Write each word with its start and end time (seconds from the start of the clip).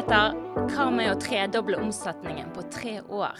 muligheter. 0.00 0.36
Hva 0.70 0.90
med 0.90 1.10
å 1.12 1.18
tredoble 1.20 1.76
omsetningen 1.80 2.52
på 2.54 2.62
tre 2.72 3.00
år? 3.02 3.36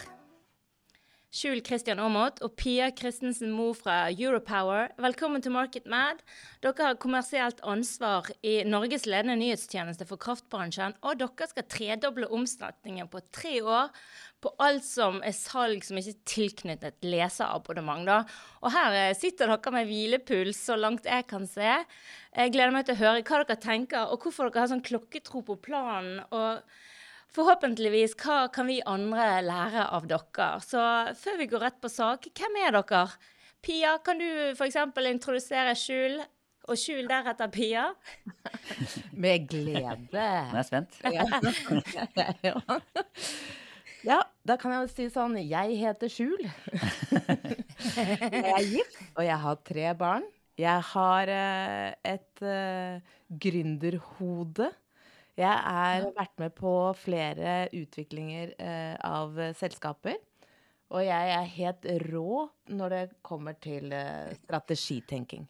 Skjul 1.30 1.60
Christian 1.62 2.00
Aamodt 2.02 2.40
og 2.42 2.56
Pia 2.58 2.88
Christensen 2.90 3.52
Moe 3.54 3.72
fra 3.78 4.10
Europower, 4.10 4.90
velkommen 4.98 5.40
til 5.40 5.54
Market 5.54 5.86
Mad. 5.86 6.18
Dere 6.60 6.88
har 6.88 6.98
kommersielt 6.98 7.62
ansvar 7.62 8.26
i 8.42 8.64
Norges 8.66 9.06
ledende 9.06 9.38
nyhetstjeneste 9.38 10.08
for 10.08 10.18
kraftbransjen, 10.18 10.96
og 11.06 11.20
dere 11.22 11.48
skal 11.52 11.68
tredoble 11.70 12.26
omsetningen 12.34 13.08
på 13.08 13.22
tre 13.30 13.60
år 13.62 13.94
på 14.42 14.50
alt 14.58 14.84
som 14.84 15.20
er 15.22 15.36
salg 15.36 15.84
som 15.86 16.00
ikke 16.00 16.16
er 16.16 16.32
tilknyttet 16.34 17.06
leserabonnement. 17.06 18.10
Og 18.64 18.74
her 18.74 18.96
eh, 18.96 19.14
sitter 19.16 19.52
dere 19.52 19.74
med 19.76 19.86
hvilepuls, 19.86 20.58
så 20.66 20.76
langt 20.80 21.06
jeg 21.06 21.28
kan 21.30 21.46
se. 21.46 21.78
Jeg 22.30 22.52
gleder 22.54 22.70
meg 22.74 22.86
til 22.86 22.94
å 22.94 23.00
høre 23.00 23.22
hva 23.26 23.42
dere 23.42 23.58
tenker, 23.58 24.06
og 24.12 24.22
hvorfor 24.22 24.50
dere 24.50 24.62
har 24.62 24.70
sånn 24.70 24.84
klokketro 24.86 25.42
på 25.46 25.56
planen. 25.64 26.20
og 26.30 26.62
Forhåpentligvis, 27.34 28.16
hva 28.22 28.44
kan 28.54 28.66
vi 28.70 28.80
andre 28.90 29.40
lære 29.46 29.86
av 29.94 30.06
dere? 30.10 30.48
Så 30.66 30.82
før 31.18 31.38
vi 31.38 31.48
går 31.50 31.64
rett 31.66 31.80
på 31.82 31.90
sak, 31.90 32.26
hvem 32.38 32.58
er 32.62 32.74
dere? 32.78 33.04
Pia, 33.62 33.96
kan 34.02 34.18
du 34.18 34.26
f.eks. 34.54 34.78
introdusere 35.10 35.74
Skjul, 35.78 36.16
og 36.70 36.78
Skjul 36.78 37.10
deretter 37.10 37.50
Pia? 37.52 37.88
Med 39.26 39.46
glede. 39.50 39.98
Nå 40.10 40.22
er 40.22 40.58
jeg 40.62 40.68
spent. 40.70 40.98
Ja. 44.00 44.16
ja, 44.16 44.18
da 44.48 44.56
kan 44.56 44.72
jeg 44.72 44.86
jo 44.86 44.90
si 44.94 45.06
sånn 45.12 45.34
Jeg 45.42 45.76
heter 45.82 46.08
Skjul. 46.10 46.46
Jeg 47.90 48.54
er 48.54 48.66
gift, 48.70 49.00
og 49.16 49.24
jeg 49.26 49.38
har 49.42 49.58
tre 49.66 49.90
barn. 49.98 50.24
Jeg 50.58 50.82
har 50.90 51.30
eh, 51.32 51.92
et 52.04 52.42
uh, 52.42 53.18
gründerhode. 53.30 54.70
Jeg 55.40 55.60
har 55.64 56.08
vært 56.16 56.34
med 56.42 56.52
på 56.56 56.72
flere 57.00 57.54
utviklinger 57.72 58.52
eh, 58.60 58.96
av 59.06 59.38
selskaper. 59.56 60.18
Og 60.90 61.04
jeg 61.06 61.30
er 61.36 61.46
helt 61.54 61.86
rå 62.10 62.42
når 62.74 62.94
det 62.94 63.02
kommer 63.22 63.56
til 63.62 63.92
eh, 63.94 64.34
strategitenking. 64.42 65.46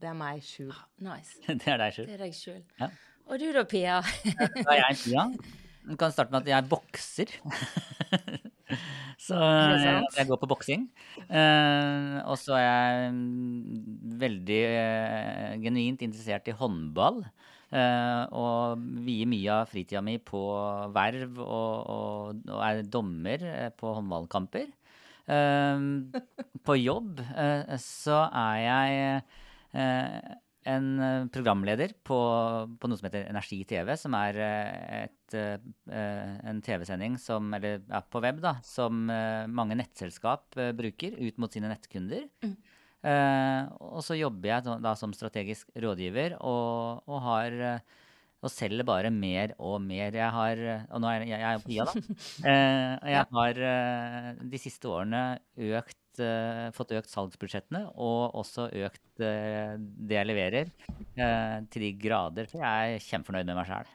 Det 0.00 0.10
er 0.10 0.16
meg, 0.16 0.40
Skjul. 0.46 0.72
Nice. 1.04 1.36
Det 1.60 1.68
er 1.74 1.82
deg, 1.82 1.96
sjul. 1.96 2.06
Det 2.08 2.16
er 2.16 2.24
deg 2.24 2.38
sjul. 2.38 2.62
Ja. 2.80 2.90
Og 3.24 3.40
du 3.40 3.46
da, 3.56 3.64
Pia? 3.68 4.00
Da 4.04 4.64
er 4.76 4.82
jeg 4.86 4.98
Pia. 5.02 5.28
Du 5.84 5.96
kan 6.00 6.12
starte 6.14 6.32
med 6.32 6.44
at 6.44 6.52
jeg 6.54 6.68
bokser. 6.70 7.34
Så 9.24 9.38
jeg, 9.38 10.26
går 10.28 10.38
på 10.40 10.48
boksing. 10.50 10.86
Eh, 11.28 12.16
og 12.24 12.36
så 12.40 12.56
er 12.58 12.64
jeg 12.64 13.10
mm, 13.14 14.14
veldig 14.20 14.60
eh, 14.68 15.50
genuint 15.62 16.04
interessert 16.04 16.48
i 16.50 16.56
håndball. 16.58 17.22
eh, 17.74 18.22
og 18.34 18.82
vier 19.06 19.28
mye 19.30 19.60
av 19.60 19.70
fritida 19.70 20.02
mi 20.04 20.16
på 20.18 20.42
verv 20.94 21.40
og, 21.42 21.74
og, 21.94 22.42
og 22.50 22.64
er 22.66 22.82
dommer 22.86 23.46
på 23.78 23.94
håndballkamper. 23.98 24.72
På 26.64 26.74
jobb 26.76 27.22
så 27.80 28.18
er 28.28 28.58
jeg 28.60 29.22
eh, 29.72 30.34
en 30.68 30.86
eh, 31.00 31.26
programleder 31.32 31.92
på, 32.06 32.18
på 32.80 32.88
noe 32.88 32.98
som 32.98 33.08
heter 33.08 33.28
Energi 33.28 33.60
TV, 33.68 33.92
som 34.00 34.16
er 34.18 34.38
eh, 34.40 35.02
et, 35.04 35.36
eh, 35.36 36.30
en 36.50 36.62
TV-sending 36.64 37.18
som, 37.20 37.50
eller 37.56 37.82
ja, 37.82 38.00
på 38.00 38.22
web, 38.24 38.40
da, 38.44 38.56
som 38.66 39.04
mange 39.04 39.76
nettselskap 39.78 40.56
bruker 40.78 41.18
ut 41.20 41.42
mot 41.42 41.52
sine 41.52 41.70
nettkunder. 41.72 42.26
Eh, 43.04 43.60
og 43.84 44.00
så 44.06 44.16
jobber 44.16 44.54
jeg 44.54 44.80
da, 44.84 44.94
som 44.96 45.12
strategisk 45.16 45.68
rådgiver 45.76 46.38
og, 46.40 47.04
og 47.10 47.20
har 47.28 47.58
og 48.44 48.52
selger 48.52 48.84
bare 48.84 49.08
mer 49.08 49.54
og 49.56 49.78
mer. 49.80 50.12
Jeg 50.12 50.28
har 50.28 50.58
Og 50.92 51.00
nå 51.00 51.08
er 51.08 51.22
jeg, 51.24 51.30
jeg 51.32 51.48
er 51.48 51.62
på 51.62 51.70
Pia, 51.70 51.86
da. 51.88 51.94
Eh, 52.52 53.12
jeg 53.14 53.28
har 53.36 53.60
de 54.52 54.60
siste 54.60 54.90
årene 54.92 55.22
økt, 55.56 55.96
eh, 56.22 56.68
fått 56.74 56.92
økt 56.96 57.10
salgsbudsjettene 57.10 57.80
og 57.94 58.36
også 58.40 58.68
økt 58.84 59.22
uh, 59.22 59.74
det 59.78 60.16
jeg 60.16 60.28
leverer, 60.28 60.70
uh, 61.18 61.58
til 61.72 61.86
de 61.86 61.90
grader. 62.00 62.48
For 62.50 62.62
jeg 62.62 62.94
er 62.96 63.04
kjempefornøyd 63.06 63.50
med 63.50 63.58
meg 63.58 63.70
sjæl. 63.70 63.86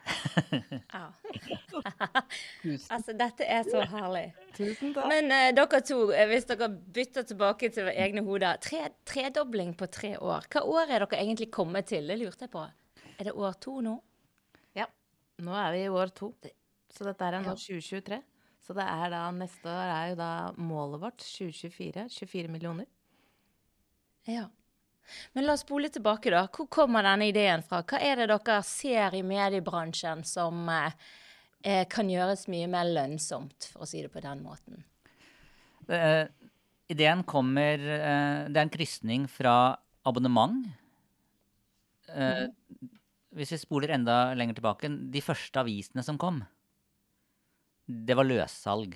Altså, 2.90 3.14
dette 3.16 3.46
er 3.48 3.64
så 3.64 3.80
herlig. 3.88 4.26
Tusen 4.52 4.92
takk. 4.92 5.06
Men 5.08 5.30
dere 5.56 5.80
to, 5.86 5.98
hvis 6.28 6.44
dere 6.50 6.68
bytter 6.68 7.24
tilbake 7.30 7.70
til 7.72 7.88
egne 7.88 8.22
hoder 8.26 8.60
tre, 8.62 8.82
Tredobling 9.08 9.72
på 9.78 9.88
tre 9.88 10.12
år. 10.20 10.44
Hva 10.52 10.62
år 10.68 10.92
er 10.92 11.06
dere 11.06 11.22
egentlig 11.22 11.48
kommet 11.54 11.88
til? 11.88 12.10
Det 12.10 12.18
lurte 12.20 12.44
jeg 12.44 12.52
på. 12.52 12.66
Er 13.16 13.30
det 13.30 13.36
år 13.36 13.56
to 13.64 13.78
nå? 13.84 13.94
Ja. 14.76 14.86
Nå 15.44 15.56
er 15.56 15.72
vi 15.74 15.86
i 15.86 15.92
år 15.92 16.12
to. 16.16 16.34
Så 16.92 17.06
dette 17.06 17.26
er 17.26 17.38
nå 17.40 17.54
Ja. 17.54 17.56
2023. 17.56 18.20
Så 18.60 18.76
det 18.76 18.84
er 18.84 19.10
da 19.12 19.24
neste 19.34 19.70
år 19.72 19.92
er 19.94 20.08
jo 20.12 20.16
da 20.20 20.32
målet 20.60 21.02
vårt 21.02 21.22
2024. 21.24 22.06
24 22.12 22.52
millioner. 22.52 22.88
Ja. 24.28 24.46
Men 25.32 25.46
la 25.46 25.56
oss 25.56 25.64
spole 25.64 25.88
tilbake, 25.90 26.30
da. 26.30 26.44
Hvor 26.52 26.68
kommer 26.70 27.06
denne 27.06 27.30
ideen 27.30 27.64
fra? 27.66 27.80
Hva 27.82 27.98
er 28.04 28.20
det 28.20 28.28
dere 28.30 28.60
ser 28.66 29.16
i 29.16 29.24
mediebransjen 29.26 30.22
som 30.28 30.68
eh, 30.70 31.86
kan 31.90 32.10
gjøres 32.12 32.46
mye 32.52 32.68
mer 32.70 32.90
lønnsomt, 32.92 33.72
for 33.72 33.86
å 33.86 33.90
si 33.90 34.04
det 34.04 34.12
på 34.12 34.22
den 34.22 34.44
måten? 34.44 34.84
Uh, 35.90 36.28
ideen 36.92 37.24
kommer 37.26 37.80
uh, 37.80 38.46
Det 38.46 38.54
er 38.54 38.62
en 38.62 38.70
krysning 38.70 39.24
fra 39.30 39.54
abonnement. 40.06 40.68
Eh, 42.14 42.46
Hvis 43.30 43.52
vi 43.54 43.60
spoler 43.62 43.92
enda 43.94 44.32
lenger 44.34 44.58
tilbake, 44.58 44.88
de 45.14 45.20
første 45.22 45.62
avisene 45.62 46.02
som 46.02 46.16
kom, 46.18 46.40
det 47.90 48.16
var 48.16 48.28
løssalg. 48.28 48.94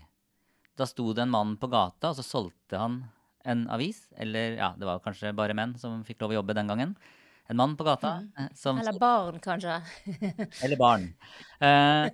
Da 0.78 0.86
sto 0.86 1.12
det 1.14 1.24
en 1.24 1.34
mann 1.34 1.56
på 1.58 1.70
gata, 1.70 2.12
og 2.12 2.18
så 2.18 2.24
solgte 2.26 2.78
han 2.78 3.02
en 3.46 3.66
avis. 3.72 4.06
Eller 4.18 4.58
ja, 4.58 4.72
det 4.78 4.88
var 4.88 5.02
kanskje 5.04 5.34
bare 5.36 5.56
menn 5.56 5.76
som 5.80 6.02
fikk 6.06 6.22
lov 6.22 6.34
å 6.34 6.38
jobbe 6.40 6.56
den 6.56 6.70
gangen. 6.70 6.94
En 7.50 7.58
mann 7.60 7.74
på 7.76 7.84
gata 7.84 8.16
eh, 8.40 8.48
som 8.56 8.78
Eller 8.80 8.96
barn, 8.98 9.40
kanskje? 9.42 9.76
eller 10.64 10.80
barn. 10.80 11.10
Eh, 11.60 12.08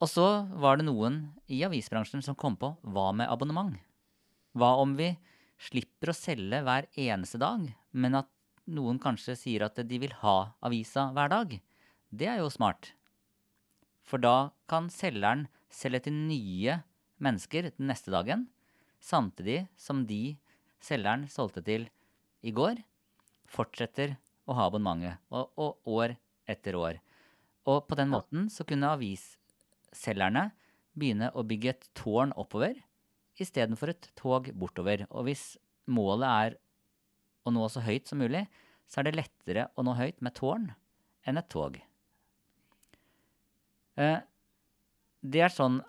og 0.00 0.08
så 0.08 0.28
var 0.62 0.80
det 0.80 0.86
noen 0.88 1.22
i 1.52 1.60
avisbransjen 1.66 2.24
som 2.24 2.38
kom 2.38 2.56
på 2.60 2.72
hva 2.80 3.10
med 3.12 3.28
abonnement? 3.28 3.76
Hva 4.56 4.72
om 4.80 4.96
vi 4.98 5.12
slipper 5.60 6.10
å 6.10 6.16
selge 6.16 6.62
hver 6.64 6.88
eneste 6.96 7.38
dag, 7.42 7.66
men 7.92 8.16
at 8.22 8.30
noen 8.72 8.96
kanskje 9.02 9.36
sier 9.36 9.66
at 9.66 9.76
de 9.84 10.00
vil 10.00 10.14
ha 10.22 10.54
avisa 10.64 11.10
hver 11.12 11.30
dag? 11.34 11.52
Det 12.08 12.26
er 12.26 12.40
jo 12.40 12.48
smart. 12.50 12.94
For 14.10 14.18
da 14.18 14.50
kan 14.70 14.88
selgeren 14.90 15.46
selge 15.70 16.08
til 16.08 16.16
nye 16.16 16.80
mennesker 17.22 17.68
den 17.70 17.90
neste 17.92 18.10
dagen, 18.10 18.48
samtidig 18.98 19.68
som 19.78 20.02
de 20.08 20.34
selgeren 20.82 21.28
solgte 21.30 21.62
til 21.62 21.86
i 22.42 22.50
går, 22.50 22.80
fortsetter 23.46 24.16
å 24.50 24.56
ha 24.58 24.66
abonnementet, 24.66 25.20
og, 25.30 25.52
og 25.54 25.94
år 26.00 26.16
etter 26.50 26.78
år. 26.78 26.98
Og 27.70 27.84
på 27.86 27.98
den 27.98 28.10
måten 28.10 28.48
så 28.50 28.66
kunne 28.66 28.90
avisselgerne 28.96 30.48
begynne 30.98 31.30
å 31.38 31.44
bygge 31.46 31.74
et 31.74 31.86
tårn 31.94 32.34
oppover 32.40 32.80
istedenfor 33.40 33.92
et 33.92 34.10
tog 34.18 34.50
bortover. 34.58 35.06
Og 35.10 35.28
hvis 35.28 35.54
målet 35.90 36.26
er 36.30 36.58
å 37.46 37.54
nå 37.54 37.68
så 37.72 37.84
høyt 37.84 38.10
som 38.10 38.20
mulig, 38.20 38.42
så 38.90 39.00
er 39.00 39.08
det 39.08 39.18
lettere 39.20 39.68
å 39.78 39.86
nå 39.86 39.94
høyt 39.98 40.18
med 40.24 40.34
tårn 40.36 40.70
enn 41.28 41.38
et 41.38 41.50
tog. 41.52 41.78
Eh, 44.00 44.20
Det 45.22 45.42
er 45.44 45.52
sånn 45.52 45.80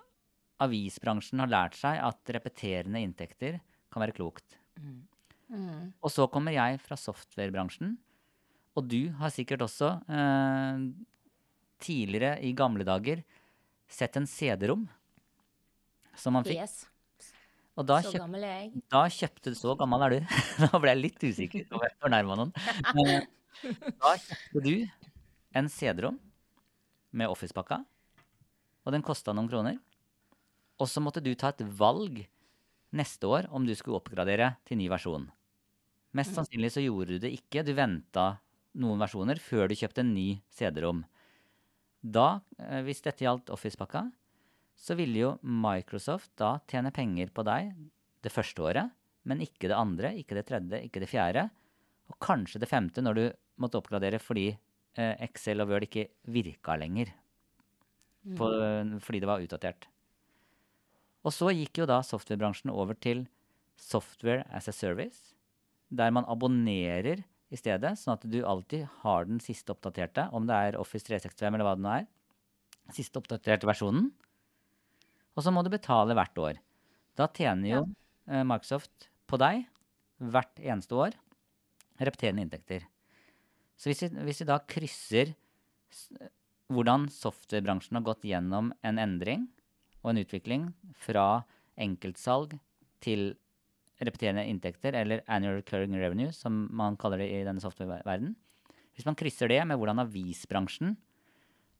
avisbransjen 0.61 1.39
har 1.39 1.47
lært 1.49 1.77
seg 1.79 1.97
at 2.03 2.31
repeterende 2.35 2.99
inntekter 2.99 3.61
kan 3.91 4.03
være 4.03 4.15
klokt. 4.17 4.57
Mm. 4.77 5.93
Og 6.03 6.11
så 6.11 6.27
kommer 6.31 6.51
jeg 6.55 6.79
fra 6.83 6.95
softwarebransjen, 6.99 7.95
og 8.75 8.87
du 8.91 9.09
har 9.19 9.31
sikkert 9.33 9.63
også 9.65 9.89
eh, 10.11 10.83
tidligere 11.83 12.37
i 12.43 12.51
gamle 12.55 12.85
dager 12.87 13.23
sett 13.91 14.15
en 14.19 14.27
CD-rom 14.29 14.85
som 16.15 16.35
man 16.37 16.43
fikk. 16.47 16.59
Yes. 16.61 16.85
Og 17.79 17.87
da, 17.87 18.01
Så 18.03 18.11
kjøpt, 18.11 18.23
gammel 18.25 18.43
er 18.43 18.55
jeg. 18.61 18.81
da 18.91 19.01
kjøpte 19.07 19.51
du 19.53 19.55
Så 19.55 19.75
gammel 19.79 20.03
er 20.05 20.09
du. 20.13 20.19
da 20.67 20.79
ble 20.83 20.91
jeg 20.91 21.01
litt 21.05 21.23
usikker 21.23 21.67
på 21.71 21.79
om 21.79 21.85
jeg 21.87 21.95
fornærma 22.03 22.35
noen. 22.39 22.51
Men 22.99 23.13
eh, 23.15 23.25
da 23.95 24.13
kjøpte 24.19 24.63
du 24.67 24.73
en 25.55 25.71
CD-rom 25.71 26.19
med 27.11 27.27
Office-pakka, 27.31 27.81
og 28.86 28.95
den 28.95 29.06
kosta 29.06 29.33
noen 29.36 29.50
kroner. 29.51 29.80
Og 30.81 30.89
så 30.89 31.04
måtte 31.04 31.22
du 31.24 31.33
ta 31.36 31.51
et 31.51 31.63
valg 31.78 32.24
neste 32.98 33.28
år 33.30 33.48
om 33.54 33.66
du 33.68 33.74
skulle 33.78 34.00
oppgradere 34.01 34.56
til 34.68 34.80
ny 34.81 34.89
versjon. 34.92 35.30
Mest 36.18 36.36
sannsynlig 36.36 36.74
så 36.74 36.83
gjorde 36.83 37.16
du 37.16 37.24
det 37.24 37.31
ikke. 37.38 37.63
Du 37.63 37.72
venta 37.78 38.42
noen 38.81 39.00
versjoner 39.00 39.39
før 39.39 39.69
du 39.69 39.78
kjøpte 39.80 40.04
en 40.04 40.13
ny 40.16 40.42
CD-rom. 40.51 41.06
Da, 42.01 42.42
eh, 42.57 42.81
hvis 42.83 43.04
dette 43.06 43.24
gjaldt 43.24 43.51
Office-pakka, 43.54 44.07
så 44.75 44.98
ville 44.98 45.19
jo 45.22 45.31
Microsoft 45.45 46.33
da 46.42 46.56
tjene 46.68 46.92
penger 46.92 47.30
på 47.30 47.45
deg 47.45 47.72
det 48.25 48.33
første 48.33 48.63
året, 48.66 48.92
men 49.30 49.44
ikke 49.45 49.69
det 49.69 49.78
andre, 49.78 50.16
ikke 50.18 50.39
det 50.39 50.48
tredje, 50.50 50.81
ikke 50.88 51.04
det 51.04 51.10
fjerde, 51.12 51.45
og 52.10 52.18
kanskje 52.19 52.60
det 52.63 52.69
femte 52.69 53.04
når 53.04 53.19
du 53.19 53.25
måtte 53.62 53.78
oppgradere 53.78 54.19
fordi 54.19 54.50
eh, 54.50 55.16
Excel 55.28 55.62
og 55.62 55.69
Word 55.69 55.86
ikke 55.86 56.07
virka 56.33 56.75
lenger. 56.81 57.13
På, 58.38 58.47
fordi 59.03 59.21
det 59.23 59.29
var 59.29 59.44
utdatert. 59.44 59.88
Og 61.25 61.33
så 61.35 61.51
gikk 61.53 61.81
jo 61.81 61.89
da 61.89 62.00
softwarebransjen 62.06 62.73
over 62.73 62.97
til 62.97 63.25
software 63.81 64.45
as 64.53 64.69
a 64.69 64.73
service, 64.75 65.35
der 65.91 66.13
man 66.13 66.25
abonnerer 66.29 67.23
i 67.51 67.59
stedet, 67.59 67.97
sånn 68.00 68.15
at 68.15 68.25
du 68.31 68.39
alltid 68.47 68.88
har 69.01 69.27
den 69.27 69.41
siste 69.44 69.73
oppdaterte, 69.73 70.29
om 70.31 70.47
det 70.47 70.56
er 70.56 70.79
Office 70.79 71.06
365 71.09 71.50
eller 71.51 71.68
hva 71.68 71.75
det 71.77 71.85
nå 71.85 71.94
er. 71.97 72.07
Siste 72.95 73.19
oppdaterte 73.19 73.68
versjonen. 73.68 74.09
Og 75.35 75.44
så 75.44 75.51
må 75.53 75.63
du 75.63 75.71
betale 75.73 76.15
hvert 76.18 76.41
år. 76.41 76.62
Da 77.19 77.27
tjener 77.31 77.73
jo 77.73 77.81
ja. 77.83 78.44
Microsoft 78.47 79.09
på 79.27 79.39
deg 79.41 79.65
hvert 80.31 80.62
eneste 80.62 80.95
år 80.95 81.18
repeterende 82.01 82.45
inntekter. 82.45 82.85
Så 83.77 83.89
hvis 83.89 84.03
vi, 84.06 84.12
hvis 84.27 84.41
vi 84.44 84.47
da 84.50 84.59
krysser 84.63 85.33
hvordan 86.71 87.07
softwarebransjen 87.12 88.00
har 88.00 88.06
gått 88.07 88.25
gjennom 88.27 88.71
en 88.85 89.00
endring 89.01 89.47
og 90.01 90.12
en 90.12 90.21
utvikling 90.23 90.68
fra 90.97 91.44
enkeltsalg 91.81 92.57
til 93.03 93.33
repeterende 94.01 94.47
inntekter, 94.50 94.95
eller 94.97 95.21
annual 95.29 95.59
recurring 95.59 95.94
revenue, 96.00 96.33
som 96.33 96.65
man 96.73 96.97
kaller 96.97 97.21
det 97.21 97.29
i 97.35 97.44
denne 97.45 97.62
softwareverdenen. 97.62 98.33
Hvis 98.97 99.06
man 99.06 99.18
krysser 99.18 99.51
det 99.51 99.62
med 99.69 99.77
hvordan 99.79 100.01
avisbransjen 100.01 100.95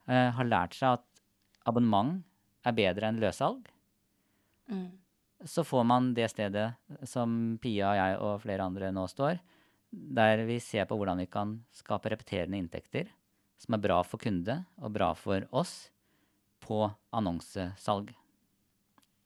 eh, 0.08 0.30
har 0.38 0.48
lært 0.48 0.78
seg 0.78 1.00
at 1.00 1.24
abonnement 1.68 2.22
er 2.66 2.78
bedre 2.78 3.10
enn 3.10 3.22
løssalg, 3.22 3.66
Mm. 4.72 4.92
så 5.44 5.64
får 5.64 5.84
man 5.84 6.14
det 6.14 6.30
stedet 6.32 6.70
som 7.10 7.58
Pia 7.62 7.90
og 7.90 7.98
jeg 7.98 8.20
og 8.24 8.42
flere 8.44 8.68
andre 8.68 8.92
nå 8.96 9.08
står, 9.10 9.40
der 9.92 10.46
vi 10.48 10.60
ser 10.64 10.88
på 10.88 10.96
hvordan 10.96 11.20
vi 11.20 11.28
kan 11.32 11.58
skape 11.76 12.14
repeterende 12.14 12.60
inntekter 12.62 13.10
som 13.62 13.76
er 13.78 13.84
bra 13.84 14.00
for 14.08 14.22
kunde 14.22 14.56
og 14.82 14.94
bra 14.96 15.12
for 15.18 15.46
oss 15.54 15.76
på 16.66 16.84
annonsesalg. 17.14 18.10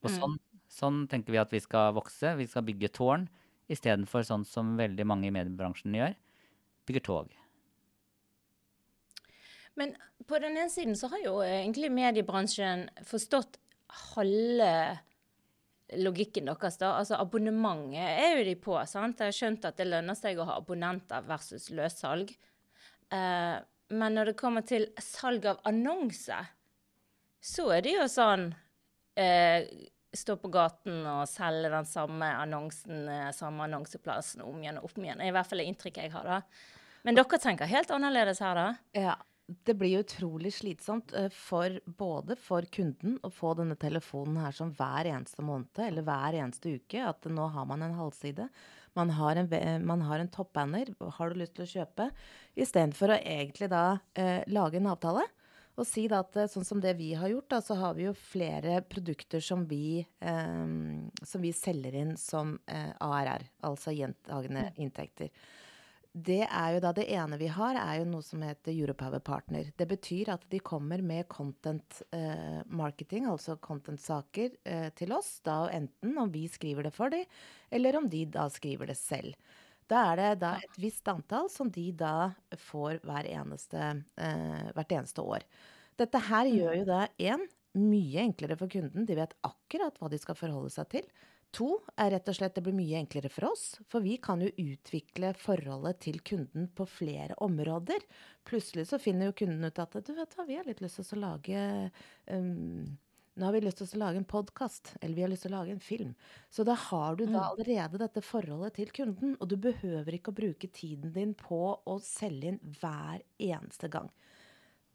Og 0.04 0.10
Mm. 0.10 0.18
sånn, 0.18 0.36
sånn 0.68 0.98
tenker 1.08 1.32
vi 1.32 1.40
at 1.40 1.50
vi 1.50 1.60
skal 1.60 1.94
vokse. 1.96 2.36
Vi 2.36 2.46
skal 2.46 2.62
bygge 2.68 2.92
tårn 2.92 3.28
istedenfor 3.68 4.22
sånn 4.28 4.44
som 4.46 4.76
veldig 4.78 5.06
mange 5.08 5.26
i 5.26 5.34
mediebransjen 5.34 5.96
gjør, 5.96 6.14
bygger 6.86 7.02
tog. 7.02 7.32
Men 9.76 9.96
på 10.26 10.38
den 10.40 10.56
ene 10.56 10.70
siden 10.72 10.96
så 10.96 11.10
har 11.12 11.20
jo 11.24 11.34
egentlig 11.44 11.90
mediebransjen 11.92 12.86
forstått 13.04 13.58
halve 14.12 14.98
logikken 16.00 16.48
deres. 16.48 16.78
da. 16.80 16.94
Altså 16.98 17.18
Abonnementet 17.20 18.00
er 18.00 18.38
jo 18.38 18.44
de 18.44 18.54
på. 18.56 18.76
sant? 18.88 19.18
Jeg 19.18 19.26
har 19.32 19.36
skjønt 19.36 19.64
at 19.68 19.76
det 19.76 19.86
lønner 19.86 20.16
seg 20.18 20.38
å 20.38 20.46
ha 20.48 20.56
abonnenter 20.60 21.22
versus 21.28 21.68
løssalg. 21.70 22.32
Eh, 23.12 23.60
men 23.94 24.16
når 24.16 24.32
det 24.32 24.38
kommer 24.38 24.64
til 24.66 24.88
salg 25.02 25.46
av 25.46 25.60
annonser, 25.68 26.48
så 27.42 27.68
er 27.76 27.84
det 27.86 27.92
jo 27.96 28.08
sånn 28.10 28.48
eh, 29.18 29.68
Stå 30.16 30.38
på 30.40 30.48
gaten 30.48 31.02
og 31.10 31.26
selge 31.28 31.68
den 31.68 31.84
samme 31.84 32.28
annonsen, 32.40 33.02
eh, 33.12 33.26
samme 33.36 33.66
annonseplassen 33.66 34.40
om 34.46 34.62
igjen 34.62 34.78
og 34.80 34.86
om 34.88 35.04
igjen. 35.04 35.20
Det 35.20 35.26
er 35.26 35.32
i 35.32 35.34
hvert 35.36 35.50
fall 35.50 35.60
det 35.60 35.66
inntrykket 35.68 36.06
jeg 36.06 36.12
har, 36.14 36.30
da. 36.30 36.38
Men 37.04 37.18
dere 37.18 37.40
tenker 37.42 37.68
helt 37.68 37.92
annerledes 37.92 38.40
her, 38.40 38.56
da? 38.56 38.68
Ja, 38.96 39.16
det 39.46 39.74
blir 39.78 39.92
jo 39.94 40.02
utrolig 40.02 40.50
slitsomt 40.56 41.12
eh, 41.14 41.28
for 41.30 41.76
både 41.86 42.34
for 42.40 42.66
kunden 42.74 43.18
å 43.22 43.30
få 43.30 43.52
denne 43.58 43.76
telefonen 43.78 44.40
her 44.42 44.54
som 44.56 44.72
hver 44.74 45.06
eneste 45.12 45.44
måned 45.46 45.78
eller 45.86 46.02
hver 46.06 46.38
eneste 46.40 46.72
uke. 46.80 47.02
At 47.06 47.28
nå 47.30 47.46
har 47.54 47.68
man 47.70 47.84
en 47.86 47.94
halvside. 47.98 48.48
Man 48.98 49.12
har 49.14 49.36
en, 49.38 49.46
ve- 49.50 49.78
man 49.84 50.02
har 50.08 50.22
en 50.22 50.30
toppbanner. 50.32 50.90
Har 51.18 51.30
du 51.30 51.38
lyst 51.42 51.54
til 51.58 51.66
å 51.66 51.72
kjøpe? 51.76 52.08
Istedenfor 52.58 53.14
å 53.14 53.20
egentlig 53.22 53.70
da 53.70 53.84
eh, 54.18 54.40
lage 54.50 54.80
en 54.80 54.90
avtale. 54.90 55.26
Og 55.76 55.84
si 55.84 56.06
da 56.08 56.22
at 56.24 56.36
eh, 56.40 56.48
sånn 56.50 56.64
som 56.64 56.80
det 56.80 56.94
vi 56.98 57.10
har 57.14 57.28
gjort, 57.30 57.50
da, 57.52 57.60
så 57.62 57.76
har 57.78 57.94
vi 57.98 58.06
jo 58.08 58.14
flere 58.16 58.80
produkter 58.88 59.44
som 59.44 59.66
vi, 59.68 60.00
eh, 60.00 60.66
som 61.22 61.44
vi 61.44 61.52
selger 61.54 61.98
inn 62.02 62.14
som 62.18 62.56
eh, 62.66 62.90
ARR, 63.04 63.44
altså 63.68 63.92
gjentagende 63.94 64.70
inntekter. 64.80 65.28
Det 66.16 66.46
er 66.46 66.70
jo 66.72 66.80
da 66.80 66.94
det 66.96 67.04
ene 67.12 67.36
vi 67.36 67.48
har, 67.52 67.76
er 67.76 67.98
jo 68.00 68.06
noe 68.08 68.24
som 68.24 68.40
heter 68.40 68.72
Europower 68.72 69.20
Partner. 69.20 69.66
Det 69.76 69.84
betyr 69.90 70.30
at 70.32 70.46
de 70.48 70.62
kommer 70.64 71.02
med 71.04 71.26
content 71.28 71.98
eh, 72.16 72.62
marketing, 72.72 73.26
altså 73.28 73.58
content-saker, 73.60 74.54
eh, 74.64 74.86
til 74.96 75.12
oss. 75.12 75.34
Da 75.44 75.66
enten 75.76 76.16
om 76.22 76.32
vi 76.32 76.46
skriver 76.48 76.88
det 76.88 76.94
for 76.96 77.12
dem, 77.12 77.26
eller 77.68 78.00
om 78.00 78.08
de 78.08 78.22
da 78.32 78.46
skriver 78.52 78.88
det 78.88 78.96
selv. 78.96 79.36
Da 79.92 80.06
er 80.14 80.22
det 80.22 80.30
da 80.46 80.54
et 80.64 80.80
visst 80.80 81.06
antall 81.12 81.50
som 81.52 81.68
de 81.70 81.90
da 81.92 82.32
får 82.64 83.02
hver 83.04 83.28
eneste, 83.36 83.92
eh, 84.16 84.72
hvert 84.72 84.96
eneste 84.96 85.20
år. 85.20 85.44
Dette 86.00 86.24
her 86.30 86.48
gjør 86.48 86.80
jo 86.80 86.88
da 86.88 87.04
én 87.20 87.44
mye 87.76 88.24
enklere 88.24 88.56
for 88.56 88.72
kunden. 88.72 89.04
De 89.04 89.20
vet 89.20 89.36
akkurat 89.44 90.00
hva 90.00 90.08
de 90.08 90.18
skal 90.20 90.38
forholde 90.38 90.72
seg 90.72 90.88
til. 90.96 91.12
To 91.56 91.68
er 91.96 92.10
rett 92.12 92.28
og 92.28 92.36
slett 92.36 92.56
det 92.58 92.62
blir 92.66 92.76
mye 92.76 92.98
enklere 93.00 93.30
for 93.32 93.48
oss, 93.48 93.78
for 93.88 94.04
vi 94.04 94.18
kan 94.20 94.42
jo 94.44 94.50
utvikle 94.60 95.32
forholdet 95.40 96.02
til 96.04 96.20
kunden 96.20 96.68
på 96.76 96.84
flere 96.90 97.38
områder. 97.46 98.04
Plutselig 98.44 98.90
så 98.90 99.00
finner 99.00 99.30
jo 99.30 99.38
kunden 99.40 99.64
ut 99.64 99.80
at 99.80 99.96
du 100.04 100.12
vet 100.18 100.36
hva, 100.36 100.44
vi 100.48 100.58
har 100.58 100.68
litt 100.68 100.84
lyst 100.84 101.00
til 101.00 101.16
å 101.16 101.22
lage 101.30 101.62
um, 102.28 102.84
nå 103.36 103.44
har 103.44 103.52
vi 103.52 103.60
lyst 103.66 103.82
til 103.82 103.98
å 103.98 104.00
lage 104.00 104.16
en 104.16 104.28
podkast, 104.28 104.94
eller 105.02 105.16
vi 105.16 105.24
har 105.26 105.28
lyst 105.28 105.44
til 105.44 105.52
å 105.52 105.58
lage 105.58 105.74
en 105.74 105.82
film. 105.84 106.14
Så 106.48 106.64
da 106.64 106.72
har 106.86 107.18
du 107.18 107.26
da 107.28 107.50
allerede 107.50 108.00
dette 108.00 108.22
forholdet 108.24 108.78
til 108.78 108.92
kunden, 108.96 109.34
og 109.36 109.50
du 109.50 109.58
behøver 109.60 110.16
ikke 110.16 110.32
å 110.32 110.38
bruke 110.38 110.70
tiden 110.72 111.12
din 111.12 111.34
på 111.36 111.58
å 111.76 111.98
selge 112.00 112.54
inn 112.54 112.62
hver 112.80 113.20
eneste 113.36 113.92
gang. 113.92 114.08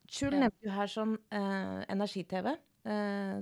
Skjul 0.10 0.40
nevnte 0.42 0.66
jo 0.66 0.74
her 0.74 0.90
sånn 0.90 1.14
eh, 1.30 1.78
energi-TV, 1.94 2.56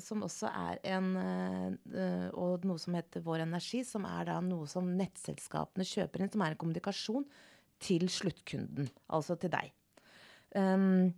som 0.04 0.26
også 0.26 0.50
er 0.52 0.82
en 0.92 1.14
eh, 1.16 1.70
eh, 1.96 2.26
Og 2.36 2.66
noe 2.68 2.82
som 2.82 2.98
heter 2.98 3.24
Vår 3.24 3.46
Energi, 3.46 3.86
som 3.88 4.04
er 4.10 4.28
da 4.28 4.40
noe 4.44 4.68
som 4.68 4.90
nettselskapene 5.00 5.88
kjøper 5.88 6.26
inn, 6.26 6.32
som 6.34 6.44
er 6.44 6.56
en 6.56 6.60
kommunikasjon 6.60 7.24
til 7.80 8.10
sluttkunden, 8.12 8.90
altså 9.08 9.38
til 9.40 9.54
deg. 9.54 9.72
Um, 10.52 11.14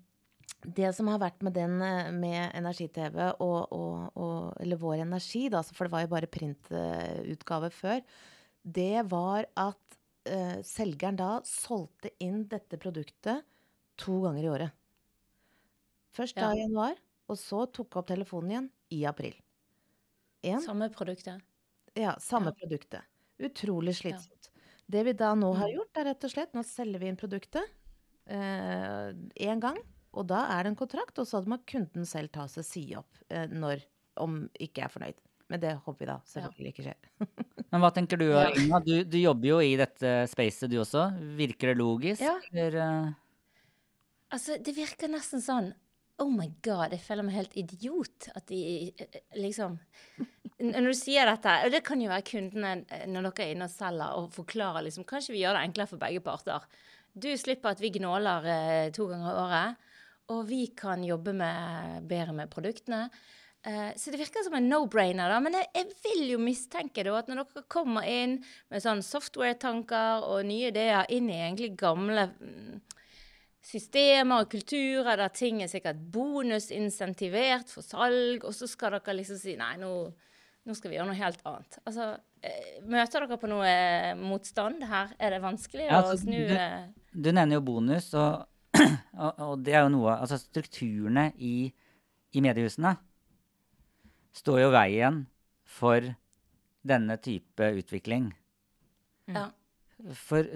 det 0.62 0.92
som 0.94 1.08
har 1.10 1.22
vært 1.22 1.42
med 1.42 1.56
den 1.58 1.80
eh, 1.82 2.12
med 2.14 2.52
energi-TV 2.58 3.18
og, 3.32 3.72
og, 3.74 4.12
og 4.20 4.60
Eller 4.62 4.78
Vår 4.78 5.02
Energi, 5.02 5.48
da, 5.50 5.64
for 5.66 5.88
det 5.88 5.96
var 5.96 6.06
jo 6.06 6.12
bare 6.12 6.30
printutgave 6.30 7.72
før. 7.74 8.04
Det 8.62 9.02
var 9.10 9.48
at 9.58 9.98
eh, 10.30 10.60
selgeren 10.68 11.18
da 11.18 11.32
solgte 11.48 12.14
inn 12.22 12.44
dette 12.52 12.78
produktet 12.82 13.42
to 14.02 14.20
ganger 14.26 14.46
i 14.46 14.52
året. 14.52 14.78
Først 16.14 16.38
da 16.38 16.52
i 16.54 16.62
januar, 16.62 17.00
og 17.32 17.40
så 17.40 17.64
tok 17.72 17.96
opp 18.02 18.08
telefonen 18.12 18.52
igjen 18.52 18.70
i 18.92 19.02
april. 19.10 19.36
En, 20.44 20.62
Samme 20.64 20.90
produktet. 20.94 21.42
ja, 21.96 22.16
samme 22.20 22.52
Ja. 22.52 22.58
produktet. 22.62 23.02
Utrolig 23.42 23.96
slitsomt. 23.98 24.50
Det 24.92 25.04
vi 25.08 25.14
da 25.14 25.34
nå 25.36 25.54
har 25.56 25.68
Mm. 25.70 25.76
gjort, 25.78 25.98
er 25.98 26.04
rett 26.12 26.24
og 26.28 26.32
slett 26.34 26.54
Nå 26.54 26.64
selger 26.68 27.00
vi 27.00 27.08
inn 27.08 27.18
produktet 27.18 27.64
én 28.32 29.60
gang, 29.62 29.78
og 30.14 30.28
da 30.28 30.46
er 30.58 30.64
det 30.64 30.72
en 30.74 30.80
kontrakt, 30.80 31.18
og 31.20 31.28
så 31.28 31.42
må 31.48 31.58
kunden 31.66 32.06
selv 32.08 32.32
ta 32.32 32.46
seg 32.52 32.66
si 32.68 32.84
opp 32.96 33.18
eh, 33.30 33.48
når 33.48 33.84
om 34.18 34.50
ikke 34.60 34.84
er 34.86 34.92
fornøyd. 34.92 35.20
Men 35.52 35.60
det 35.60 35.74
håper 35.86 36.00
vi 36.00 36.06
da 36.08 36.18
selvfølgelig 36.28 36.74
ikke 36.74 36.86
skjer. 36.86 37.10
Men 37.72 37.82
hva 37.84 37.92
tenker 37.96 38.18
du, 38.20 38.26
Ja. 38.32 38.50
Inga? 38.56 38.80
Du, 38.86 39.04
du 39.04 39.18
jobber 39.20 39.48
jo 39.48 39.60
i 39.64 39.76
dette 39.80 40.14
spacet 40.32 40.70
du 40.72 40.78
også. 40.80 41.10
Virker 41.38 41.72
det 41.72 41.78
logisk? 41.80 42.22
Ja. 42.22 42.38
Eller, 42.54 42.78
eh, 42.80 43.12
Altså, 44.32 44.56
det 44.64 44.72
virker 44.78 45.10
nesten 45.12 45.42
sånn 45.44 45.74
Oh 46.20 46.30
my 46.30 46.48
god, 46.64 46.94
jeg 46.94 47.02
føler 47.02 47.26
meg 47.26 47.38
helt 47.40 47.58
idiot. 47.58 48.30
At 48.36 48.48
de 48.52 48.92
liksom 49.40 49.80
Når 50.62 50.92
du 50.92 50.94
sier 50.94 51.26
dette, 51.26 51.54
og 51.66 51.74
det 51.74 51.82
kan 51.88 52.02
jo 52.04 52.12
være 52.12 52.28
kundene 52.28 52.74
eh, 52.94 53.08
når 53.10 53.30
dere 53.30 53.46
er 53.48 53.54
inne 53.56 53.66
og 53.66 53.74
selger 53.74 54.18
og 54.20 54.32
forklarer 54.36 54.86
liksom 54.86 55.08
Kanskje 55.10 55.34
vi 55.34 55.42
gjør 55.42 55.58
det 55.58 55.64
enklere 55.66 55.90
for 55.90 56.02
begge 56.02 56.22
parter. 56.26 56.68
Du 57.14 57.32
slipper 57.38 57.74
at 57.74 57.82
vi 57.82 57.94
gnåler 57.98 58.46
eh, 58.48 58.92
to 58.96 59.08
ganger 59.10 59.32
i 59.32 59.40
året, 59.42 59.88
og 60.32 60.46
vi 60.48 60.66
kan 60.78 61.02
jobbe 61.04 61.34
med, 61.36 62.06
bedre 62.08 62.36
med 62.38 62.52
produktene. 62.54 63.08
Eh, 63.64 63.90
så 63.98 64.14
det 64.14 64.22
virker 64.22 64.46
som 64.46 64.56
en 64.58 64.70
no-brainer, 64.72 65.30
da. 65.30 65.42
Men 65.44 65.58
jeg, 65.60 65.68
jeg 65.76 65.98
vil 66.06 66.24
jo 66.34 66.40
mistenke 66.42 67.04
da 67.06 67.18
at 67.20 67.28
når 67.30 67.44
dere 67.44 67.66
kommer 67.72 68.08
inn 68.08 68.40
med 68.72 68.86
sånn 68.86 69.04
software-tanker 69.06 70.26
og 70.30 70.48
nye 70.50 70.72
ideer 70.72 71.10
inn 71.14 71.30
i 71.30 71.42
egentlig 71.42 71.74
gamle 71.82 72.30
mm, 72.38 72.80
systemer 73.62 74.42
og 74.44 74.50
kulturer 74.52 75.20
der 75.22 75.32
ting 75.36 75.62
er 75.62 75.70
sikkert 75.70 76.00
bonusinsentivert 76.12 77.70
for 77.70 77.86
salg, 77.86 78.44
og 78.48 78.54
så 78.58 78.68
skal 78.70 78.96
dere 78.98 79.16
liksom 79.20 79.38
si 79.42 79.54
nei, 79.60 79.76
nå, 79.82 79.92
nå 80.66 80.76
skal 80.78 80.92
vi 80.92 80.98
gjøre 80.98 81.10
noe 81.12 81.20
helt 81.20 81.44
annet. 81.46 81.78
Altså, 81.86 82.08
eh, 82.42 82.80
møter 82.90 83.26
dere 83.28 83.38
på 83.42 83.50
noe 83.52 83.68
eh, 83.70 84.16
motstand 84.18 84.82
her? 84.90 85.14
Er 85.20 85.36
det 85.36 85.44
vanskelig 85.44 85.86
Ja, 85.88 86.00
å 86.02 86.08
altså, 86.08 86.24
snu 86.26 86.40
det- 86.50 86.58
eh, 86.58 86.90
Du 87.14 87.30
nevner 87.32 87.60
jo 87.60 87.62
bonus, 87.68 88.10
og, 88.18 88.48
og, 88.82 89.32
og 89.46 89.64
det 89.66 89.76
er 89.76 89.86
jo 89.86 89.94
noe 89.98 90.18
Altså, 90.18 90.40
strukturene 90.42 91.30
i, 91.38 91.72
i 92.34 92.42
mediehusene 92.42 92.96
står 94.42 94.62
jo 94.64 94.70
veien 94.72 95.26
for 95.68 96.06
denne 96.88 97.18
type 97.22 97.68
utvikling. 97.78 98.30
Ja. 99.30 99.50
For 100.18 100.48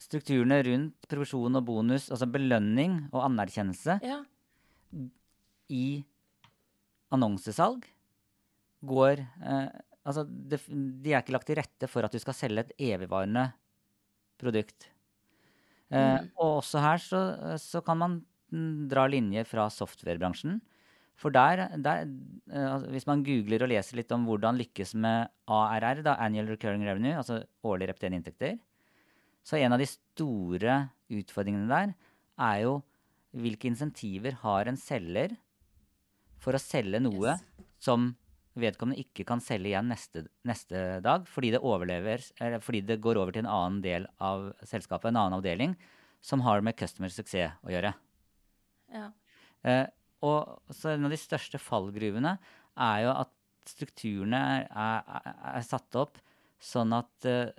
strukturene 0.00 0.60
rundt 0.66 1.08
provisjon 1.10 1.58
og 1.60 1.66
bonus, 1.66 2.08
altså 2.12 2.28
belønning 2.30 2.96
og 3.10 3.24
anerkjennelse 3.26 3.98
ja. 4.04 4.20
i 5.68 5.86
annonsesalg 7.14 7.86
går 8.86 9.20
eh, 9.20 9.70
Altså, 10.00 10.22
det, 10.24 10.56
de 11.04 11.12
er 11.12 11.20
ikke 11.20 11.34
lagt 11.34 11.44
til 11.50 11.58
rette 11.58 11.86
for 11.92 12.06
at 12.06 12.14
du 12.14 12.18
skal 12.22 12.32
selge 12.32 12.62
et 12.64 12.70
evigvarende 12.88 13.50
produkt. 14.40 14.88
Eh, 15.92 16.22
Mm. 16.22 16.30
og 16.40 16.62
også 16.62 16.80
her 16.80 17.02
så, 17.04 17.20
så 17.60 17.82
kan 17.84 17.98
man 18.00 18.14
mm, 18.48 18.88
dra 18.88 19.04
linjer 19.10 19.44
fra 19.44 19.68
softwarebransjen. 19.68 20.56
For 21.20 21.34
der, 21.34 21.66
der 21.76 22.06
eh, 22.48 22.72
altså, 22.72 22.88
Hvis 22.94 23.06
man 23.06 23.24
googler 23.26 23.66
og 23.66 23.72
leser 23.74 24.00
litt 24.00 24.12
om 24.16 24.24
hvordan 24.24 24.56
lykkes 24.56 24.94
med 24.96 25.28
ARR, 25.46 26.00
da, 26.06 26.16
Annual 26.16 26.48
Recurring 26.54 26.86
Revenue, 26.88 27.18
altså 27.20 27.42
årlig 27.62 27.90
repeterende 27.90 28.22
inntekter, 28.22 28.56
så 29.46 29.58
en 29.58 29.74
av 29.74 29.80
de 29.80 29.88
store 29.88 30.76
utfordringene 31.10 31.70
der 31.70 31.94
er 32.40 32.62
jo 32.64 32.74
hvilke 33.36 33.68
insentiver 33.70 34.36
har 34.42 34.68
en 34.68 34.78
selger 34.80 35.36
for 36.40 36.56
å 36.56 36.62
selge 36.62 37.00
noe 37.02 37.36
Yes. 37.36 37.44
som 37.80 38.10
vedkommende 38.60 39.00
ikke 39.00 39.24
kan 39.28 39.40
selge 39.40 39.70
igjen 39.70 39.88
neste, 39.88 40.24
neste 40.44 41.00
dag, 41.04 41.26
fordi 41.30 41.52
det, 41.54 41.62
overlever, 41.62 42.22
eller 42.40 42.62
fordi 42.64 42.82
det 42.88 43.00
går 43.00 43.20
over 43.20 43.32
til 43.32 43.44
en 43.44 43.52
annen 43.52 43.80
del 43.84 44.08
av 44.18 44.50
selskapet, 44.66 45.10
en 45.10 45.20
annen 45.20 45.38
avdeling, 45.38 45.76
som 46.20 46.42
har 46.44 46.60
med 46.60 46.76
customer 46.76 47.12
suksess 47.12 47.54
å 47.64 47.72
gjøre. 47.72 47.94
Ja. 48.92 49.06
Eh, 49.62 49.86
og 50.26 50.74
så 50.74 50.92
en 50.92 51.06
av 51.08 51.14
de 51.14 51.20
største 51.20 51.60
fallgruvene 51.62 52.34
er 52.76 52.98
jo 53.06 53.14
at 53.14 53.32
strukturene 53.70 54.40
er, 54.66 54.66
er, 55.06 55.32
er 55.54 55.64
satt 55.64 55.96
opp 56.00 56.18
sånn 56.60 56.92
at 56.96 57.28
eh, 57.28 57.54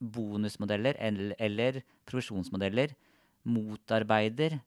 bonusmodeller 0.00 0.96
eller, 1.00 1.34
eller 1.38 1.80
provisjonsmodeller 2.08 2.94
motarbeider 3.46 4.58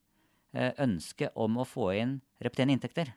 eh, 0.56 0.74
ønsket 0.82 1.36
om 1.40 1.60
å 1.62 1.68
få 1.68 1.92
inn 2.00 2.18
repeterende 2.42 2.78
inntekter. 2.78 3.12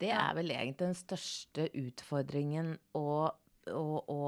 Det 0.00 0.10
er 0.10 0.34
vel 0.36 0.50
egentlig 0.50 0.80
den 0.88 0.96
største 0.98 1.68
utfordringen 1.78 2.74
å, 2.98 3.30
å, 3.70 3.84
å 4.10 4.22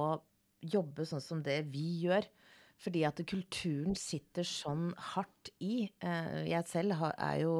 jobbe 0.62 1.06
sånn 1.08 1.24
som 1.24 1.42
det 1.44 1.62
vi 1.72 1.86
gjør. 2.06 2.28
Fordi 2.76 3.02
at 3.08 3.22
kulturen 3.24 3.96
sitter 3.96 4.44
sånn 4.44 4.90
hardt 5.14 5.48
i. 5.64 5.86
Eh, 6.04 6.42
Jeg 6.50 6.68
selv 6.68 6.92
har, 7.00 7.14
er 7.16 7.38
jo, 7.40 7.54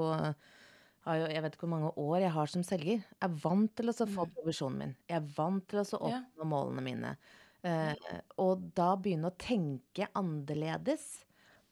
har 1.06 1.16
jo 1.23 1.26
Jeg 1.33 1.42
vet 1.45 1.54
ikke 1.56 1.64
hvor 1.66 1.73
mange 1.73 1.92
år 2.02 2.18
jeg 2.26 2.35
har 2.35 2.52
som 2.52 2.64
selger. 2.66 3.00
Jeg 3.00 3.25
er 3.25 3.38
vant 3.42 3.73
til 3.78 3.88
å 3.88 3.95
få 3.97 4.26
provisjonen 4.37 4.78
min. 4.83 4.95
Jeg 5.09 5.16
er 5.23 5.28
vant 5.38 5.66
til 5.73 5.80
å 5.80 5.87
Ja. 6.04 6.21
oppnå 6.21 6.49
målene 6.52 6.85
mine. 6.85 7.16
Eh, 7.65 7.95
og 8.43 8.67
da 8.77 8.93
begynne 9.01 9.31
å 9.31 9.37
tenke 9.41 10.09
annerledes 10.19 11.25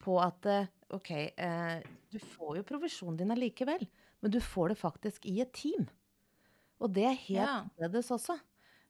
på 0.03 0.17
at 0.21 0.45
eh, 0.49 0.67
OK, 0.95 1.11
eh, 1.37 1.81
du 2.11 2.17
får 2.19 2.57
jo 2.59 2.65
provisjonen 2.67 3.17
din 3.21 3.31
allikevel, 3.35 3.85
men 4.21 4.31
du 4.33 4.39
får 4.43 4.73
det 4.73 4.79
faktisk 4.81 5.25
i 5.29 5.39
et 5.41 5.53
team. 5.55 5.87
Og 6.81 6.91
det 6.93 7.05
er 7.09 7.21
helt 7.27 7.39
Ja. 7.39 7.53
annerledes 7.63 8.11
også. 8.11 8.39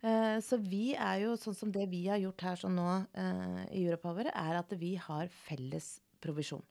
Eh, 0.06 0.38
så 0.42 0.58
vi 0.62 0.94
er 0.96 1.22
jo 1.24 1.36
sånn 1.40 1.56
som 1.58 1.72
det 1.72 1.88
vi 1.90 2.06
har 2.08 2.20
gjort 2.22 2.42
her 2.42 2.56
sånn 2.62 2.76
nå 2.78 2.90
eh, 3.14 3.62
i 3.74 3.86
Europower, 3.88 4.32
er 4.34 4.60
at 4.60 4.74
vi 4.80 4.96
har 5.02 5.28
felles 5.30 6.00
provisjon 6.22 6.64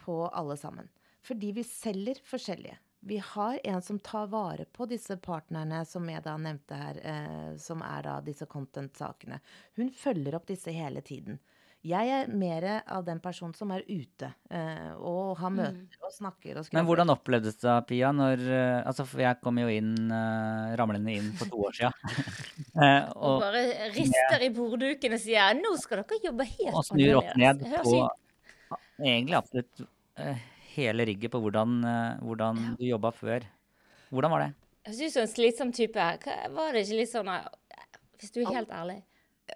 på 0.00 0.22
alle 0.32 0.56
sammen. 0.56 0.88
Fordi 1.26 1.52
vi 1.52 1.64
selger 1.66 2.20
forskjellige. 2.24 2.78
Vi 3.00 3.18
har 3.24 3.60
en 3.64 3.82
som 3.82 3.98
tar 3.98 4.26
vare 4.26 4.64
på 4.64 4.86
disse 4.86 5.16
partnerne 5.16 5.84
som 5.88 6.08
jeg 6.10 6.20
da 6.24 6.34
nevnte 6.36 6.76
her, 6.76 6.98
eh, 7.00 7.56
som 7.56 7.80
er 7.82 8.04
da 8.04 8.18
disse 8.24 8.44
content-sakene. 8.46 9.40
Hun 9.80 9.88
følger 9.96 10.36
opp 10.36 10.46
disse 10.50 10.74
hele 10.74 11.00
tiden. 11.00 11.40
Jeg 11.80 12.10
er 12.12 12.26
mer 12.28 12.64
av 12.84 13.06
den 13.06 13.22
personen 13.24 13.54
som 13.56 13.70
er 13.72 13.86
ute 13.88 14.28
eh, 14.52 14.90
og 15.00 15.38
har 15.40 15.52
møter 15.54 16.02
og 16.04 16.12
snakker 16.12 16.58
og 16.60 16.68
Men 16.76 16.84
hvordan 16.84 17.12
opplevdes 17.14 17.56
det, 17.62 17.76
Pia, 17.88 18.10
når 18.12 18.42
eh, 18.44 18.80
Altså, 18.84 19.06
for 19.08 19.22
jeg 19.24 19.40
kom 19.40 19.56
jo 19.62 19.70
inn 19.72 19.94
uh, 20.12 20.76
ramlende 20.76 21.14
inn 21.16 21.30
for 21.40 21.48
to 21.48 21.62
år 21.70 21.78
sia. 21.78 21.90
Og 23.16 23.16
og, 23.16 23.40
bare 23.42 23.88
rister 23.94 24.44
i 24.44 24.50
borddukene 24.54 25.16
og 25.16 25.22
sier 25.24 25.56
'nå 25.56 25.72
skal 25.80 26.02
dere 26.02 26.20
jobbe 26.22 26.46
helt 26.48 26.76
og 26.76 26.84
snur 26.86 27.18
opp 27.22 27.32
ned 27.40 27.64
på 27.64 27.96
egentlig 29.00 29.36
absolutt 29.36 29.82
eh, 30.20 30.44
hele 30.76 31.04
rigget 31.08 31.30
på 31.32 31.40
hvordan, 31.42 31.78
eh, 31.84 32.18
hvordan 32.24 32.60
du 32.78 32.84
jobba 32.86 33.10
før. 33.14 33.46
Hvordan 34.10 34.30
var 34.30 34.44
det? 34.46 34.50
Jeg 34.86 34.94
synes 34.94 35.14
du 35.14 35.20
er 35.20 35.26
en 35.28 35.34
slitsom 35.34 35.72
type. 35.76 35.98
Hva- 36.24 36.50
Var 36.56 36.72
det 36.72 36.84
ikke 36.86 36.98
litt 37.02 37.12
sånn 37.12 37.28
eh, 37.28 37.46
Hvis 38.18 38.32
du 38.34 38.40
er 38.42 38.52
helt 38.54 38.70
ærlig. 38.70 39.02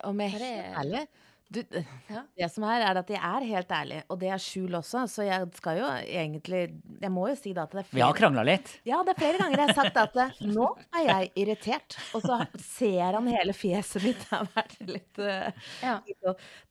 Om 0.04 0.20
jeg 0.20 0.34
er 0.34 0.38
helt 0.38 0.78
ærlig 0.82 1.06
du, 1.52 1.60
Ja. 2.08 2.22
Det 2.36 2.48
som 2.52 2.64
er, 2.68 2.82
er 2.88 2.98
at 3.00 3.10
jeg 3.10 3.20
er 3.20 3.46
helt 3.46 3.72
ærlig, 3.76 4.00
og 4.10 4.18
det 4.20 4.30
er 4.32 4.40
skjul 4.42 4.74
også, 4.78 5.04
så 5.10 5.26
jeg 5.26 5.48
skal 5.58 5.78
jo 5.78 5.88
egentlig 5.88 6.62
Jeg 7.02 7.12
må 7.12 7.26
jo 7.28 7.36
si 7.38 7.52
da 7.56 7.66
at 7.66 7.74
det 7.74 7.82
er 7.82 7.88
flere 7.88 7.98
Vi 7.98 8.04
har 8.04 8.16
krangla 8.18 8.44
litt. 8.46 8.72
Ja, 8.88 9.02
det 9.06 9.14
er 9.14 9.20
flere 9.20 9.40
ganger 9.42 9.62
jeg 9.62 9.70
har 9.70 9.78
sagt 9.78 10.00
at 10.02 10.16
det, 10.16 10.26
nå 10.56 10.68
er 10.96 11.06
jeg 11.10 11.32
irritert, 11.44 11.98
og 12.16 12.24
så 12.24 12.40
ser 12.64 13.18
han 13.18 13.30
hele 13.30 13.56
fjeset 13.56 14.06
mitt. 14.06 14.24
Det 14.24 14.32
har 14.32 14.50
vært 14.56 14.76
litt 14.88 15.22
eh, 15.22 15.72
Ja. 15.84 15.96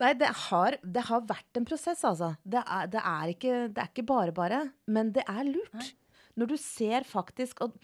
Nei, 0.02 0.14
det 0.20 0.32
har, 0.50 0.80
det 0.84 1.08
har 1.10 1.26
vært 1.30 1.60
en 1.60 1.68
prosess, 1.70 2.04
altså. 2.08 2.34
Det 2.44 2.64
er, 2.64 2.88
det 2.94 3.04
er, 3.04 3.34
ikke, 3.36 3.58
det 3.74 3.84
er 3.84 3.92
ikke 3.94 4.08
bare 4.10 4.36
bare, 4.36 4.64
men 4.88 5.14
det 5.16 5.26
er 5.30 5.44
lurt. 5.48 5.94
Når 6.34 6.50
du 6.50 6.56
ser 6.58 7.04
faktisk 7.06 7.60
Og 7.62 7.76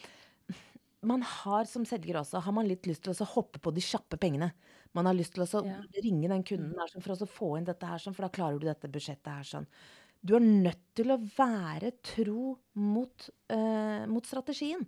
man 1.05 1.21
har 1.23 1.65
som 1.69 1.85
selger 1.87 2.19
også, 2.19 2.41
har 2.43 2.51
man 2.55 2.67
litt 2.67 2.87
lyst 2.89 3.03
til 3.05 3.13
å 3.13 3.27
hoppe 3.35 3.59
på 3.63 3.71
de 3.75 3.81
kjappe 3.83 4.17
pengene. 4.19 4.51
Man 4.97 5.05
har 5.05 5.15
lyst 5.15 5.33
til 5.35 5.43
å 5.45 5.63
Ja. 5.65 5.79
ringe 6.03 6.27
den 6.27 6.43
kunden 6.43 6.75
her 6.77 6.87
sånn, 6.87 7.03
for 7.03 7.13
å 7.15 7.27
få 7.29 7.57
inn 7.57 7.65
dette 7.65 7.85
her, 7.85 7.97
sånn, 7.97 8.15
for 8.15 8.23
da 8.23 8.29
klarer 8.29 8.59
du 8.59 8.65
dette 8.67 8.89
budsjettet 8.91 9.27
her 9.31 9.43
sånn. 9.43 9.67
Du 10.25 10.35
er 10.35 10.41
nødt 10.43 10.81
til 10.95 11.11
å 11.11 11.17
være 11.37 11.93
tro 12.03 12.57
mot, 12.75 13.29
uh, 13.51 14.05
mot 14.07 14.25
strategien. 14.25 14.85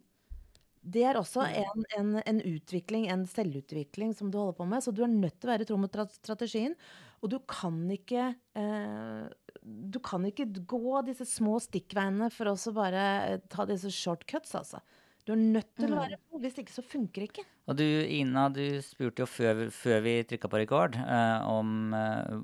Det 0.83 1.03
er 1.05 1.13
også 1.19 1.43
en, 1.45 1.83
en, 1.97 2.15
en 2.25 2.39
utvikling, 2.41 3.05
en 3.13 3.25
selvutvikling 3.29 4.15
som 4.17 4.31
du 4.33 4.37
holder 4.39 4.57
på 4.57 4.65
med. 4.67 4.81
Så 4.81 4.91
du 4.91 5.03
er 5.05 5.11
nødt 5.13 5.39
til 5.39 5.49
å 5.49 5.53
være 5.53 5.67
tro 5.69 5.77
mot 5.77 5.93
strategien. 6.15 6.73
Og 7.21 7.29
du 7.29 7.37
kan 7.45 7.77
ikke 7.93 8.31
uh, 8.57 9.29
Du 9.61 9.99
kan 10.01 10.25
ikke 10.25 10.47
gå 10.65 11.03
disse 11.05 11.25
små 11.29 11.59
stikkveiene 11.61 12.31
for 12.33 12.49
å 12.49 12.55
så 12.57 12.73
bare 12.73 13.03
eh, 13.29 13.41
ta 13.47 13.65
disse 13.69 13.91
shortcuts, 13.93 14.55
altså. 14.57 14.81
Du 15.27 15.33
er 15.35 15.41
nødt 15.41 15.69
til 15.77 15.93
å 15.93 15.99
være 15.99 16.17
tro. 16.17 16.39
Hvis 16.41 16.57
ikke 16.61 16.73
så 16.73 16.83
funker 16.85 17.23
det 17.23 17.29
ikke. 17.29 17.45
Og 17.69 17.77
du, 17.77 17.85
Ina, 17.85 18.47
du 18.53 18.63
spurte 18.85 19.23
jo 19.23 19.29
før, 19.29 19.67
før 19.73 20.01
vi 20.05 20.15
trykka 20.27 20.49
på 20.49 20.61
rekord, 20.63 20.97
eh, 20.97 21.51
om 21.51 21.93
eh, 21.93 22.39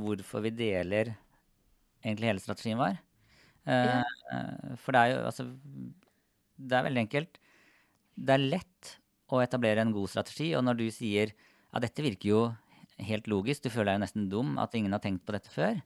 hvorfor 0.00 0.44
vi 0.46 0.54
deler 0.56 1.12
egentlig 2.00 2.30
hele 2.30 2.42
strategien 2.42 2.80
vår. 2.80 2.96
Eh, 3.68 4.00
eh, 4.00 4.72
for 4.80 4.96
det 4.96 5.02
er 5.02 5.12
jo 5.12 5.18
altså 5.28 5.44
Det 6.56 6.76
er 6.76 6.86
veldig 6.86 7.04
enkelt. 7.04 7.38
Det 8.16 8.34
er 8.34 8.48
lett 8.56 8.94
å 9.30 9.40
etablere 9.44 9.84
en 9.84 9.94
god 9.94 10.10
strategi, 10.12 10.50
og 10.56 10.64
når 10.66 10.80
du 10.80 10.86
sier 10.92 11.32
ja, 11.34 11.80
dette 11.82 12.04
virker 12.04 12.28
jo 12.28 12.40
helt 13.00 13.28
logisk, 13.30 13.64
du 13.64 13.72
føler 13.72 13.92
deg 13.92 13.98
jo 13.98 14.04
nesten 14.04 14.28
dum 14.32 14.56
at 14.60 14.74
ingen 14.76 14.92
har 14.92 15.02
tenkt 15.04 15.24
på 15.28 15.36
dette 15.36 15.52
før. 15.52 15.78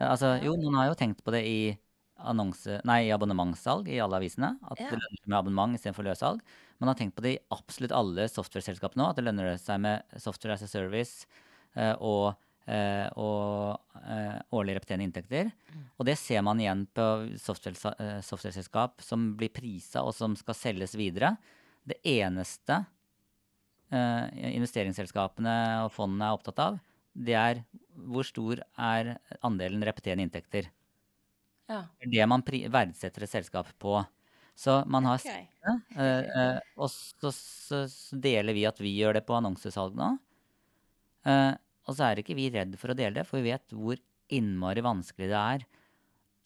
Eh, 0.00 0.08
altså, 0.08 0.34
jo, 0.44 0.56
noen 0.60 0.80
har 0.80 0.90
jo 0.90 0.98
tenkt 0.98 1.22
på 1.24 1.34
det 1.34 1.44
i 1.46 1.60
annonse, 2.28 2.80
nei, 2.84 3.10
abonnementssalg 3.14 3.88
i 3.88 4.00
alle 4.02 4.18
avisene. 4.20 4.58
At 4.70 4.78
Ja. 4.80 4.90
det 4.90 4.98
lønner 5.00 5.20
seg 5.20 5.28
med 5.28 5.38
abonnement 5.38 5.74
istedenfor 5.78 6.04
løssalg. 6.04 6.40
Man 6.80 6.88
har 6.88 6.94
tenkt 6.96 7.14
på 7.16 7.22
det 7.22 7.34
i 7.36 7.42
absolutt 7.50 7.92
alle 7.92 8.28
software-selskap 8.28 8.94
nå, 8.96 9.10
at 9.10 9.16
det 9.16 9.24
lønner 9.24 9.58
seg 9.58 9.80
med 9.80 10.02
software 10.16 10.54
as 10.54 10.62
a 10.62 10.66
service 10.66 11.26
eh, 11.76 11.94
og, 12.00 12.36
eh, 12.66 13.08
og 13.16 13.80
eh, 14.06 14.40
årlig 14.52 14.76
repeterende 14.78 15.04
inntekter. 15.08 15.52
Og 15.98 16.06
det 16.06 16.16
ser 16.18 16.42
man 16.42 16.58
igjen 16.58 16.86
på 16.94 17.36
software- 17.38 18.22
software-selskap 18.22 19.00
som 19.02 19.36
blir 19.36 19.50
prisa 19.52 20.02
og 20.02 20.14
som 20.14 20.34
skal 20.36 20.54
selges 20.54 20.94
videre. 20.96 21.36
Det 21.86 22.00
eneste 22.04 22.86
eh, 23.92 24.54
investeringsselskapene 24.56 25.84
og 25.84 25.92
fondene 25.92 26.28
er 26.30 26.36
opptatt 26.38 26.58
av, 26.58 26.80
det 27.14 27.34
er 27.34 27.64
hvor 28.06 28.24
stor 28.24 28.60
er 28.78 29.16
andelen 29.42 29.82
repeterende 29.84 30.24
inntekter. 30.28 30.70
Ja. 31.70 31.84
Det 32.00 32.08
er 32.08 32.14
det 32.16 32.28
man 32.32 32.44
pri 32.46 32.64
verdsetter 32.72 33.24
et 33.24 33.32
selskap 33.32 33.70
på. 33.78 34.00
Så 34.58 34.80
man 34.90 35.06
har 35.08 35.22
okay. 35.22 35.46
uh, 35.64 35.78
eh, 35.96 36.30
eh, 36.42 36.58
og 36.76 36.90
så, 36.92 37.30
så, 37.32 37.84
så 37.88 38.18
deler 38.20 38.52
vi 38.56 38.66
at 38.68 38.80
vi 38.82 38.92
gjør 38.98 39.16
det 39.16 39.24
på 39.28 39.38
annonsesalg 39.38 39.94
nå. 39.96 40.12
Uh, 41.24 41.54
og 41.88 41.96
så 41.96 42.10
er 42.10 42.20
ikke 42.20 42.36
vi 42.36 42.50
redd 42.52 42.76
for 42.80 42.92
å 42.92 42.96
dele 42.98 43.20
det, 43.20 43.26
for 43.28 43.40
vi 43.40 43.54
vet 43.54 43.72
hvor 43.72 44.00
innmari 44.30 44.82
vanskelig 44.84 45.30
det 45.30 45.40
er 45.40 45.64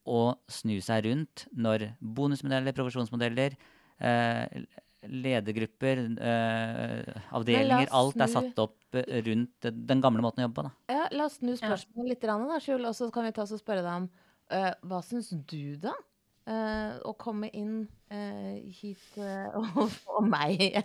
å 0.04 0.22
snu 0.50 0.76
seg 0.84 1.06
rundt 1.06 1.46
når 1.56 1.88
bonusmodeller, 2.00 2.76
provisjonsmodeller, 2.76 3.56
eh, 4.04 4.64
ledergrupper, 5.04 6.00
eh, 6.16 7.22
avdelinger, 7.36 7.88
alt 7.92 8.20
er 8.20 8.30
satt 8.32 8.60
opp 8.60 8.98
rundt 9.28 9.68
den 9.68 10.00
gamle 10.04 10.24
måten 10.24 10.42
å 10.42 10.46
jobbe 10.48 10.60
på. 10.60 10.66
Da. 10.68 10.94
Ja, 10.94 11.08
la 11.12 11.24
oss 11.28 11.38
snu 11.40 11.52
Ja. 11.52 11.56
spørsmålet 11.56 12.08
litt, 12.08 12.20
da, 12.20 12.60
Skjul, 12.60 12.86
og 12.86 12.94
så 12.94 13.12
kan 13.12 13.24
vi 13.24 13.32
ta 13.32 13.42
oss 13.42 13.52
og 13.52 13.60
spørre 13.60 13.82
deg 13.82 14.02
om 14.02 14.10
hva 14.50 15.00
syns 15.02 15.30
du, 15.48 15.76
da? 15.80 15.92
eh, 16.46 16.98
å 17.08 17.14
komme 17.16 17.48
inn 17.56 17.86
eh, 18.12 18.60
hit 18.68 19.14
eh, 19.16 19.48
og 19.78 19.88
få 19.90 20.20
meg 20.28 20.60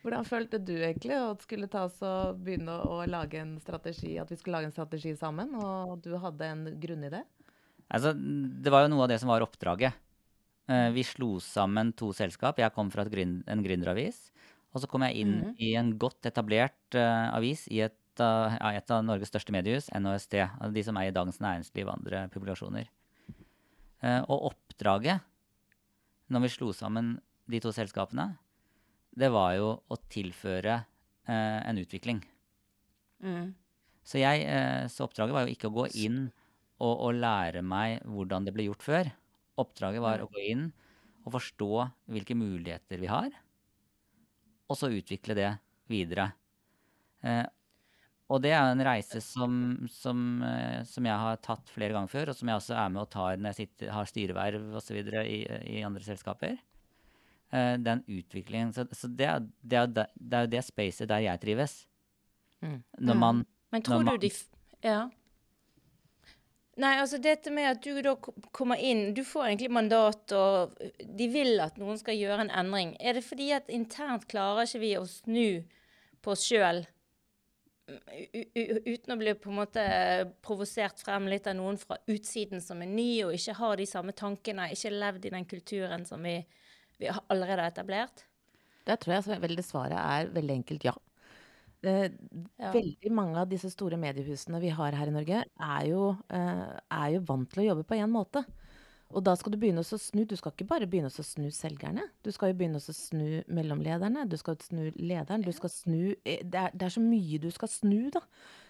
Hvordan 0.00 0.24
følte 0.24 0.56
du 0.64 0.72
egentlig 0.78 1.18
å 1.20 1.34
skulle 1.42 1.68
ta 1.68 1.82
oss 1.84 1.98
og 2.06 2.38
begynne 2.40 2.72
å 2.88 3.02
lage 3.10 3.36
en 3.42 3.58
strategi, 3.60 4.14
at 4.16 4.30
vi 4.32 4.38
skulle 4.40 4.56
lage 4.56 4.70
en 4.70 4.76
strategi 4.76 5.12
sammen, 5.18 5.52
og 5.60 5.98
du 6.06 6.14
hadde 6.22 6.46
en 6.48 6.62
grunnidé? 6.80 7.20
Altså, 7.92 8.14
det 8.16 8.72
var 8.72 8.86
jo 8.86 8.94
noe 8.94 9.04
av 9.04 9.10
det 9.12 9.18
som 9.20 9.28
var 9.28 9.44
oppdraget. 9.44 9.92
Eh, 10.72 10.88
vi 10.96 11.04
slo 11.04 11.34
sammen 11.44 11.92
to 11.92 12.14
selskap. 12.16 12.56
Jeg 12.62 12.72
kom 12.72 12.88
fra 12.88 13.04
en 13.04 13.64
gründeravis. 13.66 14.30
Og 14.72 14.80
så 14.80 14.88
kom 14.88 15.02
jeg 15.04 15.20
inn 15.20 15.34
Mhm. 15.42 15.54
i 15.58 15.74
en 15.76 15.92
godt 15.98 16.24
etablert 16.30 16.94
eh, 16.96 17.28
avis 17.36 17.66
i 17.68 17.82
et, 17.84 17.99
av- 18.20 18.52
ja, 18.58 18.70
et 18.76 18.90
av 18.90 19.04
Norges 19.04 19.28
største 19.32 19.52
mediehus, 19.54 19.88
NHST. 19.94 20.34
altså 20.60 20.72
De 20.74 20.82
som 20.86 20.96
eier 20.96 21.12
Dagens 21.12 21.40
Næringsliv 21.40 21.86
og 21.88 21.96
andre 21.98 22.28
publikasjoner. 22.32 22.88
Eh, 24.02 24.20
og 24.28 24.52
oppdraget, 24.52 25.20
når 26.30 26.40
vi 26.46 26.48
slo 26.48 26.72
sammen 26.72 27.20
de 27.50 27.60
to 27.60 27.72
selskapene, 27.74 28.38
det 29.16 29.30
var 29.32 29.56
jo 29.58 29.82
å 29.90 29.98
tilføre 30.08 30.84
eh, 31.26 31.60
en 31.68 31.80
utvikling. 31.82 32.22
Mm. 33.22 33.54
Så, 34.06 34.18
jeg, 34.22 34.46
eh, 34.46 34.86
så 34.88 35.04
oppdraget 35.06 35.34
var 35.36 35.46
jo 35.46 35.54
ikke 35.54 35.68
å 35.68 35.76
gå 35.82 35.88
inn 36.06 36.30
og, 36.80 36.94
og 36.94 37.14
lære 37.18 37.60
meg 37.62 38.00
hvordan 38.08 38.46
det 38.46 38.54
ble 38.56 38.68
gjort 38.70 38.86
før. 38.86 39.10
Oppdraget 39.60 40.00
var 40.00 40.22
Nei. 40.22 40.24
å 40.24 40.30
gå 40.32 40.44
inn 40.48 40.68
og 41.26 41.34
forstå 41.36 41.70
hvilke 42.08 42.34
muligheter 42.38 43.02
vi 43.02 43.10
har, 43.10 43.28
og 44.70 44.78
så 44.78 44.88
utvikle 44.88 45.34
det 45.36 45.50
videre. 45.90 46.30
Og 48.30 48.38
det 48.44 48.52
er 48.54 48.62
en 48.70 48.82
reise 48.86 49.18
som, 49.24 49.54
som, 49.90 50.18
eh, 50.46 50.84
som 50.86 51.06
jeg 51.08 51.18
har 51.18 51.36
tatt 51.42 51.68
flere 51.74 51.96
ganger 51.96 52.12
før, 52.12 52.30
og 52.30 52.36
som 52.38 52.48
jeg 52.52 52.60
også 52.60 52.76
er 52.78 52.90
med 52.94 53.02
og 53.02 53.10
tar 53.10 53.36
når 53.40 53.50
jeg 53.50 53.58
sitter, 53.64 53.90
har 53.90 54.06
styreverv 54.06 54.76
osv. 54.78 55.00
I, 55.26 55.38
i 55.78 55.80
andre 55.82 56.04
selskaper. 56.06 56.58
Eh, 57.50 57.72
den 57.82 58.04
utviklingen. 58.06 58.70
Så, 58.76 58.84
så 58.94 59.10
det, 59.10 59.26
er, 59.26 59.40
det, 59.66 59.80
er, 59.80 59.86
det 60.14 60.36
er 60.38 60.44
jo 60.46 60.52
det 60.54 60.62
spacet 60.68 61.10
der 61.10 61.24
jeg 61.26 61.42
trives. 61.42 61.80
Mm. 62.62 62.76
Når 63.00 63.14
Mm. 63.16 63.20
man 63.24 63.46
Men 63.72 63.82
tror 63.82 64.04
man- 64.04 64.14
du 64.14 64.28
de 64.28 64.30
f 64.30 64.44
Ja. 64.84 65.08
Nei, 66.80 66.94
altså 67.02 67.18
dette 67.20 67.50
med 67.52 67.66
at 67.68 67.82
du 67.84 67.98
da 68.00 68.14
kommer 68.56 68.78
inn 68.80 69.12
Du 69.12 69.20
får 69.26 69.48
egentlig 69.50 69.70
mandat, 69.74 70.32
og 70.32 70.78
de 71.04 71.26
vil 71.28 71.58
at 71.60 71.76
noen 71.76 71.98
skal 72.00 72.14
gjøre 72.16 72.46
en 72.46 72.50
endring. 72.62 72.94
Er 73.00 73.12
det 73.18 73.24
fordi 73.26 73.50
at 73.52 73.68
internt 73.68 74.28
klarer 74.30 74.64
ikke 74.64 74.80
vi 74.80 74.92
å 74.96 75.02
snu 75.08 75.64
på 76.22 76.32
oss 76.32 76.46
sjøl? 76.46 76.86
Uten 78.86 79.14
å 79.14 79.18
bli 79.20 79.34
på 79.38 79.50
en 79.50 79.58
måte 79.60 79.84
provosert 80.44 81.02
frem 81.02 81.28
litt 81.30 81.48
av 81.50 81.56
noen 81.58 81.78
fra 81.80 81.98
utsiden 82.10 82.62
som 82.64 82.82
er 82.84 82.90
ny 82.90 83.10
og 83.26 83.34
ikke 83.36 83.56
har 83.58 83.80
de 83.80 83.86
samme 83.88 84.14
tankene, 84.16 84.70
ikke 84.74 84.92
levd 84.94 85.28
i 85.28 85.32
den 85.34 85.46
kulturen 85.50 86.06
som 86.08 86.22
vi, 86.26 86.36
vi 87.00 87.10
allerede 87.10 87.64
har 87.64 87.72
etablert? 87.72 88.24
Der 88.88 88.98
tror 89.00 89.16
jeg 89.16 89.26
så 89.26 89.38
veldig 89.42 89.64
svaret 89.66 89.98
er 90.00 90.30
veldig 90.34 90.58
enkelt 90.62 90.88
ja. 90.90 90.96
Eh, 91.82 92.10
Ja. 92.60 92.72
Veldig 92.74 93.10
mange 93.16 93.40
av 93.40 93.48
disse 93.48 93.70
store 93.72 93.96
mediehusene 93.96 94.60
vi 94.60 94.68
har 94.76 94.92
her 94.92 95.08
i 95.08 95.14
Norge, 95.14 95.44
er 95.48 95.84
jo, 95.88 96.10
eh, 96.28 96.66
er 96.92 97.12
jo 97.14 97.22
vant 97.28 97.48
til 97.52 97.62
å 97.62 97.68
jobbe 97.70 97.86
på 97.88 97.96
én 97.96 98.10
måte. 98.12 98.44
Og 99.10 99.24
da 99.26 99.32
skal 99.34 99.54
du 99.54 99.58
begynne 99.58 99.82
å 99.82 99.98
snu. 99.98 100.22
Du 100.28 100.36
skal 100.38 100.52
ikke 100.54 100.68
bare 100.70 100.86
begynne 100.90 101.10
å 101.10 101.24
snu 101.26 101.48
selgerne. 101.54 102.04
Du 102.22 102.30
skal 102.34 102.52
jo 102.52 102.58
begynne 102.60 102.78
å 102.78 102.94
snu 102.94 103.42
mellomlederne. 103.50 104.26
Du 104.30 104.36
skal 104.38 104.58
snu 104.62 104.92
lederen. 104.94 105.42
Du 105.42 105.50
skal 105.54 105.72
snu 105.72 106.12
eh, 106.22 106.44
det 106.46 106.60
er, 106.60 106.76
det 106.76 106.86
er 106.86 106.94
så 106.94 107.02
mye 107.02 107.40
du 107.42 107.48
skal 107.54 107.72
snu, 107.72 108.10
da. 108.14 108.22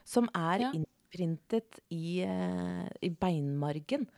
Som 0.09 0.31
er 0.35 0.65
Ja. 0.65 0.73
innprintet 0.73 1.81
i, 1.93 2.23
eh, 2.25 2.89
i 3.03 3.11
beinmargen. 3.11 4.09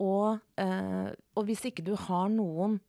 Og, 0.00 0.40
eh, 0.56 1.12
og 1.36 1.44
hvis 1.44 1.66
ikke 1.68 1.84
du 1.84 1.94
har 1.96 2.28
noen 2.32 2.80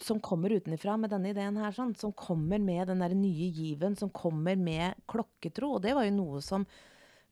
som 0.00 0.20
kommer 0.20 0.50
utenfra 0.50 0.98
med 0.98 1.10
denne 1.10 1.32
ideen 1.32 1.56
her, 1.56 1.72
sånn, 1.72 1.96
som 1.96 2.12
kommer 2.12 2.58
med 2.58 2.88
den 2.88 2.98
der 3.00 3.14
nye 3.14 3.50
given, 3.52 3.96
som 3.96 4.10
kommer 4.10 4.56
med 4.56 4.94
klokketro. 5.08 5.74
Og 5.76 5.82
det 5.82 5.94
var 5.94 6.04
jo 6.04 6.12
noe 6.16 6.40
som, 6.40 6.66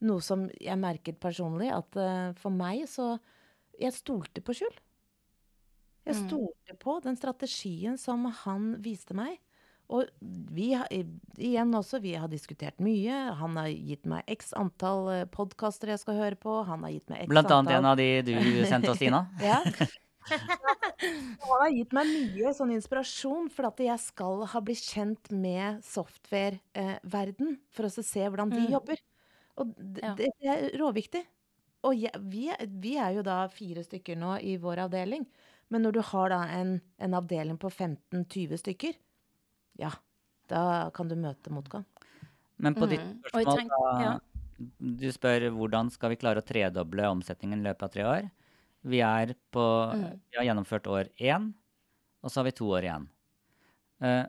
noe 0.01 0.21
som 0.21 0.49
jeg 0.61 0.77
merket 0.79 1.21
personlig, 1.21 1.71
at 1.73 2.37
for 2.37 2.51
meg 2.51 2.85
så 2.89 3.19
Jeg 3.81 3.93
stolte 3.97 4.41
på 4.45 4.55
Skjul. 4.55 4.75
Jeg 6.07 6.15
Mm. 6.17 6.29
stolte 6.29 6.77
på 6.79 6.99
den 7.03 7.17
strategien 7.17 7.99
som 7.99 8.25
han 8.27 8.75
viste 8.83 9.15
meg. 9.15 9.39
Og 9.91 10.09
vi 10.21 10.71
igjen 11.37 11.73
også, 11.77 12.01
vi 12.01 12.15
har 12.15 12.29
diskutert 12.29 12.79
mye. 12.81 13.35
Han 13.37 13.57
har 13.57 13.69
gitt 13.69 14.07
meg 14.07 14.25
x 14.29 14.53
antall 14.57 15.27
podkaster 15.29 15.89
jeg 15.89 15.99
skal 16.01 16.15
høre 16.15 16.37
på. 16.37 16.65
Han 16.65 16.83
har 16.83 16.91
gitt 16.91 17.09
meg 17.11 17.21
x 17.27 17.29
Blant 17.29 17.51
annet 17.51 17.73
antall 17.73 17.79
en 17.79 17.85
av 17.91 17.97
de 17.97 18.23
du 18.23 18.65
sendte 18.65 18.91
oss, 18.91 18.99
Tina. 18.99 19.29
ja. 19.41 19.63
Han 20.25 21.61
har 21.61 21.71
gitt 21.75 21.93
meg 21.93 22.07
mye 22.09 22.55
sånn 22.57 22.73
inspirasjon, 22.73 23.51
for 23.53 23.67
at 23.69 23.77
jeg 23.85 23.99
skal 24.01 24.47
ha 24.47 24.61
blitt 24.65 24.81
kjent 24.89 25.31
med 25.37 25.83
software-verden, 25.85 27.59
for 27.71 27.85
å 27.85 27.91
se 27.93 28.21
hvordan 28.25 28.51
de 28.51 28.61
Mm. 28.65 28.71
jobber. 28.73 28.97
Og 29.59 29.75
det, 29.77 30.17
det 30.17 30.31
er 30.43 30.71
råviktig. 30.81 31.25
Og 31.85 31.97
jeg, 31.99 32.13
vi, 32.31 32.47
vi 32.81 32.95
er 33.01 33.19
jo 33.19 33.25
da 33.27 33.43
fire 33.53 33.83
stykker 33.85 34.17
nå 34.19 34.39
i 34.41 34.57
vår 34.61 34.87
avdeling. 34.87 35.27
Men 35.73 35.85
når 35.85 35.97
du 35.97 36.03
har 36.11 36.31
da 36.33 36.43
en, 36.57 36.77
en 37.03 37.17
avdeling 37.19 37.59
på 37.61 37.71
15-20 37.73 38.61
stykker, 38.61 38.97
ja, 39.81 39.91
da 40.49 40.91
kan 40.95 41.09
du 41.11 41.17
møte 41.19 41.53
motgang. 41.53 41.87
Men 42.57 42.77
på 42.77 42.87
ditt 42.91 43.03
Mm. 43.03 43.19
Spørsmål, 43.27 43.69
da, 43.69 44.03
ja. 44.05 44.13
du 44.79 45.09
spør 45.13 45.49
hvordan 45.57 45.91
skal 45.91 46.13
vi 46.13 46.21
klare 46.21 46.41
å 46.41 46.47
tredoble 46.47 47.09
omsetningen 47.11 47.61
i 47.61 47.67
løpet 47.69 47.83
av 47.89 47.93
tre 47.93 48.05
år. 48.09 48.31
Vi, 48.85 49.01
er 49.01 49.35
på, 49.53 49.65
Mm. 49.93 50.21
vi 50.31 50.39
har 50.39 50.47
gjennomført 50.51 50.87
år 50.87 51.11
én, 51.19 51.53
og 52.23 52.31
så 52.31 52.41
har 52.41 52.45
vi 52.45 52.53
to 52.53 52.69
år 52.69 52.85
igjen. 52.87 53.09
Uh, 54.05 54.25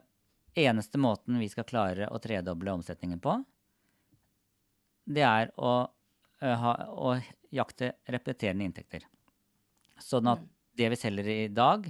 eneste 0.56 0.98
måten 0.98 1.38
vi 1.38 1.48
skal 1.52 1.68
klare 1.68 2.08
å 2.08 2.18
tredoble 2.22 2.72
omsetningen 2.72 3.20
på, 3.20 3.36
det 5.06 5.22
er 5.22 5.52
å, 5.56 5.86
ha, 6.40 6.72
å 6.92 7.14
jakte 7.52 7.92
repeterende 8.08 8.64
inntekter. 8.64 9.02
Sånn 9.98 10.28
at 10.28 10.38
Mm. 10.40 10.48
det 10.76 10.88
vi 10.90 10.96
selger 10.96 11.28
i 11.28 11.48
dag, 11.48 11.86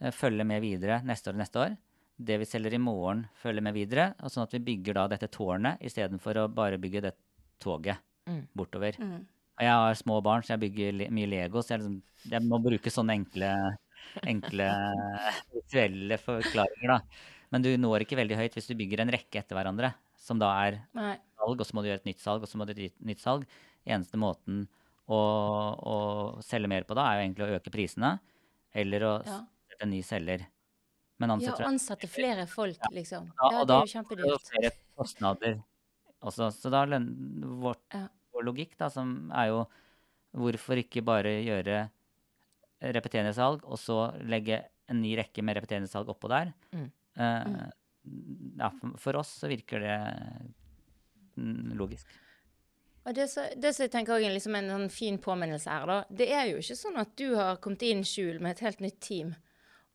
eh, 0.00 0.10
følger 0.10 0.44
med 0.44 0.60
videre 0.62 1.02
neste 1.02 1.30
år 1.30 1.34
og 1.34 1.40
neste 1.40 1.56
år. 1.64 1.76
Det 2.18 2.38
vi 2.38 2.44
selger 2.44 2.74
i 2.74 2.78
morgen, 2.78 3.28
følger 3.42 3.62
med 3.62 3.74
videre. 3.74 4.14
Og 4.22 4.30
sånn 4.30 4.42
at 4.44 4.52
vi 4.52 4.58
bygger 4.58 4.94
da 4.94 5.06
dette 5.08 5.28
tårnet 5.30 5.80
istedenfor 5.80 6.34
å 6.36 6.54
bare 6.54 6.78
bygge 6.78 7.02
det 7.02 7.14
toget 7.60 7.98
Mm. 8.26 8.46
bortover. 8.56 8.96
Mm. 8.98 9.20
Og 9.58 9.60
jeg 9.60 9.70
har 9.70 9.94
små 9.94 10.22
barn, 10.22 10.42
så 10.42 10.48
jeg 10.58 10.60
bygger 10.60 10.92
le 10.98 11.08
mye 11.08 11.26
Lego, 11.28 11.60
så 11.62 11.68
jeg, 11.76 11.80
liksom, 11.80 12.02
jeg 12.28 12.42
må 12.42 12.58
bruke 12.62 12.90
sånne 12.92 13.14
enkle, 13.16 13.78
enkle 14.24 14.66
visuelle 15.54 16.18
forklaringer, 16.18 16.88
da. 16.88 17.00
Men 17.52 17.62
du 17.62 17.76
når 17.78 18.00
ikke 18.04 18.16
veldig 18.18 18.36
høyt 18.36 18.54
hvis 18.54 18.66
du 18.68 18.74
bygger 18.74 19.00
en 19.00 19.12
rekke 19.14 19.38
etter 19.40 19.56
hverandre, 19.56 19.94
som 20.26 20.40
da 20.42 20.48
er 20.66 20.80
Nei. 20.98 21.14
salg, 21.38 21.60
og 21.62 21.66
så 21.68 21.76
må 21.76 21.84
du 21.84 21.88
gjøre 21.90 22.00
et 22.02 22.08
nytt 22.10 22.22
salg, 22.22 22.42
og 22.42 22.50
så 22.50 22.58
må 22.58 22.66
du 22.66 22.74
gjøre 22.74 22.90
et 22.90 23.06
nytt 23.12 23.22
salg. 23.22 23.46
Eneste 23.86 24.18
måten 24.18 24.64
å, 25.06 25.18
å 25.86 25.96
selge 26.42 26.70
mer 26.72 26.82
på 26.88 26.96
da, 26.98 27.04
er 27.12 27.20
jo 27.20 27.26
egentlig 27.28 27.46
å 27.46 27.58
øke 27.60 27.70
prisene, 27.74 28.16
eller 28.74 29.06
å 29.06 29.14
Ja. 29.24 29.38
sette 29.70 29.86
en 29.86 29.90
ny 29.94 30.02
selger. 30.02 30.46
Men 31.18 31.30
Ja, 31.30 31.36
ansette 31.36 31.64
ansette 31.70 32.08
flere 32.10 32.46
folk, 32.50 32.76
liksom. 32.92 33.30
Ja, 33.40 33.50
Ja, 33.52 33.64
det 33.64 33.74
er 33.76 33.86
jo 33.86 33.92
kjempedyrt. 33.94 34.24
og 34.26 34.32
da 34.34 34.38
flere 34.50 34.72
kostnader 34.98 35.62
også. 36.22 36.50
Så 36.52 36.70
da 36.70 36.84
Ja. 36.84 38.08
vår 38.34 38.42
logikk, 38.44 38.76
da, 38.76 38.88
som 38.88 39.30
er 39.32 39.46
jo 39.48 39.66
hvorfor 40.34 40.76
ikke 40.76 41.02
bare 41.04 41.40
gjøre 41.46 41.88
repeterende 42.82 43.32
salg, 43.34 43.62
og 43.64 43.78
så 43.78 44.12
legge 44.26 44.64
en 44.88 45.00
ny 45.00 45.16
rekke 45.16 45.42
med 45.42 45.56
repeterende 45.56 45.88
salg 45.88 46.06
oppå 46.12 46.28
der. 46.28 46.52
Mm. 46.72 46.90
Eh, 47.16 47.70
ja, 48.58 48.70
for, 48.98 49.18
oss 49.20 49.32
så 49.40 49.50
virker 49.50 49.82
det 49.82 49.96
mm, 51.36 51.74
logisk. 51.78 52.10
Og 53.06 53.14
det, 53.14 53.28
som 53.30 53.46
jeg 53.54 53.90
tenker 53.92 54.16
også 54.16 54.26
er 54.26 54.34
liksom 54.34 54.56
en 54.58 54.70
sånn 54.72 54.88
fin 54.90 55.18
påminnelse 55.22 55.70
her, 55.70 55.86
da, 55.86 55.98
det 56.10 56.26
er 56.34 56.48
jo 56.50 56.62
ikke 56.62 56.78
sånn 56.78 56.98
at 56.98 57.12
du 57.18 57.28
har 57.38 57.60
kommet 57.62 57.84
inn 57.86 58.02
skjul 58.06 58.40
med 58.42 58.56
et 58.56 58.64
helt 58.66 58.82
nytt 58.82 58.98
team 59.04 59.34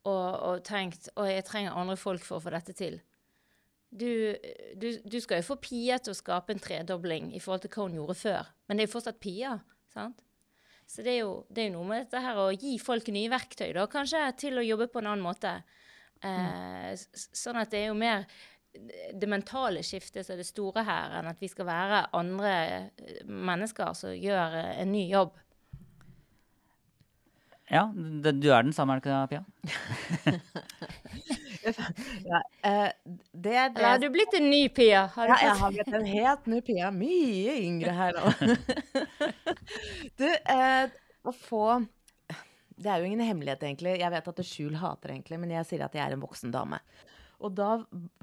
og, 0.07 0.27
og 0.47 0.61
tenkt 0.65 1.09
at 1.11 1.27
jeg 1.29 1.47
trenger 1.49 1.75
andre 1.77 1.97
folk 1.99 2.23
for 2.23 2.39
å 2.39 2.45
få 2.45 2.53
dette 2.55 2.75
til. 2.77 3.01
Du, 3.91 4.07
du, 4.79 4.87
du 5.03 5.17
skal 5.19 5.41
jo 5.41 5.49
få 5.49 5.57
Pia 5.59 5.97
til 5.99 6.13
å 6.13 6.17
skape 6.17 6.55
en 6.55 6.63
tredobling 6.63 7.33
i 7.35 7.41
forhold 7.43 7.65
til 7.65 7.73
hva 7.73 7.87
hun 7.89 7.97
gjorde 7.99 8.15
før, 8.21 8.51
men 8.65 8.79
det 8.79 8.85
er 8.85 8.87
jo 8.87 8.93
fortsatt 8.95 9.19
Pia, 9.19 9.57
sant? 9.91 10.23
Så 10.91 11.03
det 11.03 11.13
er 11.13 11.21
jo, 11.25 11.35
det 11.51 11.65
er 11.65 11.73
noe 11.75 11.87
med 11.87 12.05
dette 12.05 12.19
her 12.23 12.39
å 12.39 12.49
gi 12.51 12.77
folk 12.79 13.11
nye 13.15 13.31
verktøy, 13.31 13.69
da, 13.75 13.85
kanskje, 13.91 14.23
til 14.39 14.59
å 14.59 14.65
jobbe 14.65 14.89
på 14.91 14.99
en 14.99 15.11
annen 15.11 15.23
måte. 15.23 15.53
Eh, 16.21 16.91
sånn 17.15 17.59
at 17.61 17.71
det 17.73 17.83
er 17.83 17.91
jo 17.91 17.97
mer 17.97 18.25
det 19.19 19.27
mentale 19.27 19.83
skiftet 19.83 20.25
som 20.25 20.35
er 20.35 20.41
det 20.41 20.47
store 20.47 20.83
her, 20.87 21.17
enn 21.19 21.29
at 21.31 21.41
vi 21.41 21.49
skal 21.51 21.67
være 21.67 22.05
andre 22.15 22.51
eh, 22.63 23.23
mennesker 23.27 23.95
som 23.97 24.13
gjør 24.15 24.55
eh, 24.61 24.75
en 24.83 24.93
ny 24.93 25.05
jobb. 25.11 25.33
Ja, 27.71 27.85
det, 27.95 28.33
du 28.43 28.49
er 28.51 28.65
den 28.65 28.73
samme, 28.75 28.93
er 28.93 28.99
du 28.99 29.05
ikke 29.05 29.15
det, 29.15 29.29
Pia? 29.31 29.43
Ja, 31.61 32.39
eh, 32.65 32.89
det 33.31 33.53
er 33.53 33.69
det 33.69 33.77
Eller 33.77 33.89
har 33.91 33.99
du 34.01 34.07
blitt 34.09 34.33
en 34.33 34.49
ny 34.49 34.63
Pia? 34.73 35.05
Har 35.13 35.27
du 35.27 35.33
Ja, 35.33 35.39
jeg 35.45 35.59
har 35.59 35.71
blitt 35.75 35.93
en 35.93 36.07
helt 36.09 36.47
ny 36.49 36.61
Pia. 36.65 36.89
Mye 36.91 37.53
yngre 37.61 37.93
her 37.95 38.17
nå. 38.17 38.31
du, 40.19 40.25
eh, 40.25 40.89
å 41.21 41.33
få 41.37 41.65
Det 42.81 42.89
er 42.89 43.01
jo 43.01 43.09
ingen 43.09 43.23
hemmelighet, 43.23 43.63
egentlig. 43.67 43.95
Jeg 44.01 44.13
vet 44.13 44.29
at 44.31 44.41
det 44.41 44.47
Skjul 44.47 44.77
hater 44.81 45.13
egentlig, 45.13 45.39
men 45.41 45.53
jeg 45.53 45.67
sier 45.69 45.85
at 45.85 45.97
jeg 45.97 46.03
er 46.03 46.15
en 46.15 46.23
voksen 46.23 46.53
dame. 46.53 46.81
Og 47.41 47.55
da 47.57 47.71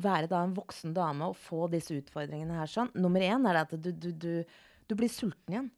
være 0.02 0.30
da 0.30 0.44
en 0.46 0.54
voksen 0.56 0.94
dame 0.94 1.30
og 1.30 1.38
få 1.38 1.66
disse 1.72 1.96
utfordringene 1.98 2.60
her 2.60 2.70
sånn 2.70 2.92
Nummer 2.94 3.24
én 3.26 3.48
er 3.50 3.56
det 3.56 3.64
at 3.64 3.74
du, 3.82 3.90
du, 3.90 4.12
du, 4.14 4.60
du 4.86 4.94
blir 4.98 5.10
sulten 5.10 5.54
igjen. 5.54 5.70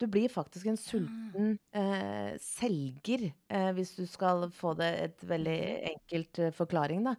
Du 0.00 0.08
blir 0.10 0.32
faktisk 0.32 0.66
en 0.68 0.78
sulten 0.80 1.54
eh, 1.72 2.34
selger, 2.42 3.28
eh, 3.48 3.70
hvis 3.76 3.94
du 3.96 4.04
skal 4.10 4.48
få 4.52 4.74
det 4.76 4.90
et 5.04 5.26
veldig 5.30 5.58
enkelt 5.94 6.40
eh, 6.42 6.54
forklaring, 6.56 7.04
da. 7.06 7.14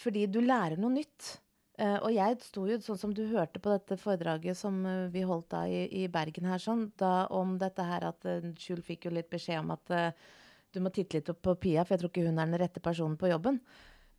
Fordi 0.00 0.28
du 0.30 0.38
lærer 0.40 0.78
noe 0.80 0.94
nytt. 0.94 1.34
Eh, 1.80 1.96
og 1.98 2.12
jeg 2.12 2.36
sto 2.44 2.66
jo, 2.68 2.76
sånn 2.84 3.00
som 3.00 3.14
du 3.16 3.24
hørte 3.30 3.60
på 3.62 3.72
dette 3.72 3.96
foredraget 3.98 4.58
som 4.58 4.82
eh, 4.86 5.08
vi 5.12 5.24
holdt 5.26 5.50
da 5.54 5.64
i, 5.66 5.86
i 6.02 6.06
Bergen 6.12 6.46
her, 6.50 6.60
sånn, 6.62 6.90
da 7.00 7.26
om 7.32 7.56
dette 7.60 7.86
her 7.88 8.04
at 8.10 8.28
uh, 8.28 8.50
Skjul 8.60 8.82
fikk 8.84 9.08
jo 9.08 9.14
litt 9.16 9.30
beskjed 9.32 9.62
om 9.62 9.72
at 9.74 9.94
eh, 9.96 10.28
du 10.72 10.82
må 10.84 10.92
titte 10.94 11.18
litt 11.18 11.30
opp 11.32 11.42
på 11.44 11.56
Pia, 11.60 11.84
for 11.84 11.96
jeg 11.96 12.02
tror 12.02 12.12
ikke 12.12 12.26
hun 12.26 12.38
er 12.38 12.48
den 12.48 12.60
rette 12.62 12.82
personen 12.84 13.18
på 13.20 13.30
jobben. 13.30 13.58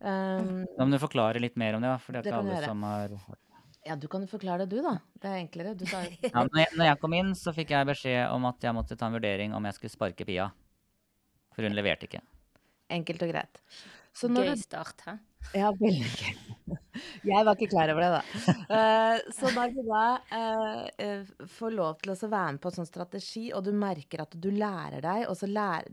Um, 0.04 0.64
Da 0.76 0.84
må 0.84 0.94
du 0.94 1.00
forklare 1.02 1.40
litt 1.42 1.56
mer 1.60 1.78
om 1.78 1.84
det, 1.84 1.94
for 2.04 2.14
det 2.14 2.22
er 2.22 2.28
ikke 2.28 2.40
alle 2.42 2.58
gjøre. 2.58 2.70
som 2.72 2.86
har 2.86 3.16
ja, 3.84 3.96
du 4.00 4.06
kan 4.08 4.22
jo 4.24 4.28
forklare 4.30 4.64
det, 4.64 4.78
du, 4.78 4.80
da. 4.84 4.94
Det 5.20 5.28
er 5.28 5.42
enklere. 5.42 5.74
Du 5.76 5.84
tar... 5.84 6.06
ja, 6.24 6.30
når, 6.32 6.60
jeg, 6.62 6.70
når 6.78 6.86
jeg 6.88 7.00
kom 7.02 7.16
inn, 7.18 7.34
så 7.36 7.52
fikk 7.52 7.74
jeg 7.74 7.88
beskjed 7.90 8.32
om 8.32 8.46
at 8.48 8.64
jeg 8.64 8.76
måtte 8.76 8.96
ta 8.96 9.10
en 9.10 9.16
vurdering 9.18 9.52
om 9.56 9.68
jeg 9.68 9.76
skulle 9.76 9.92
sparke 9.92 10.24
Pia. 10.24 10.48
For 11.54 11.68
hun 11.68 11.76
leverte 11.76 12.08
ikke. 12.08 12.22
enkelt 12.94 13.26
og 13.26 13.32
greit. 13.34 13.60
Så 14.16 14.30
når 14.30 14.54
Gøy 14.54 14.56
start, 14.62 15.04
hæ? 15.04 15.18
Ja, 15.52 15.70
veldig 15.76 16.08
gøy. 16.08 16.44
Jeg 17.24 17.44
var 17.46 17.56
ikke 17.56 17.70
klar 17.72 17.90
over 17.92 18.04
det, 18.04 18.10
da. 18.14 18.54
Uh, 18.70 19.32
så 19.34 19.50
når 19.54 19.72
du 19.74 19.80
da 19.86 20.04
uh, 20.30 20.82
eh, 21.02 21.30
får 21.56 21.76
lov 21.76 22.00
til 22.00 22.14
å 22.14 22.18
være 22.22 22.56
med 22.56 22.62
på 22.62 22.70
en 22.70 22.76
sånn 22.78 22.88
strategi, 22.88 23.44
og 23.56 23.64
du 23.66 23.72
merker 23.76 24.24
at 24.24 24.36
du 24.40 24.50
lærer 24.54 25.04
deg, 25.04 25.26
og 25.28 25.36
så 25.38 25.48
lærer 25.50 25.90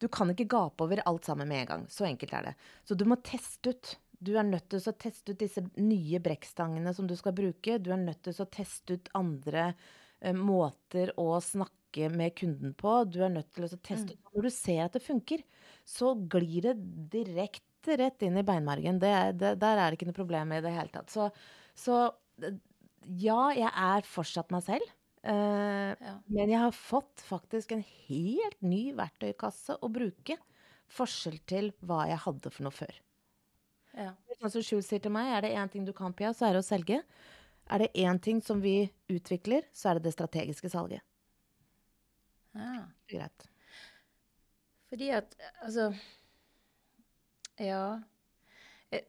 Du 0.00 0.06
kan 0.12 0.30
ikke 0.32 0.48
gape 0.48 0.84
over 0.84 1.02
alt 1.10 1.28
sammen 1.28 1.50
med 1.50 1.64
en 1.64 1.70
gang. 1.72 1.86
Så 1.90 2.06
enkelt 2.08 2.34
er 2.38 2.50
det. 2.50 2.54
Så 2.86 2.94
du 2.94 3.04
må 3.08 3.18
teste 3.24 3.74
ut. 3.74 3.94
Du 4.18 4.32
er 4.38 4.46
nødt 4.46 4.68
til 4.70 4.80
å 4.82 4.94
teste 4.98 5.34
ut 5.34 5.40
disse 5.40 5.62
nye 5.78 6.20
brekkstangene 6.22 6.94
som 6.94 7.06
du 7.06 7.16
skal 7.18 7.34
bruke. 7.36 7.78
Du 7.82 7.90
er 7.94 8.00
nødt 8.00 8.22
til 8.26 8.38
å 8.38 8.50
teste 8.50 8.98
ut 8.98 9.10
andre 9.18 9.72
uh, 9.72 10.34
måter 10.34 11.12
å 11.18 11.32
snakke 11.42 12.10
med 12.14 12.36
kunden 12.38 12.74
på. 12.78 13.00
Du 13.10 13.20
er 13.24 13.32
nødt 13.32 13.50
til 13.56 13.66
å 13.66 13.72
teste 13.76 14.14
ut 14.14 14.34
Når 14.34 14.48
du 14.48 14.52
ser 14.54 14.84
at 14.86 14.94
det 14.94 15.02
funker, 15.02 15.42
så 15.88 16.14
glir 16.30 16.70
det 16.70 16.76
direkte 17.12 17.67
rett 17.86 18.22
inn 18.26 18.36
i 18.40 18.42
beinmargen. 18.46 18.98
Det 18.98 19.12
det, 19.38 19.54
der 19.62 19.78
er 19.78 19.90
det 19.90 19.98
ikke 19.98 20.08
noe 20.10 20.16
problem 20.16 20.52
i 20.52 20.60
det 20.64 20.72
hele 20.74 20.90
tatt. 20.90 21.10
Så, 21.12 21.28
så 21.78 21.98
ja, 23.18 23.40
jeg 23.56 23.70
er 23.70 24.08
fortsatt 24.08 24.50
meg 24.54 24.64
selv. 24.66 24.94
Uh, 25.24 25.94
Ja. 25.98 26.14
Men 26.30 26.50
jeg 26.52 26.60
har 26.62 26.72
fått 26.72 27.22
faktisk 27.26 27.72
en 27.74 27.82
helt 27.82 28.60
ny 28.62 28.92
verktøykasse 28.96 29.78
å 29.82 29.90
bruke. 29.92 30.36
Forskjell 30.88 31.38
til 31.48 31.72
hva 31.84 32.06
jeg 32.08 32.20
hadde 32.22 32.52
for 32.52 32.64
noe 32.64 32.72
før. 32.74 32.94
Ja. 33.98 34.12
Sånn 34.38 34.52
som 34.54 34.62
Skjul 34.62 34.84
sier 34.86 35.02
til 35.02 35.12
meg, 35.12 35.32
er 35.34 35.44
det 35.44 35.56
én 35.58 35.70
ting 35.72 35.84
du 35.84 35.92
kan, 35.96 36.14
Pia, 36.14 36.30
så 36.36 36.46
er 36.48 36.56
det 36.56 36.62
å 36.62 36.68
selge. 36.68 37.00
Er 37.68 37.82
det 37.82 37.90
én 37.98 38.20
ting 38.22 38.40
som 38.44 38.62
vi 38.62 38.88
utvikler, 39.12 39.66
så 39.76 39.90
er 39.90 39.98
det 39.98 40.08
det 40.08 40.14
strategiske 40.14 40.70
salget. 40.72 41.02
ja. 42.54 42.86
Greit. 43.08 43.48
Fordi 44.88 45.10
at 45.12 45.34
Altså 45.62 45.90
Ja. 47.62 48.00
Eh, 48.90 49.04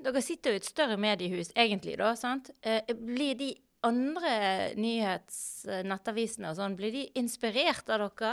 Dere 0.00 0.22
sitter 0.24 0.54
jo 0.54 0.58
i 0.58 0.62
et 0.62 0.68
større 0.68 0.96
mediehus, 1.00 1.50
egentlig, 1.58 1.96
da, 2.00 2.14
sant? 2.16 2.50
Eh, 2.62 2.82
Blir 2.94 3.34
de 3.38 3.52
andre 3.86 4.32
nyhetsnettavisene 4.78 6.50
og 6.50 6.56
sånn, 6.58 6.74
blir 6.78 6.90
de 6.94 7.04
inspirert 7.20 7.88
av 7.94 8.02
dere? 8.08 8.32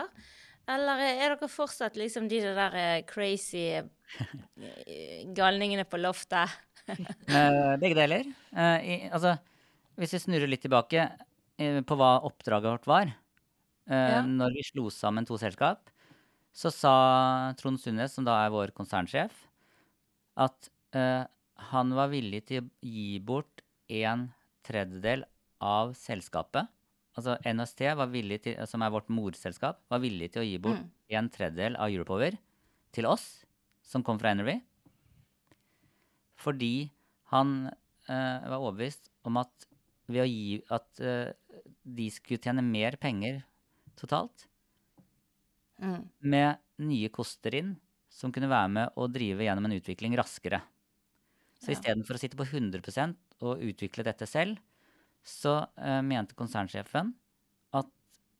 Eller 0.65 1.01
er 1.05 1.35
dere 1.35 1.49
fortsatt 1.51 1.97
liksom 1.99 2.25
de 2.31 2.39
der 2.41 2.77
eh, 2.79 3.01
crazy 3.05 3.67
eh, 3.77 5.25
galningene 5.37 5.85
på 5.89 6.01
loftet? 6.01 6.49
Eh, 6.85 7.71
begge 7.81 7.95
deler. 7.97 8.27
Eh, 8.53 8.83
i, 8.85 8.95
altså, 9.09 9.31
hvis 9.97 10.11
vi 10.13 10.19
snurrer 10.21 10.49
litt 10.51 10.61
tilbake 10.61 11.07
eh, 11.57 11.79
på 11.81 11.95
hva 11.97 12.19
oppdraget 12.27 12.69
vårt 12.75 12.85
var 12.89 13.07
eh, 13.09 14.11
Ja. 14.13 14.19
Når 14.21 14.53
vi 14.53 14.65
slo 14.67 14.91
sammen 14.93 15.25
to 15.25 15.37
selskap, 15.41 15.89
så 16.53 16.69
sa 16.71 16.93
Trond 17.57 17.81
Sundnes, 17.81 18.13
som 18.13 18.25
da 18.27 18.37
er 18.43 18.53
vår 18.53 18.69
konsernsjef, 18.77 19.33
at 20.35 20.69
uh, 20.95 21.23
han 21.71 21.93
var 21.95 22.11
villig 22.11 22.43
til 22.49 22.63
å 22.63 22.69
gi 22.83 23.19
bort 23.23 23.63
en 23.87 24.27
tredjedel 24.65 25.23
av 25.63 25.93
selskapet. 25.97 26.67
Altså 27.15 27.37
NST, 27.47 27.85
var 27.95 28.11
villig 28.11 28.41
til, 28.43 28.57
som 28.67 28.83
er 28.83 28.91
vårt 28.91 29.07
morselskap, 29.13 29.79
var 29.89 30.01
villig 30.03 30.33
til 30.33 30.43
å 30.43 30.47
gi 30.47 30.57
bort 30.59 30.81
Mm. 30.81 30.91
en 31.19 31.29
tredjedel 31.29 31.77
av 31.79 31.89
Europower 31.93 32.35
til 32.91 33.05
oss, 33.07 33.45
som 33.83 34.03
kom 34.03 34.19
fra 34.19 34.33
Energy. 34.35 34.59
Fordi 36.35 36.89
han 37.31 37.69
uh, 38.09 38.39
var 38.49 38.59
overbevist 38.59 39.09
om 39.23 39.37
at 39.37 39.67
ved 40.07 40.25
å 40.25 40.27
gi 40.27 40.59
at 40.75 41.01
uh, 41.01 41.31
de 41.85 42.09
skulle 42.13 42.41
tjene 42.43 42.61
mer 42.65 42.97
penger 43.01 43.43
totalt 43.95 44.49
Mm. 45.75 46.05
med 46.23 46.55
nye 46.79 47.09
koster 47.11 47.51
inn 47.57 47.73
som 48.15 48.31
kunne 48.35 48.49
være 48.51 48.71
med 48.71 48.95
å 48.99 49.09
drive 49.11 49.45
gjennom 49.45 49.67
en 49.67 49.75
utvikling 49.77 50.15
raskere. 50.19 50.61
Så 51.59 51.71
Ja. 51.71 51.75
istedenfor 51.75 52.17
å 52.17 52.21
sitte 52.21 52.37
på 52.39 52.45
100% 52.47 53.17
og 53.45 53.63
utvikle 53.65 54.05
dette 54.07 54.27
selv, 54.29 54.59
så 55.25 55.55
uh, 55.65 56.01
mente 56.05 56.35
konsernsjefen 56.37 57.13
at 57.75 57.89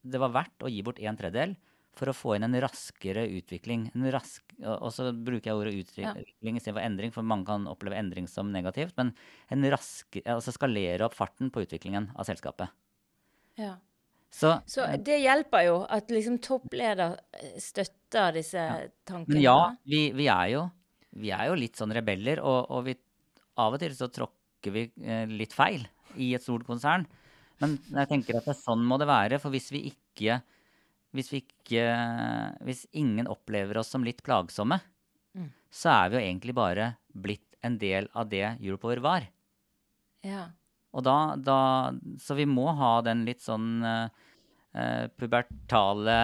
det 0.05 0.21
var 0.21 0.33
verdt 0.35 0.65
å 0.65 0.71
gi 0.71 0.83
bort 0.85 1.01
en 1.01 1.17
tredjedel 1.19 1.55
for 1.95 2.11
å 2.11 2.15
få 2.15 2.35
inn 2.38 2.45
en 2.47 2.57
raskere 2.61 3.23
utvikling. 3.38 3.88
En 3.95 4.07
rask, 4.13 4.43
og 4.67 4.89
så 4.93 5.09
bruker 5.15 5.51
jeg 5.51 5.59
ordet 5.61 5.75
utvikling 5.79 6.01
Ja. 6.01 6.15
istedenfor 6.59 6.83
endring, 6.83 7.13
for 7.15 7.23
mange 7.23 7.47
kan 7.49 7.67
oppleve 7.71 7.97
endring 7.99 8.27
som 8.31 8.51
negativt. 8.53 8.95
Men 8.99 9.13
en 9.51 9.63
rask, 9.71 10.19
altså 10.27 10.53
skalere 10.55 11.07
opp 11.07 11.15
farten 11.17 11.51
på 11.55 11.63
utviklingen 11.65 12.11
av 12.15 12.27
selskapet. 12.27 12.69
Ja. 13.57 13.81
Så, 14.33 14.51
Så 14.67 14.83
eh, 14.83 14.97
det 14.99 15.19
hjelper 15.23 15.67
jo 15.67 15.75
at 15.89 16.09
liksom 16.11 16.39
toppleder 16.43 17.17
eh, 17.39 17.57
støtter 17.61 18.35
disse 18.35 18.63
tankene. 19.07 19.35
Men 19.38 19.43
ja, 19.43 19.59
vi, 19.88 20.09
vi, 20.15 20.27
er 20.31 20.49
jo, 20.55 20.63
vi 21.21 21.31
er 21.35 21.49
jo 21.51 21.59
litt 21.59 21.79
sånn 21.79 21.93
rebeller, 21.95 22.41
og, 22.43 22.71
og 22.71 22.88
vi, 22.89 22.97
av 23.61 23.77
og 23.77 23.83
til 23.83 23.95
så 23.95 24.09
tråkker 24.11 24.75
vi 24.75 24.88
eh, 25.03 25.23
litt 25.31 25.55
feil 25.55 25.85
i 26.19 26.33
et 26.35 26.43
stort 26.43 26.65
konsern. 26.67 27.05
Men 27.63 27.77
jeg 27.88 28.11
tenker 28.11 28.41
at 28.41 28.49
det, 28.49 28.57
sånn 28.59 28.83
må 28.83 28.97
det 28.99 29.07
være, 29.07 29.39
for 29.39 29.53
hvis 29.53 29.71
vi 29.71 29.85
ikke 29.93 30.41
hvis, 31.15 31.29
vi 31.31 31.39
ikke, 31.45 31.83
hvis 32.67 32.81
ingen 32.99 33.29
opplever 33.31 33.79
oss 33.79 33.93
som 33.95 34.03
litt 34.03 34.19
plagsomme, 34.25 34.81
Mm. 35.35 35.49
så 35.67 35.89
er 35.91 36.09
vi 36.09 36.15
jo 36.15 36.23
egentlig 36.23 36.53
bare 36.55 36.83
blitt 37.11 37.57
en 37.59 37.73
del 37.77 38.05
av 38.15 38.29
det 38.31 38.45
Europower 38.63 39.01
var. 39.03 39.25
Ja. 40.23 40.45
Og 40.95 41.03
da, 41.03 41.36
da 41.36 41.58
Så 42.21 42.38
vi 42.38 42.45
må 42.47 42.69
ha 42.79 42.93
den 43.05 43.25
litt 43.27 43.43
sånn 43.43 43.84
eh, 43.84 44.08
eh, 44.79 45.08
pubertale 45.19 46.15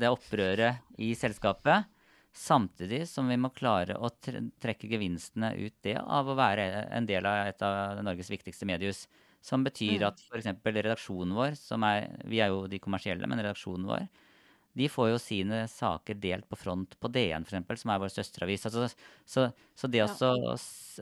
Det 0.00 0.10
opprøret 0.12 0.84
i 1.00 1.14
selskapet. 1.18 1.88
Samtidig 2.36 3.08
som 3.10 3.26
vi 3.26 3.38
må 3.40 3.50
klare 3.50 3.96
å 3.98 4.12
trekke 4.22 4.86
gevinstene 4.92 5.50
ut 5.58 5.74
det 5.82 5.96
av 5.98 6.28
å 6.30 6.36
være 6.38 6.68
en 6.94 7.08
del 7.08 7.26
av 7.26 7.48
et 7.50 7.64
av 7.66 7.98
Norges 8.06 8.30
viktigste 8.30 8.68
mediehus. 8.70 9.06
Som 9.42 9.64
betyr 9.64 10.02
Mm. 10.02 10.06
at 10.06 10.20
f.eks. 10.20 10.50
redaksjonen 10.62 11.34
vår, 11.34 11.56
som 11.56 11.82
er 11.88 12.10
Vi 12.28 12.40
er 12.40 12.48
jo 12.52 12.66
de 12.68 12.78
kommersielle, 12.78 13.26
men 13.26 13.40
redaksjonen 13.40 13.86
vår, 13.88 14.06
de 14.76 14.86
får 14.88 15.08
jo 15.10 15.18
sine 15.18 15.64
saker 15.66 16.14
delt 16.20 16.46
på 16.48 16.56
front 16.60 16.94
på 17.00 17.08
DN, 17.10 17.42
f.eks., 17.48 17.80
som 17.82 17.90
er 17.90 17.98
vår 17.98 18.12
søsteravis. 18.14 18.66
Altså, 18.68 18.86
så, 19.26 19.48
så 19.74 19.88
det 19.90 20.04
også 20.04 20.30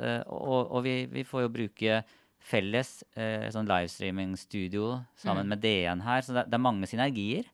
eh, 0.00 0.22
Og, 0.28 0.70
og 0.72 0.82
vi, 0.86 0.94
vi 1.12 1.24
får 1.28 1.44
jo 1.44 1.52
bruke 1.58 2.00
felles 2.40 3.02
eh, 3.18 3.48
sånn 3.52 3.66
livestreaming-studio 3.68 5.04
sammen 5.18 5.44
Mm. 5.46 5.48
med 5.48 5.60
DN 5.60 6.00
her, 6.06 6.20
så 6.22 6.34
det, 6.34 6.46
det 6.50 6.54
er 6.54 6.62
mange 6.64 6.86
synergier. 6.86 7.44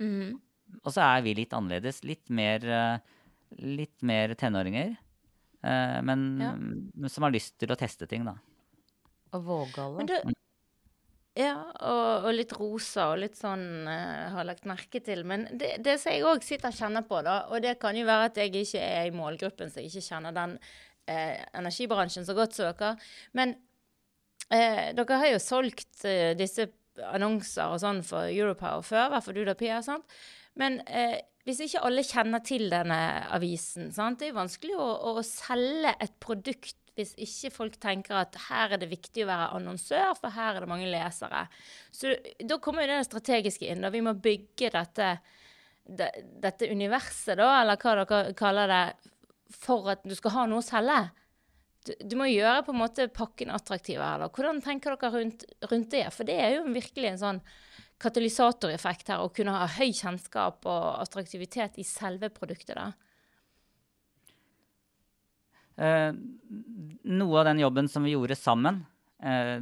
Mm. 0.00 0.38
Og 0.84 0.92
så 0.92 1.00
er 1.02 1.22
vi 1.22 1.34
litt 1.34 1.52
annerledes. 1.56 2.02
Litt 2.04 2.28
mer, 2.30 2.64
eh, 2.64 2.98
litt 3.58 4.02
mer 4.02 4.34
tenåringer. 4.34 4.96
eh, 5.64 6.00
Men, 6.02 6.38
Ja. 6.40 7.08
som 7.08 7.22
har 7.24 7.30
lyst 7.32 7.58
til 7.58 7.68
å 7.68 7.76
teste 7.76 8.06
ting, 8.08 8.24
da. 8.24 8.34
Og 9.32 9.44
vågale. 9.44 10.06
Du, 10.06 10.32
ja, 11.36 11.56
og, 11.80 12.24
og 12.28 12.34
litt 12.34 12.52
rosa 12.52 13.08
og 13.10 13.18
litt 13.18 13.34
sånn 13.34 13.88
uh, 13.88 14.28
har 14.30 14.44
lagt 14.46 14.64
merke 14.70 15.02
til. 15.02 15.24
Men 15.24 15.48
det, 15.50 15.82
det 15.82 15.98
som 16.00 16.12
jeg 16.12 16.22
òg 16.22 16.44
sitter 16.46 16.68
og 16.68 16.74
kjenner 16.78 17.02
på, 17.08 17.22
da, 17.26 17.40
og 17.50 17.60
det 17.64 17.78
kan 17.82 17.96
jo 17.96 18.04
være 18.06 18.28
at 18.30 18.36
jeg 18.36 18.52
ikke 18.54 18.78
er 18.84 19.06
i 19.08 19.14
målgruppen, 19.16 19.70
så 19.72 19.80
jeg 19.82 19.90
ikke 19.90 20.04
kjenner 20.14 20.32
den 20.36 20.58
eh, 21.08 21.42
energibransjen 21.58 22.24
så 22.24 22.36
godt 22.38 22.54
som 22.54 22.70
dere. 22.70 22.92
Men 23.32 23.56
eh, 24.54 24.94
dere 24.96 25.20
har 25.20 25.32
jo 25.34 25.42
solgt 25.42 26.06
eh, 26.08 26.32
disse 26.38 26.70
annonser 27.10 27.74
og 27.74 27.80
sånn 27.82 28.02
for 28.06 28.30
Europower 28.30 28.84
før, 28.86 29.08
i 29.08 29.14
hvert 29.14 29.26
fall 29.26 29.36
du 29.36 29.44
da, 29.46 29.56
Pia. 29.58 29.80
sant? 29.82 30.18
Men 30.60 30.78
eh, 30.86 31.18
hvis 31.44 31.60
ikke 31.66 31.82
alle 31.84 32.06
kjenner 32.06 32.42
til 32.46 32.70
denne 32.72 32.98
avisen, 33.34 33.90
sant? 33.92 34.20
det 34.20 34.28
er 34.28 34.32
jo 34.32 34.40
vanskelig 34.40 34.78
å, 34.80 34.88
å 35.18 35.26
selge 35.26 35.92
et 36.00 36.16
produkt 36.22 36.78
hvis 36.94 37.14
ikke 37.18 37.50
folk 37.50 37.78
tenker 37.82 38.20
at 38.20 38.36
her 38.46 38.76
er 38.76 38.78
det 38.78 38.90
viktig 38.92 39.24
å 39.24 39.30
være 39.30 39.56
annonsør, 39.56 40.12
for 40.18 40.34
her 40.34 40.54
er 40.54 40.62
det 40.62 40.70
mange 40.70 40.90
lesere. 40.90 41.40
Så 41.90 42.12
da 42.38 42.58
kommer 42.62 42.86
jo 42.86 42.92
det 42.92 43.08
strategiske 43.08 43.66
inn. 43.66 43.82
da 43.82 43.90
Vi 43.90 44.02
må 44.04 44.14
bygge 44.14 44.70
dette, 44.76 45.08
de, 45.82 46.08
dette 46.44 46.70
universet, 46.70 47.34
da, 47.40 47.48
eller 47.64 47.80
hva 47.82 47.96
dere 47.98 48.36
kaller 48.38 48.70
det, 48.70 48.84
for 49.58 49.90
at 49.90 50.06
du 50.06 50.14
skal 50.14 50.36
ha 50.36 50.46
noe 50.50 50.62
å 50.62 50.66
selge. 50.66 51.00
Du, 51.84 51.92
du 52.00 52.16
må 52.16 52.30
gjøre 52.30 52.64
på 52.64 52.72
en 52.72 52.80
måte 52.80 53.08
pakken 53.12 53.52
attraktiv 53.52 54.00
her. 54.00 54.22
da. 54.22 54.30
Hvordan 54.32 54.62
tenker 54.64 54.96
dere 54.96 55.12
rundt, 55.18 55.44
rundt 55.68 55.90
det? 55.92 56.06
For 56.14 56.28
det 56.28 56.38
er 56.40 56.56
jo 56.56 56.66
virkelig 56.72 57.10
en 57.10 57.22
sånn 57.22 57.40
katalysatoreffekt 58.02 59.12
her, 59.12 59.22
å 59.22 59.32
kunne 59.32 59.54
ha 59.54 59.68
høy 59.76 59.92
kjennskap 59.94 60.64
og 60.66 60.86
attraktivitet 61.02 61.78
i 61.80 61.86
selve 61.86 62.30
produktet, 62.34 62.76
da? 62.76 62.92
Eh, 65.74 66.10
noe 66.14 67.38
av 67.40 67.48
den 67.48 67.62
jobben 67.62 67.88
som 67.90 68.04
vi 68.06 68.14
gjorde 68.14 68.36
sammen, 68.38 68.84
eh, 69.22 69.58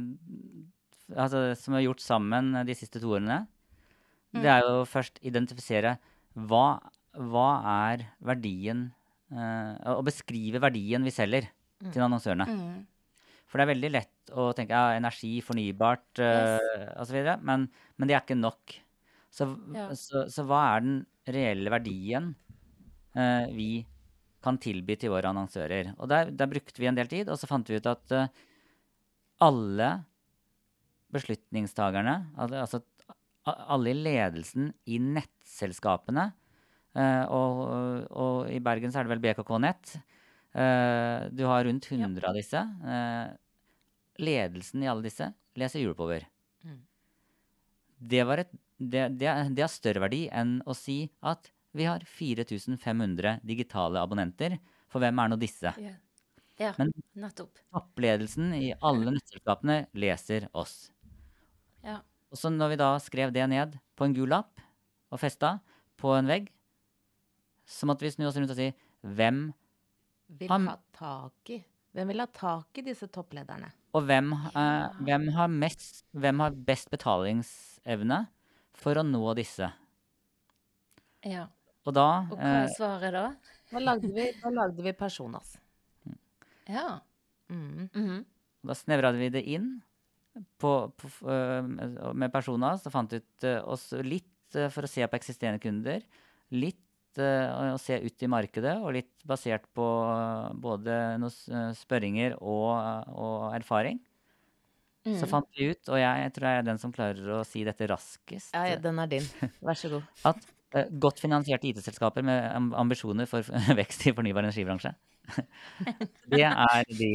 altså 1.15 1.53
som 1.57 1.73
vi 1.73 1.79
har 1.79 1.87
gjort 1.87 2.03
sammen 2.05 2.51
de 2.67 2.75
siste 2.77 3.01
to 3.01 3.15
årene, 3.15 3.43
det 4.33 4.49
er 4.49 4.63
jo 4.65 4.81
først 4.89 5.19
identifisere 5.25 5.97
hva, 6.33 6.79
hva 7.13 7.49
er 7.69 8.07
verdien 8.25 8.87
eh, 9.29 9.73
Å 9.93 10.01
beskrive 10.01 10.61
verdien 10.63 11.05
vi 11.05 11.13
selger 11.13 11.49
til 11.91 12.05
annonsørene. 12.05 12.47
Mm. 12.47 12.81
For 13.53 13.59
det 13.59 13.65
er 13.67 13.73
veldig 13.75 13.89
lett 13.93 14.31
å 14.33 14.47
tenke 14.57 14.73
ja, 14.73 14.95
energi, 14.97 15.35
fornybart 15.45 16.21
uh, 16.25 16.93
osv., 17.03 17.19
men, 17.45 17.67
men 17.69 18.09
det 18.09 18.15
er 18.17 18.23
ikke 18.23 18.39
nok. 18.39 18.77
Så, 19.33 19.45
Ja. 19.73 19.91
så, 19.97 20.23
så 20.29 20.45
hva 20.49 20.61
er 20.71 20.85
den 20.85 20.95
reelle 21.29 21.69
verdien 21.73 22.31
uh, 23.13 23.45
vi 23.53 23.83
kan 24.43 24.57
tilby 24.57 24.97
til 24.97 25.13
våre 25.13 25.29
annonsører? 25.29 25.91
Og 25.99 26.09
der, 26.09 26.31
der 26.33 26.49
brukte 26.49 26.81
vi 26.81 26.89
en 26.89 26.97
del 26.97 27.11
tid, 27.11 27.29
og 27.29 27.37
så 27.37 27.49
fant 27.49 27.69
vi 27.69 27.77
ut 27.77 27.91
at 27.91 28.15
uh, 28.17 28.25
alle 29.45 29.91
beslutningstagerne, 31.13 32.15
altså 32.41 32.81
alle 33.45 33.91
i 33.91 33.99
ledelsen 33.99 34.71
i 34.89 34.97
nettselskapene, 34.97 36.31
og, 37.29 37.59
og 38.09 38.49
i 38.49 38.57
Bergen 38.63 38.89
så 38.89 39.01
er 39.01 39.05
det 39.05 39.11
vel 39.11 39.21
BKK 39.21 39.51
Nett, 39.61 39.91
eh, 40.53 41.29
du 41.33 41.43
har 41.49 41.65
rundt 41.65 41.87
100 41.91 42.27
av 42.29 42.35
disse. 42.37 42.61
eh, 42.85 43.33
ledelsen 44.23 44.83
i 44.83 44.87
alle 44.87 45.01
disse 45.07 45.31
leser 45.57 45.81
Europower. 45.81 46.25
Mm. 46.63 46.79
Det, 47.97 48.23
var 48.29 48.37
et, 48.43 48.51
det, 48.77 49.07
det, 49.17 49.27
er- 49.27 49.49
det 49.49 49.63
har 49.65 49.71
større 49.73 50.03
verdi 50.05 50.27
enn 50.31 50.59
å 50.69 50.75
si 50.77 51.09
at 51.21 51.49
vi 51.73 51.87
har 51.89 52.03
4500 52.05 53.39
digitale 53.43 53.97
abonnenter. 54.03 54.59
For 54.93 55.01
hvem 55.01 55.17
er 55.23 55.31
nå 55.33 55.39
disse? 55.41 55.71
Ja, 55.81 55.95
ja 56.61 56.73
Men- 56.77 56.93
nettopp. 57.17 57.57
Toppledelsen 57.73 58.53
i 58.53 58.73
alle 58.79 59.15
nettselskapene 59.15 59.87
leser 59.97 60.45
oss. 60.53 60.91
Ja. 61.83 62.01
Og 62.29 62.37
så 62.37 62.49
når 62.53 62.69
vi 62.75 62.77
da 62.81 62.91
skrev 63.01 63.33
det 63.33 63.47
ned 63.49 63.79
på 63.97 64.05
en 64.05 64.13
gul 64.13 64.29
lapp 64.29 64.61
og 65.13 65.19
festa 65.21 65.55
på 65.97 66.13
en 66.17 66.29
vegg, 66.29 66.51
så 67.65 67.85
måtte 67.89 68.05
vi 68.05 68.11
snu 68.13 68.25
oss 68.27 68.37
rundt 68.37 68.51
og 68.53 68.57
si 68.59 68.69
hvem 69.01 69.47
Vil 70.39 70.49
Han- 70.49 70.67
ha 70.67 70.77
tak 70.97 71.49
i 71.49 71.63
Hvem 71.93 72.09
vil 72.09 72.23
ha 72.23 72.25
tak 72.25 72.79
i 72.81 72.81
disse 72.81 73.05
topplederne? 73.13 73.67
Og 73.93 74.01
hvem, 74.07 74.31
uh, 74.33 74.89
hvem, 75.05 75.27
har 75.35 75.47
mest, 75.47 76.03
hvem 76.17 76.39
har 76.41 76.49
best 76.51 76.89
betalingsevne 76.89 78.27
for 78.73 78.97
å 78.97 79.03
nå 79.05 79.35
disse? 79.37 79.69
ja. 81.23 81.47
Og 81.85 81.93
da 81.93 82.07
Og 82.31 82.37
hva 82.39 82.39
svarer 82.39 82.63
er 82.63 82.73
svaret 82.77 83.13
da? 83.13 83.23
Da 83.73 83.79
lagde 83.83 84.09
vi, 84.15 84.25
da 84.41 84.49
lagde 84.49 84.83
vi 84.85 84.93
Personas. 84.95 85.57
Ja. 86.65 87.01
Mm. 87.51 87.89
Mhm. 87.93 88.25
Da 88.63 88.73
snevra 88.73 89.11
vi 89.11 89.27
det 89.29 89.43
inn 89.51 89.81
på, 90.57 90.91
på, 90.95 91.09
øh, 91.27 92.13
med 92.15 92.31
Personas 92.31 92.85
og 92.87 92.93
fant 92.95 93.13
ut 93.13 93.47
oss 93.67 93.91
litt 93.99 94.25
for 94.71 94.85
å 94.87 94.89
se 94.89 95.05
på 95.05 95.19
eksisterende 95.19 95.59
kunder. 95.61 96.01
Litt 96.55 96.79
å 97.21 97.77
se 97.81 97.99
ut 98.01 98.23
i 98.23 98.27
markedet, 98.31 98.77
og 98.81 98.93
litt 98.95 99.11
basert 99.27 99.65
på 99.75 99.83
øh, 99.83 100.53
både 100.63 100.95
noen 101.21 101.31
øh, 101.53 101.69
spørringer 101.77 102.37
og, 102.41 102.73
og 103.13 103.53
erfaring. 103.59 103.99
Så 105.03 105.25
Mm. 105.25 105.31
fant 105.33 105.47
vi 105.59 105.65
ut, 105.73 105.89
og 105.91 105.97
jeg, 105.99 106.19
jeg 106.23 106.31
tror 106.31 106.45
jeg 106.47 106.57
er 106.61 106.63
den 106.63 106.77
som 106.79 106.91
klarer 106.95 107.31
å 107.35 107.41
si 107.43 107.65
dette 107.67 107.87
raskest, 107.91 108.53
Ja, 108.55 108.61
ja, 108.71 108.75
den 108.79 108.99
er 109.03 109.07
din. 109.11 109.25
Vær 109.67 109.75
så 109.75 109.89
god. 109.91 110.05
at 110.29 110.45
uh, 110.77 110.85
godt 110.95 111.19
finansierte 111.19 111.67
IT-selskaper 111.67 112.23
med 112.23 112.71
ambisjoner 112.79 113.27
for 113.27 113.43
vekst 113.81 114.05
i 114.07 114.13
fornybar 114.15 114.45
energibransje, 114.47 114.93
det 116.31 116.45
er 116.47 116.87
de 116.87 117.09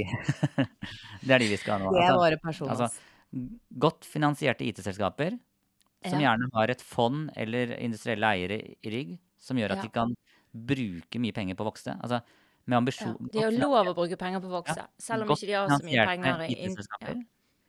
Det 1.25 1.33
er 1.33 1.41
de 1.41 1.49
vi 1.49 1.57
skal 1.61 1.79
ha 1.79 1.87
nå. 1.87 1.95
Det 1.97 2.03
er 2.05 2.11
Altså, 2.13 2.21
våre 2.21 2.39
personer. 2.45 2.75
altså, 2.77 2.91
godt 3.87 4.05
finansierte 4.09 4.69
IT-selskaper 4.69 5.39
som 6.09 6.21
gjerne 6.21 6.49
har 6.55 6.71
et 6.77 6.85
fond 6.85 7.31
eller 7.41 7.73
industrielle 7.81 8.35
eiere 8.37 8.61
i 8.85 8.93
rygg, 8.93 9.17
som 9.39 9.57
gjør 9.57 9.73
at 9.73 9.79
Ja. 9.79 9.83
de 9.83 9.89
kan 9.89 10.15
bruke 10.55 11.19
mye 11.21 11.33
penger 11.33 11.55
på 11.55 11.65
å 11.65 11.71
vokse. 11.73 11.95
Altså 12.01 12.23
med 12.67 12.75
Ja. 12.75 12.81
ambisjon 12.81 13.31
De 13.33 13.39
har 13.43 13.51
lov 13.53 13.87
å 13.87 13.95
bruke 13.95 14.17
penger 14.19 14.41
på 14.41 14.65
Ja, 14.67 14.87
selv 14.99 15.23
om 15.23 15.29
godt 15.29 15.43
ikke 15.43 15.47
de 15.47 15.53
har 15.53 15.69
så 15.69 15.85
mye 15.85 16.07
penger. 16.07 16.41
i 16.49 16.55
ja. 17.01 17.15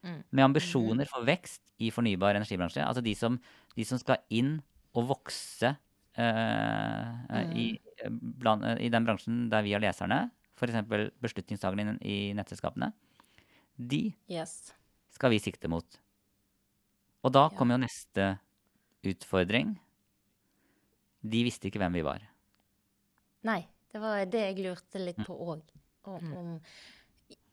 Mm. 0.01 0.23
Med 0.31 0.45
ambisjoner 0.45 1.05
for 1.07 1.25
vekst 1.25 1.61
i 1.79 1.89
fornybar 1.91 2.35
energibransje. 2.35 2.81
Altså 2.85 3.03
de 3.03 3.13
som, 3.15 3.39
de 3.75 3.83
som 3.83 3.97
skal 3.97 4.17
inn 4.29 4.61
og 4.95 5.07
vokse 5.07 5.77
uh, 6.17 7.53
i, 7.55 7.79
bland, 8.09 8.63
eh, 8.65 8.85
i 8.85 8.89
den 8.89 9.05
bransjen 9.05 9.49
der 9.49 9.61
vi 9.63 9.73
har 9.73 9.79
leserne, 9.83 10.31
f.eks. 10.55 11.11
beslutningstakerne 11.21 11.97
i 12.01 12.33
nettselskapene. 12.33 12.93
De 13.77 14.13
Yes. 14.27 14.73
skal 15.11 15.29
vi 15.31 15.39
sikte 15.39 15.69
mot. 15.69 15.99
Og 17.23 17.31
da 17.31 17.49
Ja. 17.49 17.57
kommer 17.57 17.77
jo 17.77 17.85
neste 17.85 18.39
utfordring. 19.03 19.79
De 21.21 21.43
visste 21.43 21.67
ikke 21.69 21.79
hvem 21.81 21.93
vi 21.99 22.05
var. 22.05 22.23
Nei, 23.47 23.61
det 23.91 23.99
var 24.03 24.23
det 24.25 24.39
jeg 24.47 24.63
lurte 24.65 24.99
litt 25.01 25.17
Mm. 25.19 25.25
på 25.25 25.35
òg. 25.35 25.61
Om, 26.09 26.33
om 26.37 26.53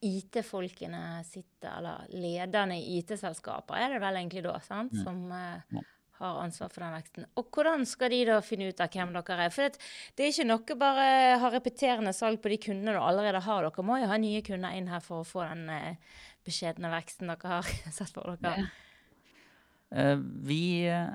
IT-folkene 0.07 1.25
sitter, 1.27 1.77
eller 1.79 2.07
lederne 2.15 2.77
i 2.79 2.99
IT-selskaper 3.01 3.77
er 3.81 3.95
det 3.97 4.01
vel 4.05 4.19
egentlig 4.21 4.43
da, 4.47 4.59
sant, 4.65 4.93
Mm. 4.93 5.03
som 5.05 5.33
uh, 5.33 5.83
har 6.21 6.39
ansvar 6.45 6.71
for 6.73 6.81
den 6.81 6.95
veksten. 6.95 7.27
Og 7.37 7.51
hvordan 7.53 7.85
skal 7.87 8.11
de 8.11 8.25
da 8.25 8.39
finne 8.41 8.69
ut 8.71 8.81
av 8.81 8.89
hvem 8.89 9.13
dere 9.13 9.45
er? 9.47 9.51
For 9.53 9.67
det, 9.69 9.79
det 10.17 10.25
er 10.25 10.33
ikke 10.33 10.47
noe 10.49 10.79
bare 10.81 11.39
ha 11.43 11.51
repeterende 11.53 12.13
salg 12.17 12.41
på 12.41 12.49
de 12.55 12.57
kundene 12.59 12.95
du 12.97 13.01
allerede 13.03 13.43
har. 13.45 13.67
Dere 13.67 13.85
må 13.85 13.99
jo 14.01 14.07
ha 14.09 14.17
nye 14.17 14.41
kunder 14.47 14.73
inn 14.79 14.89
her 14.89 15.01
for 15.05 15.21
å 15.21 15.29
få 15.29 15.45
den 15.51 15.69
uh, 15.69 15.95
beskjedne 16.47 16.89
veksten 16.95 17.29
dere 17.33 17.49
har 17.59 17.63
sett 17.99 18.13
for 18.15 18.37
dere. 18.41 18.69
Eh, 19.93 20.17
vi 20.19 20.63
eh, 20.89 21.13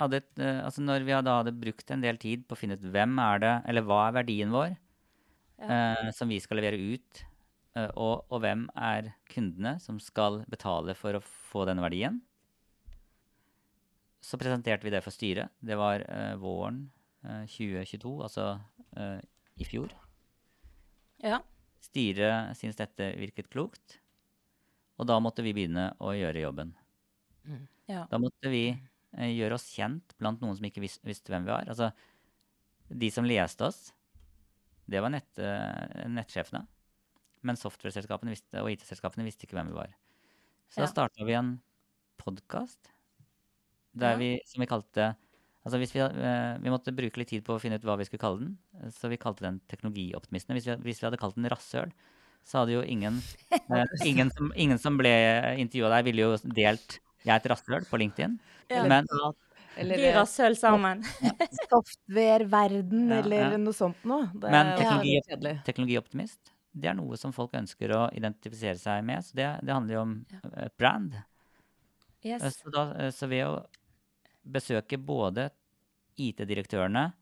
hadde 0.00 0.22
eh, 0.40 0.60
altså 0.64 0.84
når 0.84 1.04
vi 1.06 1.16
da 1.26 1.36
hadde 1.40 1.54
brukt 1.56 1.90
en 1.92 2.04
del 2.04 2.18
tid 2.20 2.46
på 2.46 2.56
å 2.56 2.60
finne 2.60 2.78
ut 2.78 2.88
hvem 2.94 3.18
er 3.22 3.42
det, 3.42 3.52
eller 3.70 3.86
hva 3.86 4.06
er 4.06 4.16
verdien 4.20 4.54
vår, 4.54 4.74
eh, 5.68 6.08
som 6.16 6.32
vi 6.32 6.40
skal 6.42 6.60
levere 6.60 6.80
ut, 6.80 7.22
eh, 7.76 7.90
og, 7.92 8.24
og 8.32 8.42
hvem 8.44 8.66
er 8.78 9.12
kundene 9.32 9.76
som 9.82 10.00
skal 10.02 10.42
betale 10.52 10.96
for 10.98 11.18
å 11.18 11.24
få 11.24 11.66
denne 11.68 11.84
verdien, 11.84 12.20
så 14.22 14.38
presenterte 14.38 14.86
vi 14.86 14.92
det 14.94 15.02
for 15.02 15.14
styret. 15.14 15.50
Det 15.58 15.76
var 15.78 16.04
eh, 16.06 16.34
våren 16.40 16.84
eh, 17.26 17.42
2022, 17.50 18.12
altså 18.22 18.52
eh, 18.96 19.18
i 19.58 19.66
fjor. 19.66 19.90
Ja. 21.22 21.40
Styret 21.82 22.54
syntes 22.58 22.78
dette 22.78 23.10
virket 23.18 23.50
klokt, 23.50 23.98
og 25.00 25.08
da 25.10 25.18
måtte 25.22 25.42
vi 25.42 25.54
begynne 25.56 25.90
å 25.98 26.14
gjøre 26.14 26.44
jobben. 26.44 26.72
ja. 27.90 28.06
Da 28.10 28.20
måtte 28.22 28.50
vi 28.52 28.68
eh, 29.18 29.32
gjøre 29.36 29.56
oss 29.58 29.68
kjent 29.74 30.14
blant 30.18 30.40
noen 30.42 30.56
som 30.58 30.66
ikke 30.68 30.82
vis 30.84 30.98
visste 31.06 31.32
hvem 31.32 31.46
vi 31.46 31.52
var. 31.54 31.68
Altså, 31.68 31.92
de 32.92 33.10
som 33.10 33.24
leste 33.28 33.64
oss, 33.66 33.92
det 34.90 35.00
var 35.02 35.12
nett, 35.14 35.30
eh, 35.38 36.06
nettsjefene. 36.12 36.66
Men 37.42 37.58
software-selskapene 37.58 38.34
og 38.62 38.70
IT-selskapene 38.70 39.26
visste 39.26 39.46
ikke 39.46 39.56
hvem 39.58 39.72
vi 39.72 39.78
var. 39.80 39.94
Så 40.70 40.80
Ja. 40.80 40.86
da 40.86 40.92
starta 40.92 41.24
vi 41.26 41.32
en 41.34 41.60
podkast 42.18 42.92
der 43.94 44.12
Ja. 44.12 44.16
vi, 44.16 44.40
som 44.46 44.60
vi 44.60 44.66
kalte 44.66 45.16
Altså 45.64 45.78
hvis 45.78 45.92
vi, 45.94 46.00
eh, 46.00 46.58
vi 46.58 46.70
måtte 46.70 46.90
bruke 46.90 47.18
litt 47.18 47.28
tid 47.28 47.44
på 47.44 47.54
å 47.54 47.60
finne 47.60 47.76
ut 47.78 47.84
hva 47.84 47.96
vi 47.96 48.02
skulle 48.02 48.18
kalle 48.18 48.40
den, 48.40 48.58
så 48.90 49.08
vi 49.08 49.16
kalte 49.16 49.42
den 49.46 49.60
Teknologioptimistene. 49.70 50.56
Hvis 50.58 50.66
vi, 50.66 50.74
hvis 50.90 50.98
vi 51.00 51.06
hadde 51.06 51.20
kalt 51.20 51.36
den 51.36 51.48
Rasshøl, 51.48 51.92
så 52.44 52.58
hadde 52.58 52.72
jo 52.74 52.82
ingen 52.82 53.22
ingen, 54.04 54.28
som, 54.34 54.50
ingen 54.56 54.78
som 54.82 54.98
ble 54.98 55.54
intervjua 55.62 55.88
der, 55.94 56.02
ville 56.02 56.24
jo 56.26 56.36
delt 56.50 56.98
'Jeg 57.24 57.32
er 57.34 57.40
et 57.40 57.50
rasshøl' 57.52 57.86
på 57.88 57.98
LinkedIn. 57.98 58.38
Ja. 58.70 58.82
Men 58.88 59.06
Eller 59.76 59.96
Vi 59.96 60.04
eh, 60.10 60.14
rasshøl 60.16 60.56
sammen. 60.56 61.02
software-verden, 61.70 63.08
Ja, 63.10 63.18
eller 63.22 63.52
ja. 63.52 63.56
noe 63.58 63.72
sånt 63.72 64.02
noe. 64.04 64.26
Det 64.34 64.50
Men 64.50 64.72
teknologi- 64.78 65.62
teknologioptimist, 65.64 66.52
det 66.74 66.90
er 66.90 66.94
noe 66.94 67.16
som 67.16 67.32
folk 67.32 67.52
ønsker 67.54 67.88
å 67.96 68.02
identifisere 68.12 68.76
seg 68.78 69.04
med. 69.04 69.24
Så 69.24 69.34
det, 69.34 69.48
det 69.64 69.72
handler 69.72 69.94
jo 69.94 70.00
om 70.02 70.14
eh, 70.32 70.66
et 70.66 70.76
brand. 70.78 71.14
Eh, 71.14 71.22
Yes. 72.24 72.60
Så, 72.62 72.70
da, 72.70 72.84
eh, 72.94 73.10
så 73.10 73.26
ved 73.26 73.46
å 73.48 73.64
besøke 74.46 74.94
både 74.98 75.48
IT-direktørene 76.16 77.12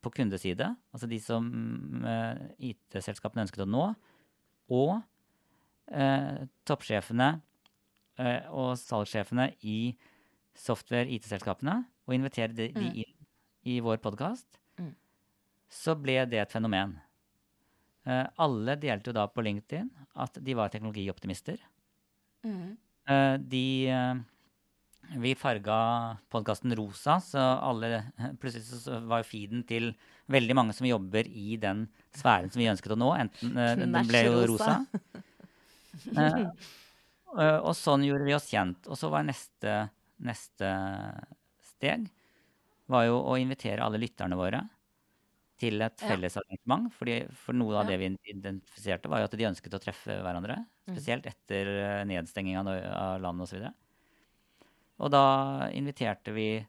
på 0.00 0.12
kundeside, 0.14 0.76
altså 0.94 1.08
de 1.10 1.18
som 1.18 1.48
IT-selskapene 2.62 3.42
ønsket 3.42 3.64
å 3.64 3.66
nå, 3.66 3.86
og 4.70 4.92
eh, 5.90 6.46
toppsjefene 6.68 7.28
eh, 7.32 7.40
og 8.18 8.76
salgssjefene 8.80 9.52
i 9.62 9.94
software-IT-selskapene, 10.58 11.84
og 12.08 12.14
invitere 12.16 12.54
de, 12.54 12.68
de 12.72 12.80
Mm. 12.88 12.96
inn 13.04 13.14
i 13.64 13.80
vår 13.80 13.98
podkast, 14.02 14.46
Mm. 14.78 14.94
så 15.70 15.94
ble 16.00 16.24
det 16.26 16.38
et 16.40 16.50
fenomen. 16.52 16.96
Eh, 18.06 18.26
alle 18.38 18.76
delte 18.76 19.08
jo 19.08 19.12
da 19.12 19.26
på 19.28 19.42
LinkedIn 19.44 19.90
at 20.16 20.38
de 20.42 20.54
var 20.54 20.68
teknologioptimister. 20.70 21.58
Mm. 22.44 22.76
Eh, 23.06 23.36
de, 23.36 23.88
eh, 23.88 24.14
vi 25.18 25.34
farga 25.34 26.18
podkasten 26.30 26.74
rosa, 26.76 27.18
så 27.20 27.60
alle 27.62 28.12
Plutselig 28.40 28.64
så- 28.82 29.06
var 29.06 29.22
feeden 29.22 29.62
til 29.66 29.94
veldig 30.28 30.54
mange 30.54 30.72
som 30.74 30.86
jobber 30.86 31.26
i 31.26 31.56
den 31.56 31.88
sfæren 32.12 32.50
som 32.50 32.60
vi 32.60 32.66
ønsket 32.68 32.92
å 32.92 32.98
nå. 32.98 33.12
Enten 33.18 33.56
eh, 33.56 33.76
Den 33.76 34.06
ble 34.06 34.24
jo 34.24 34.46
rosa. 34.46 34.86
Eh, 36.16 36.50
og- 37.34 37.64
og 37.68 37.74
sånn 37.76 38.04
gjorde 38.06 38.24
vi 38.24 38.34
oss 38.34 38.48
kjent. 38.50 38.86
Og 38.88 38.96
så 38.96 39.10
var 39.10 39.22
neste, 39.24 39.90
neste 40.20 40.70
steg 41.62 42.08
var 42.88 43.04
jo 43.06 43.18
å 43.22 43.36
invitere 43.38 43.82
alle 43.84 43.98
lytterne 44.00 44.36
våre 44.36 44.62
til 45.58 45.82
et 45.82 46.00
Ja. 46.00 46.08
fellesarrangement. 46.08 46.92
Fordi, 46.94 47.28
for 47.34 47.52
noe 47.52 47.74
av 47.76 47.84
Ja. 47.90 47.96
det 47.96 47.98
vi 47.98 48.32
identifiserte, 48.32 49.08
var 49.08 49.18
jo 49.18 49.24
at 49.24 49.30
de 49.36 49.44
ønsket 49.44 49.74
å 49.74 49.80
treffe 49.82 50.22
hverandre. 50.22 50.66
Spesielt 50.88 51.26
etter 51.26 51.66
eh, 51.66 52.04
nedstenging 52.04 52.56
av, 52.56 52.68
av 52.68 53.20
landet 53.20 53.42
osv. 53.48 53.62
Og, 53.66 53.74
og 55.00 55.10
da 55.10 55.68
inviterte 55.70 56.32
vi 56.32 56.66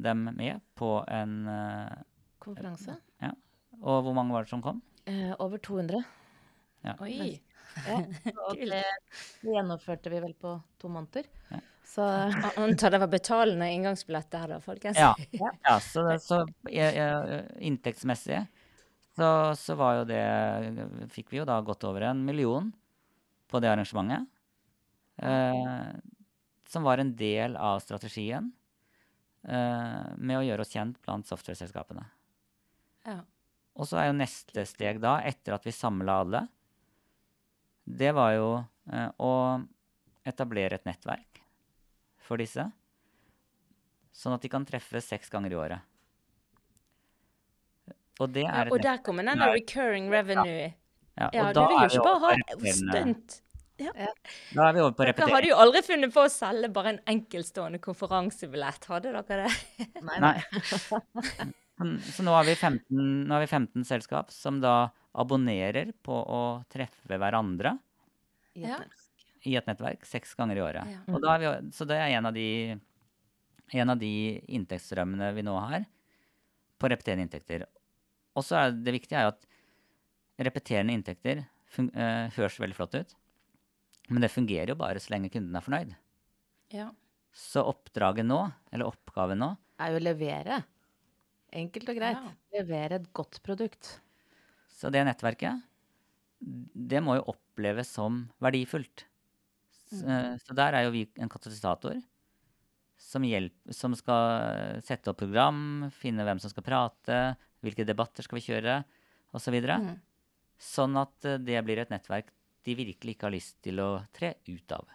dem 0.00 0.24
med 0.36 0.60
på 0.74 1.04
en 1.08 1.44
Konferanse? 2.40 2.96
Konferanse. 2.96 3.36
Og 3.82 4.04
hvor 4.04 4.14
mange 4.14 4.30
var 4.32 4.44
det 4.44 4.48
som 4.50 4.62
kom? 4.62 4.80
Eh, 5.06 5.34
over 5.40 5.58
200. 5.58 6.04
Oi. 6.82 7.40
Ja. 7.86 7.98
Og 8.48 8.58
det 8.58 8.84
gjennomførte 9.46 10.12
vi 10.12 10.20
vel 10.22 10.34
på 10.38 10.56
to 10.80 10.90
måneder. 10.92 11.28
Ja. 11.50 11.60
Så 11.92 12.02
Antar 12.56 12.90
det 12.94 13.00
var 13.02 13.10
betalende 13.12 13.70
inngangsbillett 13.72 14.30
der, 14.32 14.54
da, 14.54 14.60
folkens. 14.60 14.98
Ja, 14.98 15.14
ja 15.68 15.78
så, 15.80 16.06
så 16.22 16.42
eh, 16.70 16.98
eh, 16.98 17.40
inntektsmessig 17.64 18.44
så, 19.16 19.28
så 19.58 19.76
var 19.76 19.98
jo 19.98 20.04
det 20.08 20.22
Fikk 21.12 21.34
vi 21.34 21.42
jo 21.42 21.48
da 21.48 21.58
godt 21.60 21.84
over 21.84 22.06
en 22.08 22.22
million 22.24 22.70
på 23.52 23.60
det 23.60 23.68
arrangementet. 23.68 24.24
Eh, 25.20 25.92
som 26.72 26.86
var 26.86 27.02
en 27.02 27.12
del 27.16 27.58
av 27.60 27.82
strategien 27.84 28.48
eh, 29.44 30.08
med 30.16 30.38
å 30.38 30.44
gjøre 30.46 30.64
oss 30.64 30.72
kjent 30.72 30.96
blant 31.04 31.28
software-selskapene. 31.28 32.06
Ja. 33.04 33.18
Og 33.76 33.88
så 33.88 34.00
er 34.00 34.08
jo 34.08 34.16
neste 34.16 34.64
steg 34.68 35.02
da, 35.02 35.18
etter 35.28 35.58
at 35.58 35.68
vi 35.68 35.74
samla 35.76 36.16
alle, 36.24 36.46
det 37.84 38.12
var 38.14 38.32
jo 38.36 38.48
eh, 38.92 39.08
å 39.18 39.32
etablere 40.28 40.78
et 40.78 40.84
nettverk 40.86 41.42
for 42.22 42.38
disse. 42.38 42.68
Sånn 44.12 44.34
at 44.36 44.42
de 44.44 44.50
kan 44.52 44.64
treffes 44.68 45.08
seks 45.08 45.30
ganger 45.32 45.54
i 45.54 45.58
året. 45.58 45.80
Og 48.20 48.28
det 48.30 48.44
er 48.44 48.68
ja, 48.68 48.74
og 48.74 48.82
der 48.84 49.00
kommer 49.02 49.24
den 49.26 49.40
recurring 49.40 50.10
revenue. 50.12 50.68
ja, 51.16 51.30
Ja, 51.32 51.48
og 51.48 51.54
du 51.54 51.60
da 51.60 51.68
vil 51.68 51.78
er 51.78 51.88
jo 51.88 52.02
ikke 52.02 52.04
bare 52.04 52.20
ha 52.20 52.36
Ja. 52.62 52.72
stunt. 52.76 53.40
Da 53.82 54.68
er 54.68 54.72
vi 54.76 54.80
over 54.80 54.92
på 54.92 55.04
Dere 55.08 55.30
hadde 55.32 55.48
jo 55.48 55.56
aldri 55.58 55.80
funnet 55.82 56.12
på 56.14 56.22
å 56.22 56.30
selge 56.30 56.68
bare 56.72 56.92
en 56.92 57.00
enkeltstående 57.08 57.80
konferansebillett, 57.82 58.84
hadde 58.84 59.10
dere 59.16 59.48
det? 59.48 59.88
nei, 60.02 60.20
Nei. 60.20 60.42
Så- 61.78 62.12
Så 62.12 62.22
nå 62.24 62.30
har, 62.34 62.44
vi 62.44 62.54
15, 62.54 63.24
nå 63.26 63.32
har 63.32 63.40
vi 63.40 63.46
15 63.46 63.84
selskap 63.84 64.30
som 64.30 64.60
da 64.60 64.90
abonnerer 65.14 65.92
på 66.02 66.12
å 66.26 66.64
treffe 66.70 67.18
hverandre 67.18 67.78
i 68.54 68.64
et 68.64 68.68
Ja. 68.68 68.78
i 69.44 69.56
et 69.56 69.66
nettverk 69.66 70.04
seks 70.06 70.34
ganger 70.36 70.56
i 70.56 70.60
året. 70.60 70.86
Ja. 70.86 71.14
Og 71.14 71.20
da 71.20 71.36
vi, 71.38 71.46
så 71.72 71.86
det 71.86 71.96
er 71.98 72.16
en 72.18 72.26
av 72.26 72.34
de, 72.34 72.78
en 73.74 73.90
av 73.90 73.98
de 73.98 74.40
inntektsstrømmene 74.48 75.34
vi 75.34 75.42
nå 75.42 75.58
har 75.58 75.84
på 76.78 76.88
repeterende 76.88 77.24
inntekter. 77.28 77.66
Og 78.36 78.44
så 78.44 78.56
er 78.56 78.70
det 78.72 78.92
viktige 78.94 79.18
er 79.18 79.22
jo 79.24 79.32
at 79.34 79.46
repeterende 80.38 80.92
inntekter 80.94 81.46
fun, 81.66 81.90
eh, 81.94 82.28
høres 82.36 82.58
veldig 82.60 82.74
flott 82.76 82.94
ut, 82.94 83.14
men 84.10 84.20
det 84.22 84.30
fungerer 84.30 84.68
jo 84.68 84.74
bare 84.76 85.00
så 85.00 85.10
lenge 85.10 85.30
kunden 85.32 85.56
er 85.56 85.60
fornøyd. 85.64 85.96
Ja. 86.70 86.90
Så 87.32 87.64
oppdraget 87.64 88.24
nå, 88.26 88.52
eller 88.72 88.86
oppgaven 88.86 89.38
nå, 89.38 89.56
Er 89.80 89.90
jo 89.90 89.98
å 89.98 90.02
levere. 90.14 90.64
Enkelt 91.52 91.90
og 91.92 91.98
greit. 91.98 92.18
Ja. 92.18 92.32
Levere 92.58 92.98
et 93.00 93.10
godt 93.16 93.40
produkt. 93.44 93.98
så 94.72 94.90
det 94.90 95.04
nettverket, 95.06 95.62
det 96.40 97.02
må 97.04 97.18
jo 97.18 97.28
oppleves 97.34 97.92
som 97.92 98.24
verdifullt. 98.42 99.04
Så, 99.92 100.16
så 100.40 100.56
der 100.56 100.74
er 100.74 100.86
jo 100.86 100.94
vi 100.94 101.04
en 101.20 101.30
katalysator 101.30 102.00
som, 103.02 103.24
hjelper, 103.26 103.74
som 103.76 103.94
skal 103.98 104.80
sette 104.86 105.12
opp 105.12 105.20
program, 105.20 105.90
finne 105.94 106.24
hvem 106.26 106.40
som 106.42 106.50
skal 106.52 106.64
prate, 106.66 107.18
hvilke 107.62 107.86
debatter 107.86 108.24
skal 108.24 108.38
vi 108.38 108.46
kjøre, 108.46 108.78
osv. 109.36 109.58
Mm. 109.60 109.92
Sånn 110.62 110.96
at 111.00 111.28
eh, 111.28 111.40
det 111.42 111.60
blir 111.66 111.82
et 111.82 111.92
nettverk 111.92 112.32
de 112.62 112.74
virkelig 112.78 113.16
ikke 113.16 113.26
har 113.26 113.34
lyst 113.34 113.56
til 113.64 113.80
å 113.82 113.90
tre 114.14 114.36
ut 114.46 114.74
av. 114.76 114.88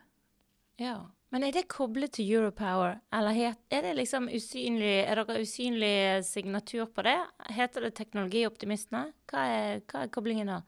ja. 0.80 0.98
Men 1.34 1.44
er 1.44 1.52
det 1.52 1.66
koblet 1.68 2.14
til 2.16 2.30
Europower, 2.38 3.02
eller 3.12 3.36
er 3.36 3.82
det 3.84 3.96
liksom 3.98 4.30
usynlig 4.32 4.94
Er 5.04 5.20
dere 5.20 5.42
usynlig 5.44 6.24
signatur 6.24 6.88
på 6.96 7.04
det? 7.04 7.18
Heter 7.52 7.84
det 7.84 7.96
Teknologioptimistene? 8.00 9.10
Hva 9.28 9.44
er, 9.52 9.82
hva 9.92 10.06
er 10.06 10.12
koblingen 10.14 10.48
da? 10.54 10.62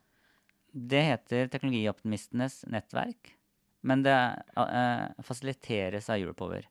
Det 0.74 1.02
heter 1.06 1.48
Teknologioptimistenes 1.50 2.60
nettverk, 2.70 3.32
men 3.88 4.04
det 4.06 4.18
uh, 4.60 5.08
fasiliteres 5.26 6.10
av 6.12 6.20
Europower. 6.20 6.68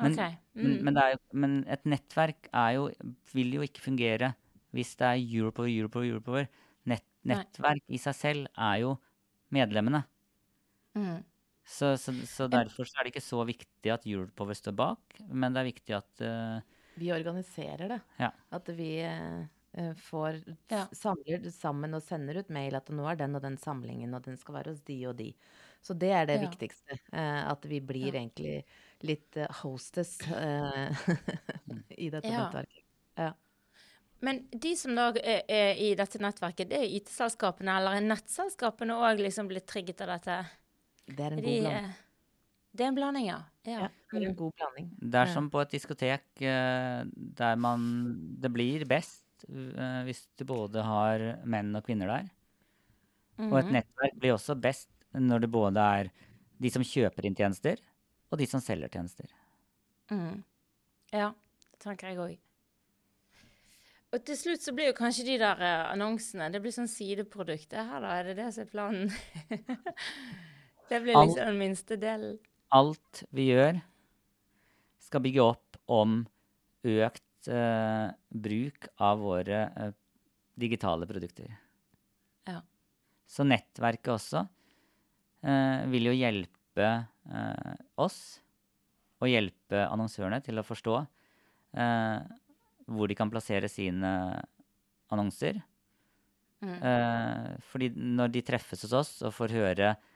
Men, 0.00 0.12
OK. 0.16 0.18
men, 0.18 0.38
Mm. 0.52 0.78
men, 0.84 0.94
det 0.96 1.02
er, 1.02 1.10
jo- 1.14 1.38
men 1.40 1.52
et 1.68 1.84
nettverk 1.88 2.48
er 2.52 2.72
jo, 2.76 2.88
vil 3.32 3.54
jo 3.54 3.62
ikke 3.64 3.80
fungere 3.84 4.34
hvis 4.72 4.96
det 4.96 5.06
er 5.06 5.20
Europower, 5.36 5.68
Europower, 5.68 6.04
Europower. 6.08 6.48
Nett, 6.88 7.04
Nei. 7.24 7.36
nettverk 7.36 7.82
i 7.88 8.00
seg 8.00 8.16
selv 8.16 8.48
er 8.56 8.80
jo 8.82 8.96
medlemmene. 9.52 10.02
Mm. 10.96 11.22
Så, 11.64 11.92
så, 11.98 12.12
så 12.26 12.48
derfor 12.50 12.84
så 12.84 12.98
er 12.98 13.04
det 13.06 13.12
ikke 13.14 13.22
så 13.24 13.42
viktig 13.46 13.92
at 13.94 14.06
Europower 14.06 14.56
står 14.58 14.74
bak, 14.74 15.18
men 15.30 15.54
det 15.54 15.60
er 15.62 15.68
viktig 15.70 15.94
at 15.94 16.22
uh, 16.26 16.78
Vi 16.98 17.12
organiserer 17.14 17.88
det. 17.94 18.00
Ja. 18.18 18.30
At 18.52 18.68
vi 18.76 18.88
eh, 19.06 19.92
får 19.96 20.40
Ja. 20.68 20.82
samler 20.92 21.46
sammen 21.54 21.94
og 21.96 22.02
sender 22.04 22.36
ut 22.42 22.50
mail 22.52 22.74
at 22.76 22.90
nå 22.92 23.06
er 23.08 23.16
den 23.22 23.38
og 23.38 23.42
den 23.46 23.56
samlingen, 23.56 24.12
og 24.14 24.26
den 24.26 24.36
skal 24.36 24.58
være 24.58 24.74
hos 24.74 24.82
de 24.84 24.98
og 25.08 25.16
de. 25.16 25.30
Så 25.82 25.94
det 25.98 26.10
er 26.12 26.26
det 26.28 26.40
Ja. 26.42 26.48
viktigste. 26.48 26.98
Uh, 27.14 27.50
at 27.54 27.64
vi 27.64 27.80
blir 27.80 28.10
Ja. 28.12 28.20
egentlig 28.20 28.64
litt 29.02 29.36
eh, 29.36 29.48
hostess 29.62 30.18
i 31.90 32.10
dette 32.10 32.28
Ja. 32.28 32.44
nettverket. 32.44 32.84
Ja. 33.16 33.32
Men 34.22 34.44
de 34.52 34.76
som 34.76 34.94
da 34.94 35.08
er, 35.18 35.42
er 35.48 35.74
i 35.82 35.94
dette 35.98 36.18
nettverket, 36.22 36.68
det 36.70 36.78
er 36.78 36.92
IT-selskapene, 37.00 37.78
eller 37.80 37.96
er 37.98 38.04
nettselskapene 38.06 38.94
òg 38.94 39.18
liksom 39.24 39.48
blitt 39.50 39.66
trigget 39.66 40.00
av 40.04 40.12
dette? 40.18 40.36
Det 41.16 41.24
er 41.26 41.32
en 41.36 41.42
god 41.42 41.60
blanding. 41.60 41.84
eh, 41.84 41.98
det 42.74 42.84
er 42.84 42.88
en 42.88 42.94
blanding, 42.96 43.26
ja. 43.26 43.38
ja. 43.66 43.78
Ja, 43.82 43.88
det 43.88 44.16
er 44.16 44.20
Mm. 44.22 44.28
en 44.30 44.36
god 44.36 44.52
blanding. 44.56 44.86
Det 45.00 45.14
er 45.22 45.26
som 45.32 45.50
på 45.50 45.60
et 45.62 45.70
diskotek 45.70 46.22
eh, 46.40 47.04
der 47.14 47.56
man 47.56 47.84
Det 48.40 48.50
blir 48.52 48.84
best 48.88 49.24
eh, 49.48 50.02
hvis 50.06 50.26
du 50.38 50.44
både 50.44 50.82
har 50.82 51.18
menn 51.44 51.74
og 51.76 51.84
kvinner 51.84 52.06
der. 52.06 52.30
Og 53.38 53.58
et 53.58 53.64
Mhm. 53.66 53.72
nettverk 53.72 54.18
blir 54.20 54.34
også 54.34 54.54
best 54.60 54.88
når 55.14 55.40
det 55.40 55.50
både 55.50 55.76
er 55.80 56.10
de 56.60 56.70
som 56.70 56.82
kjøper 56.82 57.24
inn 57.26 57.34
tjenester, 57.34 57.76
og 58.30 58.38
de 58.38 58.46
som 58.46 58.60
selger 58.60 58.88
tjenester. 58.88 59.26
Mm. 60.10 60.42
Ja, 61.12 61.32
det 61.72 61.80
tenker 61.80 62.08
jeg 62.08 62.16
òg. 62.18 62.38
Og 64.12 64.24
til 64.24 64.36
slutt 64.36 64.60
så 64.60 64.72
blir 64.74 64.86
jo 64.86 64.92
kanskje 64.92 65.24
de 65.24 65.38
der 65.38 65.56
annonsene 65.92 66.50
Det 66.52 66.60
blir 66.62 66.70
sånn 66.72 66.88
sideprodukt. 66.88 67.72
Her, 67.72 68.00
da? 68.00 68.08
Er 68.20 68.24
det 68.24 68.36
det 68.36 68.54
som 68.54 68.62
er 68.64 68.70
planen? 68.70 69.10
det 70.88 71.00
blir 71.00 71.16
liksom 71.16 71.46
den 71.46 71.58
minste 71.58 71.96
delen. 72.00 72.38
Alt 72.72 73.24
vi 73.30 73.50
gjør, 73.50 73.80
skal 75.02 75.22
bygge 75.24 75.44
opp 75.44 75.78
om 75.92 76.22
økt 76.88 77.48
eh, 77.52 78.12
bruk 78.28 78.88
av 78.96 79.20
våre 79.22 79.62
eh, 79.76 79.94
digitale 80.58 81.08
produkter. 81.08 81.50
Ja. 82.48 82.60
Så 83.28 83.46
nettverket 83.46 84.12
også 84.14 84.44
eh, 85.44 85.82
vil 85.92 86.10
jo 86.10 86.14
hjelpe 86.16 86.88
eh, 87.28 87.74
oss 88.00 88.20
og 89.22 89.30
hjelpe 89.30 89.84
annonsørene 89.86 90.40
til 90.42 90.58
å 90.58 90.66
forstå 90.66 90.96
eh, 90.98 92.22
hvor 92.92 93.08
de 93.08 93.16
kan 93.18 93.30
plassere 93.30 93.70
sine 93.70 94.10
annonser. 95.12 95.60
Mm. 96.62 96.78
Eh, 96.78 97.52
fordi 97.70 97.90
når 97.94 98.32
de 98.36 98.44
treffes 98.46 98.84
hos 98.86 98.96
oss 98.96 99.12
og 99.26 99.34
får 99.34 99.54
høre 99.56 99.92
eh, 99.92 100.08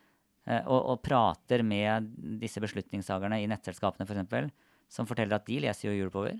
og, 0.46 0.80
og 0.92 1.00
prater 1.02 1.64
med 1.66 2.12
disse 2.40 2.60
beslutningstagerne 2.62 3.40
i 3.42 3.48
nettselskapene 3.50 4.06
f.eks., 4.06 4.52
som 4.88 5.08
forteller 5.08 5.40
at 5.40 5.46
de 5.48 5.58
leser 5.64 5.88
jo 5.88 5.96
Europower, 6.04 6.36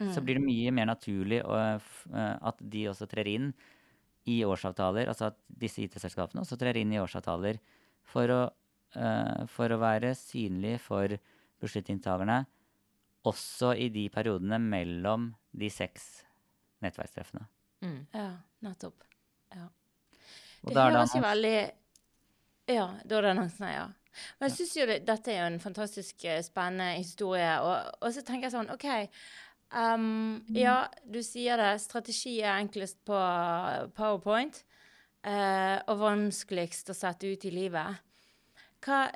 så 0.00 0.18
Mm. 0.18 0.24
blir 0.26 0.34
det 0.40 0.42
mye 0.42 0.70
mer 0.74 0.86
naturlig 0.90 1.38
å, 1.46 1.54
eh, 1.54 2.36
at 2.42 2.58
de 2.58 2.88
også 2.90 3.06
trer 3.06 3.28
inn 3.30 3.52
i 4.26 4.40
årsavtaler, 4.42 5.06
altså 5.06 5.28
at 5.28 5.36
disse 5.46 5.84
IT-selskapene 5.84 6.42
også 6.42 6.58
trer 6.58 6.76
inn 6.80 6.92
i 6.92 6.98
årsavtaler 6.98 7.60
for 8.02 8.26
å, 8.26 8.40
uh, 8.96 9.46
for 9.46 9.68
å 9.68 9.78
være 9.78 10.14
synlig 10.18 10.80
for 10.80 11.14
beslutningstagerne 11.62 12.40
også 13.24 13.76
i 13.78 13.88
de 13.88 14.08
periodene 14.08 14.58
mellom 14.58 15.28
de 15.54 15.70
seks 15.70 16.24
nettverkstreffene. 16.82 17.46
Mm. 17.84 18.06
Ja, 18.12 18.30
nettopp. 18.64 19.04
Ja. 19.54 19.68
Det 20.64 20.74
da 20.74 20.88
høres 20.90 21.14
jo 21.14 21.22
veldig 21.22 21.56
Ja, 22.70 22.88
da 23.04 23.18
er 23.18 23.26
det 23.26 23.34
annonsene, 23.34 23.70
ja. 23.74 23.86
Men 24.38 24.48
jeg 24.48 24.56
syns 24.56 24.76
jo 24.78 24.86
det, 24.88 25.00
dette 25.08 25.32
er 25.32 25.40
jo 25.40 25.48
en 25.50 25.62
fantastisk 25.62 26.24
eh, 26.28 26.42
spennende 26.46 27.00
historie. 27.00 27.50
Og, 27.60 27.96
og 28.00 28.14
så 28.14 28.22
tenker 28.24 28.48
jeg 28.48 28.54
sånn 28.54 28.72
OK. 28.72 28.86
Um, 29.74 30.44
ja, 30.54 30.84
du 31.02 31.18
sier 31.26 31.58
det. 31.60 31.72
Strategi 31.82 32.36
er 32.42 32.60
enklest 32.60 33.00
på 33.06 33.18
Powerpoint. 33.96 34.62
Uh, 35.24 35.80
og 35.88 36.02
vanskeligst 36.02 36.92
å 36.92 36.96
sette 36.96 37.30
ut 37.32 37.46
i 37.48 37.52
livet. 37.54 38.02
Hva, 38.84 39.06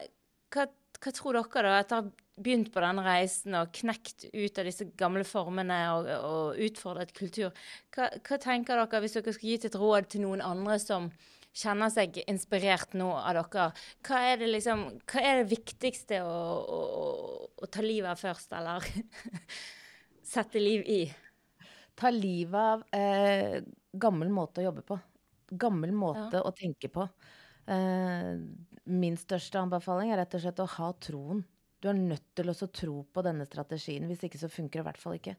hva, 0.54 0.64
hva 0.98 1.12
tror 1.12 1.36
dere, 1.36 1.68
da, 1.68 1.80
etter 1.82 1.98
å 1.98 2.06
ha 2.06 2.28
begynt 2.38 2.70
på 2.72 2.82
denne 2.82 3.02
reisen 3.04 3.56
og 3.58 3.72
knekt 3.74 4.28
ut 4.32 4.60
av 4.60 4.68
disse 4.68 4.86
gamle 4.98 5.24
formene 5.26 5.78
og, 5.94 6.08
og 6.28 6.60
utfordret 6.68 7.12
kultur, 7.16 7.52
hva, 7.94 8.08
hva, 8.14 8.38
tenker 8.40 8.78
dere 8.78 9.02
hvis 9.02 9.18
dere 9.18 9.34
skulle 9.34 9.56
gitt 9.56 9.68
et 9.68 9.78
råd 9.78 10.08
til 10.12 10.24
noen 10.24 10.44
andre 10.44 10.78
som 10.82 11.10
kjenner 11.56 11.90
seg 11.92 12.20
inspirert 12.26 12.94
nå 12.98 13.10
av 13.16 13.38
dere? 13.38 13.68
Hva 14.06 14.20
er 14.30 14.40
det, 14.42 14.50
liksom, 14.52 14.84
hva 15.08 15.24
er 15.24 15.42
det 15.42 15.50
viktigste 15.52 16.20
å, 16.26 16.36
å, 16.78 16.80
å 17.56 17.70
ta 17.70 17.84
livet 17.84 18.12
av 18.12 18.20
først, 18.20 18.54
eller 18.58 18.86
sette 20.34 20.62
liv 20.62 20.86
i? 20.86 21.02
Ta 21.98 22.12
livet 22.14 22.60
av 22.60 22.84
eh, 22.94 23.58
gammel 23.92 24.30
måte 24.30 24.62
å 24.62 24.68
jobbe 24.68 24.84
på. 24.86 24.98
Gammel 25.58 25.92
måte 25.96 26.38
ja. 26.38 26.44
å 26.46 26.54
tenke 26.54 26.90
på. 26.92 27.08
Eh, 27.68 28.34
min 28.88 29.16
største 29.20 29.60
anbefaling 29.60 30.12
er 30.12 30.22
rett 30.22 30.36
og 30.38 30.44
slett 30.44 30.62
å 30.62 30.68
ha 30.78 30.92
troen. 31.02 31.42
Du 31.78 31.90
er 31.90 31.98
nødt 31.98 32.32
til 32.38 32.50
å 32.50 32.70
tro 32.74 33.02
på 33.14 33.22
denne 33.26 33.46
strategien. 33.46 34.06
Hvis 34.10 34.24
ikke 34.26 34.40
så 34.40 34.50
funker 34.50 34.80
det 34.80 34.84
i 34.84 34.88
hvert 34.88 35.02
fall 35.02 35.18
ikke. 35.18 35.36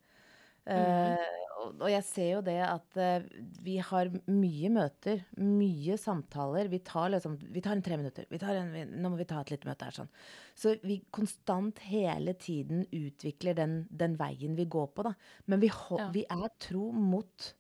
Mm 0.70 0.86
-hmm. 0.86 1.49
Og, 1.60 1.86
jeg 1.92 2.06
ser 2.08 2.30
jo 2.32 2.42
det 2.46 2.58
at 2.66 2.98
uh, 3.00 3.26
vi 3.66 3.78
har 3.84 4.10
mye 4.32 4.72
møter, 4.74 5.24
mye 5.42 5.98
samtaler. 6.00 6.70
Vi 6.72 6.82
tar 6.86 7.12
liksom 7.14 7.38
Vi 7.54 7.64
tar 7.66 7.76
en 7.76 7.84
tre 7.86 7.98
minutter. 8.00 8.28
En, 8.32 8.72
vi, 8.74 8.86
nå 8.90 9.12
må 9.12 9.20
vi 9.20 9.28
ta 9.30 9.42
et 9.42 9.54
lite 9.54 9.70
møte 9.70 9.88
her, 9.88 9.98
sånn. 10.02 10.12
Så 10.58 10.76
vi 10.84 11.00
konstant 11.16 11.82
hele 11.90 12.36
tiden 12.40 12.86
utvikler 12.96 13.58
den, 13.58 13.82
den 13.90 14.18
veien 14.20 14.56
vi 14.60 14.68
går 14.72 14.92
på, 14.96 15.08
da. 15.10 15.16
Men 15.52 15.64
vi, 15.64 15.72
ja. 15.72 16.10
vi 16.16 16.26
er 16.28 16.54
tro 16.64 16.90
mot 16.96 17.52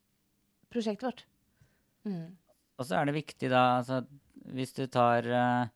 prosjektet 0.69 1.09
vårt. 1.09 1.25
Mm. 2.07 2.37
Og 2.79 2.87
så 2.87 2.99
er 2.99 3.09
det 3.09 3.17
viktig, 3.19 3.49
da, 3.51 3.63
altså 3.81 4.03
hvis 4.55 4.71
du 4.77 4.85
tar 4.91 5.27
uh, 5.27 5.69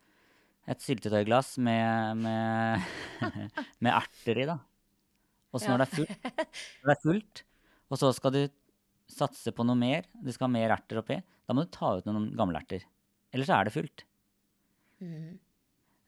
et 0.70 0.84
syltetøyglass 0.84 1.58
med, 1.64 2.22
med, 2.24 2.86
med, 3.84 3.92
erter 3.92 4.40
i, 4.40 4.48
da. 4.50 4.60
Og 5.54 5.62
så 5.62 5.74
når, 5.74 5.84
ja. 5.86 6.06
når, 6.08 6.88
det 6.88 6.96
er 6.96 7.02
fullt, 7.04 7.44
og 7.92 8.00
så 8.00 8.12
skal 8.16 8.36
du 8.36 8.42
satse 9.10 9.52
på 9.56 9.66
noe 9.68 9.78
mer, 9.78 10.08
du 10.16 10.32
skal 10.32 10.48
ha 10.48 10.54
mer 10.56 10.74
erter 10.76 11.02
oppi, 11.02 11.20
da 11.20 11.56
må 11.56 11.66
du 11.66 11.74
ta 11.74 11.96
ut 11.98 12.08
noen 12.08 12.32
gamle 12.38 12.62
erter. 12.62 12.86
Ellers 13.34 13.52
er 13.52 13.68
det 13.68 13.74
fullt. 13.76 14.06
Mm. 15.04 15.34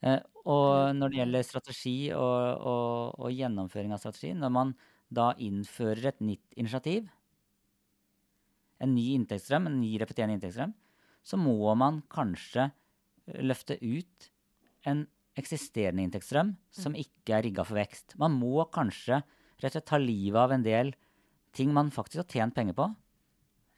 Uh, 0.06 0.22
og 0.46 0.96
når 0.96 1.12
det 1.12 1.20
gjelder 1.20 1.46
strategi 1.48 1.98
og, 2.14 2.62
og, 2.62 3.16
og, 3.18 3.30
gjennomføring 3.34 3.96
av 3.96 4.02
strategi, 4.04 4.36
når 4.38 4.54
man 4.54 4.74
da 5.16 5.32
innfører 5.42 6.12
et 6.12 6.24
nytt 6.24 6.58
initiativ, 6.60 7.10
en 8.84 8.94
ny 8.94 9.06
inntektsstrøm, 9.16 9.70
en 9.70 9.80
ny 9.80 9.96
repeterende 10.02 10.38
inntektsstrøm, 10.38 10.76
så 11.26 11.40
må 11.42 11.74
man 11.80 12.04
kanskje 12.12 12.70
løfte 13.42 13.80
ut 13.82 14.30
en 14.86 15.06
eksisterende 15.40 16.04
inntektsstrøm 16.06 16.54
som 16.74 16.94
mm. 16.94 17.00
ikke 17.02 17.38
er 17.38 17.48
rigga 17.48 17.66
for 17.66 17.80
vekst. 17.80 18.14
Man 18.22 18.38
må 18.38 18.68
kanskje 18.74 19.24
rett 19.24 19.72
og 19.72 19.80
slett 19.80 19.90
ta 19.90 20.00
livet 20.00 20.38
av 20.40 20.54
en 20.54 20.66
del 20.66 20.94
ting 21.56 21.72
man 21.76 21.92
faktisk 21.94 22.24
har 22.24 22.30
tjent 22.32 22.56
penger 22.56 22.76
på, 22.78 22.90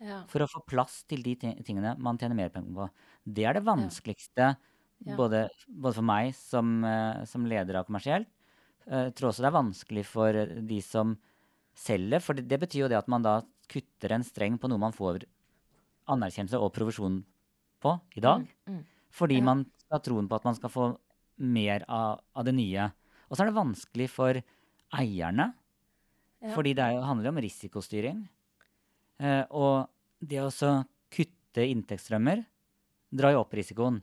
ja. 0.04 0.24
for 0.30 0.44
å 0.44 0.50
få 0.52 0.64
plass 0.70 1.02
til 1.10 1.24
de 1.26 1.36
tingene 1.38 1.96
man 2.02 2.20
tjener 2.20 2.38
mer 2.38 2.52
penger 2.54 2.74
på. 2.76 2.90
Det 3.24 3.46
er 3.48 3.58
det 3.58 3.66
vanskeligste 3.68 4.50
ja. 4.50 5.16
både, 5.18 5.48
både, 5.68 5.94
for 6.00 6.08
meg 6.10 6.34
som, 6.38 6.80
uh, 6.86 7.24
som, 7.30 7.48
leder 7.50 7.80
av 7.80 7.88
kommersielt. 7.90 8.30
Jeg 8.88 9.12
tror 9.20 9.34
også 9.34 9.44
det 9.44 9.50
er 9.50 9.58
vanskelig 9.58 10.04
for 10.08 10.38
de 10.70 10.78
som 10.86 11.18
selger, 11.78 12.22
for 12.24 12.38
det, 12.38 12.46
det, 12.48 12.60
betyr 12.62 12.86
jo 12.86 12.92
det 12.92 13.00
at 13.02 13.10
man 13.12 13.26
da 13.26 13.42
kutter 13.68 14.14
en 14.16 14.24
streng 14.24 14.56
på 14.58 14.70
noe 14.72 14.80
man 14.80 14.96
får 14.96 15.26
anerkjennelse 16.08 16.60
og 16.64 16.72
provisjon 16.76 17.20
på 17.84 17.94
i 18.16 18.24
dag. 18.24 18.46
Mm, 18.64 18.78
mm. 18.78 18.86
Fordi 19.18 19.42
ja. 19.42 19.46
man 19.50 19.66
skal 19.84 20.04
troen 20.06 20.30
på 20.30 20.40
at 20.40 20.48
man 20.48 20.56
skal 20.56 20.72
få 20.72 20.88
mer 21.44 21.84
av, 21.92 22.24
av 22.32 22.48
det 22.48 22.56
nye. 22.56 22.88
Og 23.28 23.36
så 23.36 23.44
er 23.44 23.52
det 23.52 23.60
vanskelig 23.60 24.08
for 24.14 24.40
eierne, 24.98 25.52
ja. 26.44 26.54
fordi 26.54 26.74
det 26.78 26.90
jo, 26.96 27.06
handler 27.08 27.32
om 27.32 27.42
risikostyring. 27.44 28.22
Eh, 29.24 29.44
og 29.50 29.88
det 30.20 30.42
å 30.44 30.52
kutte 31.14 31.66
inntektsstrømmer 31.66 32.44
drar 33.18 33.36
jo 33.36 33.44
opp 33.44 33.56
risikoen. 33.58 34.02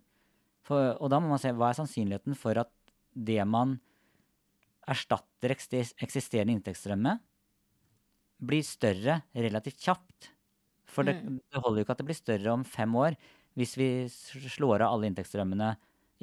For, 0.64 0.95
og 0.97 1.11
da 1.12 1.20
må 1.20 1.35
man 1.35 1.43
se 1.43 1.53
hva 1.53 1.70
er 1.70 1.78
sannsynligheten 1.78 2.39
for 2.41 2.59
at 2.62 2.72
det 3.14 3.43
man 3.47 3.76
erstatter 4.89 5.55
eksisterende 5.55 6.57
inntektsstrømme, 6.57 7.18
blir 8.45 8.64
større 8.66 9.20
relativt 9.37 9.80
kjapt. 9.85 10.30
For 10.91 11.07
det, 11.07 11.18
mm. 11.22 11.39
det 11.53 11.62
holder 11.62 11.80
jo 11.80 11.87
ikke 11.87 11.97
at 11.97 12.03
det 12.03 12.09
blir 12.09 12.18
større 12.18 12.55
om 12.55 12.64
fem 12.68 12.93
år 12.99 13.16
hvis 13.59 13.76
vi 13.78 13.89
slår 14.11 14.82
av 14.82 14.97
alle 14.97 15.09
inntektsstrømmene 15.11 15.74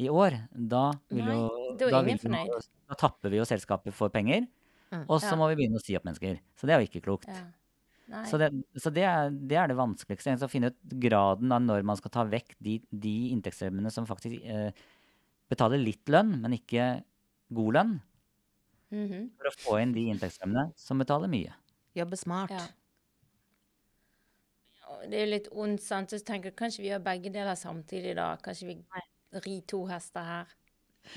i 0.01 0.09
år, 0.11 0.35
da 0.51 0.89
vil 1.11 1.27
jo 1.27 1.41
da, 1.79 2.01
vil 2.03 2.19
vi, 2.19 2.31
da, 2.31 2.97
tapper 2.99 3.31
vi 3.31 3.39
jo 3.39 3.47
selskapet 3.47 3.95
for 3.95 4.11
penger. 4.13 4.45
Mm, 4.91 5.05
og 5.07 5.17
så 5.23 5.31
ja. 5.31 5.39
må 5.39 5.47
vi 5.51 5.57
begynne 5.59 5.79
å 5.79 5.83
si 5.83 5.95
opp 5.97 6.07
mennesker. 6.07 6.39
Så 6.59 6.67
det 6.67 6.75
er 6.75 6.83
jo 6.83 6.89
ikke 6.89 7.03
klokt. 7.05 7.29
Ja. 7.31 8.23
Så, 8.27 8.35
det, 8.41 8.49
så 8.75 8.91
det, 8.91 9.05
er, 9.07 9.31
det, 9.31 9.55
er, 9.55 9.69
det 9.71 9.77
vanskeligste. 9.79 10.35
Å 10.43 10.51
finne 10.51 10.73
ut 10.73 10.95
graden 10.99 11.53
av 11.55 11.63
når 11.63 11.85
man 11.87 11.99
skal 11.99 12.11
ta 12.11 12.25
vekk 12.27 12.57
de, 12.59 12.79
de 12.91 13.15
inntektsstrømmene 13.31 13.93
som 13.93 14.07
faktisk 14.09 14.43
eh, 14.43 14.75
betaler 15.51 15.79
litt 15.79 16.11
lønn, 16.11 16.35
men 16.43 16.57
ikke 16.57 16.89
god 17.55 17.77
lønn. 17.77 17.95
Mm 18.91 19.07
-hmm. 19.07 19.25
For 19.39 19.47
å 19.47 19.57
få 19.63 19.79
inn 19.79 19.95
de 19.95 20.09
inntektsstrømmene 20.11 20.73
som 20.75 20.99
betaler 20.99 21.31
mye. 21.31 21.55
Jobbe 21.95 22.19
smart. 22.19 22.51
Ja 22.51 22.67
det 25.09 25.21
er 25.21 25.29
litt 25.29 25.49
ondt, 25.51 25.83
sant. 25.83 26.11
Så 26.11 26.21
tenker 26.25 26.51
jeg 26.51 26.57
kanskje 26.59 26.83
vi 26.83 26.91
gjør 26.91 27.03
begge 27.05 27.33
deler 27.33 27.57
samtidig, 27.59 28.15
da. 28.19 28.33
Kanskje 28.43 28.71
vi 28.71 28.77
rir 29.45 29.61
to 29.69 29.83
hester 29.89 30.27
her. 30.27 30.55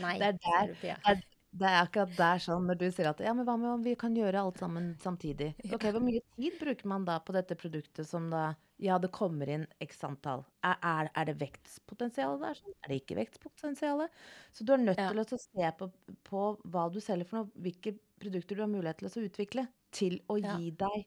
Nei. 0.01 0.15
Det 0.21 0.29
er, 0.29 0.39
der, 0.47 0.75
det, 0.81 0.95
er, 0.97 1.23
det 1.55 1.67
er 1.71 1.85
akkurat 1.85 2.15
der 2.19 2.41
sånn 2.43 2.65
når 2.67 2.79
du 2.81 2.85
sier 2.91 3.09
at 3.13 3.21
ja, 3.23 3.31
men 3.37 3.47
hva 3.47 3.55
med 3.61 3.71
om 3.71 3.83
vi 3.85 3.95
kan 3.99 4.15
gjøre 4.17 4.41
alt 4.43 4.59
sammen 4.59 4.89
samtidig? 5.03 5.53
Ok, 5.71 5.87
Hvor 5.95 6.03
mye 6.03 6.23
tid 6.35 6.57
bruker 6.59 6.89
man 6.91 7.07
da 7.07 7.21
på 7.23 7.35
dette 7.37 7.55
produktet 7.59 8.09
som 8.09 8.27
da 8.33 8.55
Ja, 8.83 8.97
det 8.99 9.13
kommer 9.15 9.49
inn 9.49 9.69
x 9.83 10.03
antall. 10.03 10.43
Er, 10.67 10.75
er, 10.83 11.11
er 11.15 11.29
det 11.29 11.37
vekstpotensial 11.39 12.41
der? 12.43 12.59
Sånn? 12.59 12.75
Er 12.83 12.91
det 12.91 12.97
ikke 13.05 13.21
vekstpotensial? 13.21 14.03
Så 14.51 14.67
du 14.67 14.75
er 14.75 14.83
nødt 14.83 14.99
ja. 14.99 15.13
til 15.13 15.23
å 15.23 15.27
se 15.31 15.71
på, 15.79 15.89
på, 16.27 16.43
hva 16.75 16.89
du 16.91 16.99
selger 17.05 17.31
for 17.31 17.45
noe, 17.45 17.51
hvilke 17.63 17.95
produkter 18.19 18.59
du 18.59 18.65
har 18.65 18.73
mulighet 18.73 19.05
til 19.05 19.11
å 19.13 19.25
utvikle, 19.29 19.67
til 19.95 20.19
å 20.27 20.41
ja. 20.43 20.57
gi 20.59 20.75
deg 20.81 21.07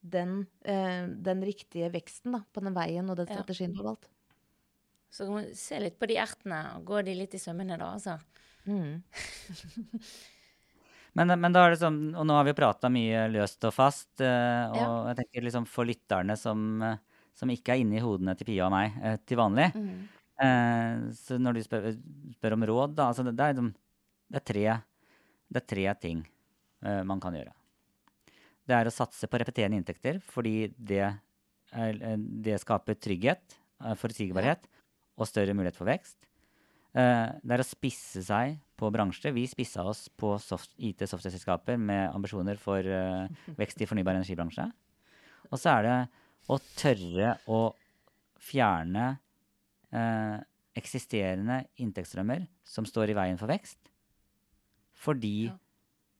den, 0.00 0.34
eh, 0.66 1.06
den, 1.30 1.46
riktige 1.46 1.92
veksten 1.94 2.34
da, 2.34 2.42
på 2.50 2.66
den 2.66 2.74
veien 2.74 3.06
og 3.06 3.20
den 3.22 3.30
strategien 3.30 3.70
du 3.70 3.84
har 3.84 3.92
valgt. 3.92 4.10
Så 5.14 5.24
kan 5.24 5.38
man 5.38 5.48
se 5.56 5.78
litt 5.80 5.96
på 6.02 6.10
de 6.10 6.18
ertene 6.20 6.58
og 6.74 6.90
gå 6.90 7.06
de 7.06 7.14
litt 7.22 7.38
i 7.38 7.42
sømmene, 7.42 7.78
da, 7.78 7.94
altså. 7.94 8.18
Mm. 8.68 9.00
men, 11.18 11.34
men, 11.40 11.54
da 11.54 11.64
er 11.64 11.74
det 11.74 11.80
sånn, 11.80 12.00
og 12.12 12.28
nå 12.28 12.36
har 12.36 12.46
vi 12.48 12.56
prata 12.58 12.90
mye 12.92 13.26
løst 13.32 13.64
og 13.68 13.74
fast, 13.74 14.10
eh, 14.20 14.64
og 14.74 14.78
ja. 14.78 14.88
jeg 15.10 15.20
tenker 15.22 15.46
liksom 15.48 15.68
for 15.70 15.88
lytterne 15.88 16.36
som, 16.38 16.82
som, 17.38 17.52
ikke 17.54 17.74
er 17.74 17.84
inne 17.84 17.98
i 17.98 18.04
hodene 18.04 18.36
til 18.38 18.50
Pia 18.50 18.68
og 18.68 18.74
meg 18.76 18.98
eh, 19.00 19.16
til 19.24 19.40
vanlig, 19.40 19.70
mm. 19.74 19.92
eh, 20.44 21.06
så 21.16 21.40
når 21.40 21.58
du 21.58 21.64
spør, 21.64 21.92
spør, 22.36 22.58
om 22.58 22.66
råd, 22.72 22.98
da, 22.98 23.08
altså 23.08 23.24
det, 23.26 23.36
det, 23.38 23.46
er, 23.46 23.56
liksom, 23.56 23.72
det, 24.28 24.42
er 24.42 24.48
tre, 24.52 24.66
det 25.48 25.64
er 25.64 25.70
tre 25.74 25.88
ting 26.04 26.26
eh, 26.84 27.00
man 27.08 27.24
kan 27.24 27.40
gjøre. 27.40 27.56
Det 28.68 28.76
er 28.76 28.88
å 28.88 28.92
satse 28.92 29.28
på 29.30 29.38
repeterende 29.40 29.78
inntekter, 29.80 30.18
fordi 30.28 30.68
det, 30.76 31.06
er, 31.08 32.02
eh, 32.04 32.18
det 32.18 32.58
skaper 32.60 32.98
trygghet, 33.00 33.56
eh, 33.80 33.94
forutsigbarhet 33.96 34.68
og 35.16 35.28
større 35.30 35.54
mulighet 35.56 35.78
for 35.78 35.88
vekst. 35.88 36.18
Eh, 36.98 37.26
det 37.44 37.54
er 37.54 37.62
å 37.62 37.66
spisse 37.66 38.22
seg 38.26 38.58
på 38.78 38.90
bransjer. 38.94 39.34
Vi 39.36 39.46
spissa 39.50 39.84
oss 39.86 40.06
på 40.10 40.34
IT-software-selskaper 40.38 41.78
med 41.78 42.10
ambisjoner 42.10 42.58
for 42.60 42.82
vekst 43.60 43.84
i 43.84 43.88
fornybar 43.90 44.18
energibransje. 44.18 44.66
Og 45.48 45.60
så 45.60 45.78
er 45.78 45.86
det 45.86 45.98
å 46.48 46.58
tørre 46.76 47.34
å 47.50 47.62
fjerne 48.42 49.06
eh, 49.92 50.36
eksisterende 50.78 51.62
inntektsstrømmer 51.82 52.44
som 52.66 52.86
står 52.88 53.12
i 53.12 53.16
veien 53.18 53.40
for 53.40 53.50
vekst, 53.50 53.90
fordi 54.98 55.48
ja. 55.48 55.56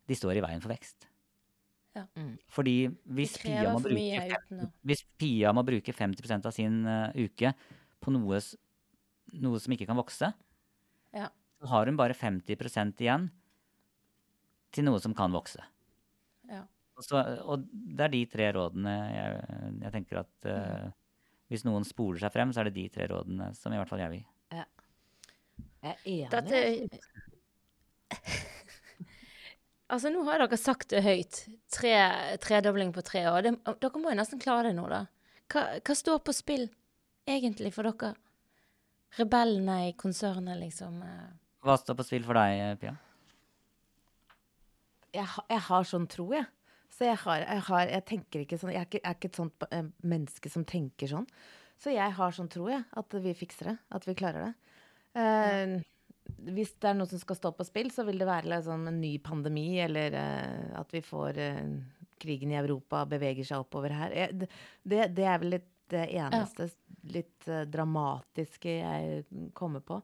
de 0.08 0.18
står 0.18 0.38
i 0.38 0.44
veien 0.44 0.62
for 0.64 0.72
vekst. 0.72 1.06
Ja. 1.96 2.04
Mm. 2.18 2.34
Fordi 2.52 2.76
hvis 3.16 3.36
Pia, 3.42 3.72
bruke, 3.82 4.66
hvis 4.86 5.02
Pia, 5.18 5.52
må 5.56 5.64
bruke 5.66 5.94
50% 5.94 6.46
av 6.46 6.54
sin 6.54 6.82
uh, 6.86 7.08
uke 7.16 7.54
på 7.98 8.12
noe, 8.14 8.38
noe, 9.42 9.62
som 9.62 9.74
ikke 9.74 9.88
kan 9.88 9.98
vokse, 9.98 10.30
ja. 11.16 11.28
så 11.60 11.70
har 11.72 11.90
hun 11.90 11.98
bare 11.98 12.16
50% 12.16 13.04
igjen 13.04 13.28
til 14.74 14.84
noe 14.88 15.00
som 15.00 15.14
kan 15.16 15.32
vokse. 15.32 15.62
Ja. 16.48 16.64
Og, 16.98 17.04
så, 17.06 17.20
og, 17.44 17.68
det 17.70 18.08
er 18.08 18.14
de 18.14 18.24
tre 18.30 18.48
rådene 18.56 18.94
jeg, 19.12 19.60
jeg 19.84 19.94
tenker 19.94 20.20
at 20.24 20.48
uh, 20.50 20.88
hvis 21.48 21.64
noen 21.64 21.86
spoler 21.86 22.20
seg 22.20 22.34
frem, 22.34 22.52
så 22.52 22.60
er 22.60 22.68
det 22.68 22.76
de 22.76 22.88
tre 22.92 23.06
rådene 23.08 23.52
som 23.56 23.72
i 23.72 23.78
hvert 23.80 23.90
fall 23.90 24.02
jeg 24.02 24.12
vil 24.12 24.20
gi. 24.22 24.26
Jeg 25.78 25.94
er 25.94 25.98
enig. 26.10 26.30
Dette 26.34 26.58
Altså, 29.88 30.10
nå 30.12 30.20
har 30.26 30.42
dere 30.42 30.56
sagt 30.60 30.90
det 30.92 31.00
høyt. 31.00 31.38
Tre, 31.72 31.92
tredobling 32.44 32.90
på 32.92 33.00
tre 33.06 33.22
år. 33.30 33.46
Det, 33.46 33.54
dere 33.80 34.00
må 34.02 34.10
jo 34.12 34.18
nesten 34.18 34.42
klare 34.42 34.68
det 34.68 34.76
nå, 34.76 34.84
da. 34.90 35.06
Hva, 35.48 35.62
hva 35.80 35.94
står 35.96 36.18
på 36.26 36.34
spill 36.36 36.66
egentlig 37.28 37.72
for 37.72 37.88
dere? 37.88 38.12
Rebellene 39.16 39.88
i 39.88 39.92
konsernet, 39.98 40.58
liksom. 40.60 41.00
eh. 41.02 41.28
Hva 41.64 41.76
står 41.80 41.96
på 41.98 42.04
spill 42.06 42.26
for 42.28 42.34
deg, 42.38 42.78
Pia? 42.82 42.92
jeg, 45.14 45.24
ha- 45.24 45.46
jeg 45.50 45.62
har 45.68 45.86
sånn 45.88 46.06
tro, 46.10 46.28
jeg. 46.36 46.46
Så 46.92 47.04
jeg 47.06 47.18
har, 47.20 47.42
jeg 47.44 47.62
har 47.68 47.90
Jeg 47.92 48.04
tenker 48.08 48.40
ikke 48.42 48.56
sånn 48.58 48.70
Jeg 48.72 48.80
er 48.80 48.86
ikke, 48.88 49.00
jeg 49.02 49.10
er 49.10 49.16
ikke 49.18 49.28
et 49.30 49.38
sånt 49.38 49.64
eh, 49.70 49.88
menneske 50.08 50.50
som 50.50 50.64
tenker 50.68 51.10
sånn. 51.10 51.26
Så 51.78 51.92
jeg 51.94 52.14
har 52.16 52.32
sånn 52.34 52.48
tro, 52.50 52.66
jeg. 52.72 52.84
At 52.98 53.14
vi 53.22 53.34
fikser 53.38 53.70
det. 53.72 53.76
At 53.94 54.06
vi 54.08 54.14
klarer 54.18 54.48
det. 54.48 54.54
Eh, 55.18 55.76
Hvis 56.52 56.74
det 56.80 56.90
er 56.90 56.96
noe 56.98 57.08
som 57.08 57.20
skal 57.22 57.38
stå 57.38 57.52
på 57.56 57.64
spill, 57.68 57.90
så 57.94 58.04
vil 58.08 58.18
det 58.20 58.26
være 58.28 58.50
liksom 58.52 58.88
en 58.90 59.00
ny 59.00 59.14
pandemi, 59.24 59.78
eller 59.80 60.12
eh, 60.18 60.72
at 60.80 60.90
vi 60.92 61.00
får 61.06 61.38
eh, 61.40 61.62
krigen 62.20 62.50
i 62.52 62.58
Europa 62.58 63.04
beveger 63.08 63.46
seg 63.46 63.62
oppover 63.62 63.94
her. 63.94 64.12
Jeg, 64.16 64.48
det, 64.84 65.04
det 65.16 65.24
er 65.24 65.38
vel 65.44 65.54
litt 65.56 65.68
det 65.90 66.06
eneste 66.14 66.68
litt 67.14 67.48
eh, 67.48 67.64
dramatiske 67.70 68.74
jeg 68.80 69.22
kommer 69.56 69.80
på. 69.80 70.00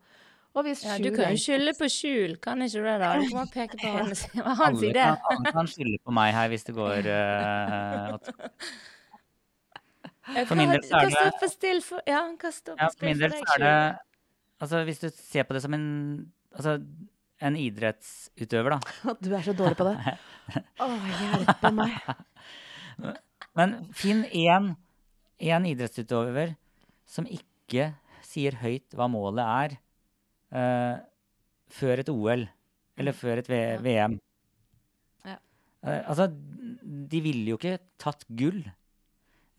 Og 0.55 0.63
hvis 0.69 0.85
Ja, 0.87 0.97
du 1.03 1.09
kan 1.17 1.33
jo 1.35 1.41
skylde 1.43 1.73
på 1.75 1.89
Skjul, 1.91 2.37
kan 2.39 2.63
ikke 2.63 2.79
du 2.79 2.85
det? 2.87 2.99
da? 3.03 3.09
Du 3.19 3.33
må 3.35 3.43
peke 3.51 3.75
på 3.81 3.91
hans, 3.97 4.21
hans 4.39 4.61
Alle 4.69 4.91
idé. 4.93 5.03
kan, 5.03 5.17
alle 5.35 5.53
kan 5.57 5.67
skylde 5.73 5.99
på 6.07 6.15
meg 6.15 6.31
her 6.37 6.49
hvis 6.53 6.65
det 6.69 6.75
går 6.77 7.09
uh, 7.11 8.19
Eh, 10.35 10.47
For 10.49 10.57
min 10.57 10.71
del 10.73 10.81
så 10.87 10.97
er 10.97 11.03
Hva 11.05 11.09
det- 11.11 11.17
står 11.19 11.35
på 11.43 11.49
still 11.53 11.81
for 11.85 12.01
Ja, 12.09 12.21
hva 12.33 12.51
står 12.55 12.79
Ja, 12.81 12.87
for 12.87 12.93
spill 12.97 13.09
min 13.11 13.17
for 13.19 13.21
del 13.29 13.31
deg, 13.35 13.43
så 13.45 13.55
er 13.55 13.59
det 13.65 13.73
Skjul? 13.75 13.99
Altså, 14.65 14.85
hvis 14.89 15.01
du 15.03 15.09
ser 15.11 15.43
på 15.45 15.53
det 15.55 15.63
som 15.63 15.75
en 15.75 16.33
Altså, 16.55 16.77
en 17.43 17.57
idrettsutøver, 17.59 18.71
da. 18.71 19.15
Du 19.21 19.35
er 19.35 19.43
så 19.43 19.53
dårlig 19.59 19.77
på 19.77 19.85
det. 19.91 19.97
Å, 20.81 20.87
hjelpe 21.19 21.71
meg. 21.75 21.99
Men 23.59 23.75
finn 23.93 24.23
én, 24.31 24.77
én 25.45 25.67
idrettsutøver 25.69 26.55
som 27.07 27.27
ikke 27.29 27.91
sier 28.25 28.57
høyt 28.63 28.95
hva 28.97 29.09
målet 29.13 29.45
er 29.45 29.75
uh, 30.55 30.97
før 31.75 32.01
et 32.03 32.11
OL, 32.13 32.47
eller 33.01 33.17
før 33.17 33.43
et 33.43 33.51
v 33.51 33.59
Ja. 33.59 33.77
VM. 33.85 34.17
Ja. 35.29 35.37
Uh, 35.85 36.01
altså, 36.09 36.29
de 36.31 37.21
ville 37.25 37.53
jo 37.53 37.59
ikke 37.61 37.79
tatt 38.01 38.25
gull 38.29 38.63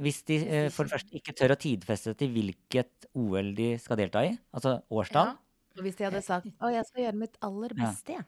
hvis 0.02 0.24
de 0.28 0.38
uh, 0.44 0.70
for 0.76 0.84
det 0.90 0.92
første 0.98 1.16
ikke 1.16 1.34
tør 1.40 1.54
å 1.56 1.60
tidfeste 1.62 2.14
til 2.20 2.34
hvilket 2.36 3.06
OL 3.16 3.54
de 3.56 3.70
skal 3.80 4.00
delta 4.02 4.26
i, 4.28 4.34
altså 4.52 4.80
årstall. 4.92 5.34
Ja. 5.36 5.84
Hvis 5.84 5.98
de 6.00 6.06
hadde 6.08 6.22
sagt 6.24 6.48
'Å, 6.48 6.70
jeg 6.72 6.86
skal 6.88 7.02
gjøre 7.04 7.20
mitt 7.20 7.38
aller 7.44 7.72
Ja. 7.76 7.90
beste', 7.92 8.14
jeg. 8.16 8.26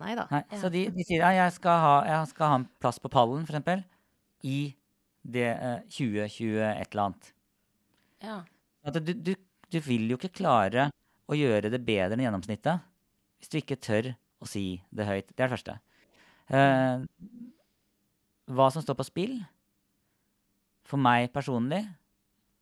Nei 0.00 0.14
da. 0.16 0.26
Nei, 0.30 0.42
Ja. 0.50 0.58
Så 0.60 0.70
de, 0.72 0.86
de 0.92 1.04
sier 1.04 1.20
ja, 1.20 1.30
jeg 1.44 1.52
skal, 1.52 1.76
ha, 1.80 1.94
jeg 2.08 2.28
skal 2.28 2.48
ha 2.48 2.54
en 2.60 2.68
plass 2.80 2.98
på 3.00 3.08
pallen, 3.12 3.44
eksempel, 3.44 3.84
i 4.44 4.74
det 5.22 5.48
eh, 5.52 5.82
2020 5.92 6.58
et 6.64 6.90
eller 6.90 7.04
annet. 7.04 7.30
Ja. 8.24 8.38
At 8.86 8.98
du, 9.04 9.12
du, 9.12 9.34
du 9.70 9.78
vil 9.84 10.08
jo 10.10 10.18
ikke 10.18 10.32
klare 10.40 10.88
å 11.30 11.36
gjøre 11.38 11.70
det 11.72 11.82
bedre 11.86 12.16
enn 12.16 12.24
gjennomsnittet 12.26 12.86
hvis 13.40 13.52
du 13.52 13.60
ikke 13.60 13.80
tør 13.80 14.10
å 14.40 14.48
si 14.48 14.80
det 14.92 15.06
høyt. 15.08 15.30
Det 15.32 15.40
er 15.40 15.48
det 15.48 15.54
første. 15.54 15.76
Eh, 16.50 17.04
hva 18.50 18.66
som 18.74 18.82
står 18.82 18.96
på 18.98 19.06
spill 19.06 19.34
For 20.88 20.98
meg 20.98 21.28
personlig 21.30 21.84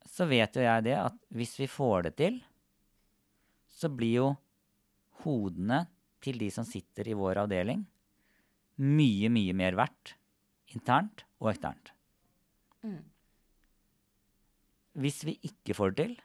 så 0.09 0.27
vet 0.29 0.57
jo 0.57 0.61
jeg 0.61 0.85
det 0.85 0.95
at 0.99 1.15
hvis 1.33 1.55
vi 1.59 1.67
får 1.69 2.07
det 2.07 2.11
til, 2.19 2.37
så 3.69 3.89
blir 3.93 4.15
jo 4.15 4.27
hodene 5.23 5.83
til 6.23 6.39
de 6.41 6.49
som 6.53 6.65
sitter 6.67 7.11
i 7.11 7.15
vår 7.17 7.43
avdeling, 7.43 7.83
mye, 8.81 9.29
mye 9.31 9.55
mer 9.55 9.77
verdt 9.79 10.15
internt 10.75 11.23
og 11.39 11.51
eksternt. 11.53 11.93
Mm. 12.85 13.03
Hvis 14.99 15.21
vi 15.27 15.37
ikke 15.45 15.75
får 15.77 15.93
det 15.93 16.05
til, 16.05 16.17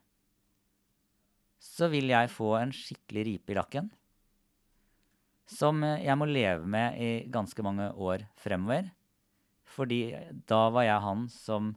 så 1.65 1.89
vil 1.93 2.11
jeg 2.13 2.33
få 2.33 2.55
en 2.59 2.75
skikkelig 2.75 3.25
ripe 3.29 3.55
i 3.55 3.59
lakken. 3.59 3.89
Som 5.51 5.83
eh, 5.85 6.05
jeg 6.05 6.17
må 6.19 6.29
leve 6.29 6.67
med 6.69 7.01
i 7.01 7.11
ganske 7.33 7.65
mange 7.65 7.91
år 7.93 8.27
fremover. 8.41 8.91
Fordi 9.75 10.15
da 10.49 10.69
var 10.73 10.87
jeg 10.87 11.05
han 11.05 11.27
som 11.33 11.73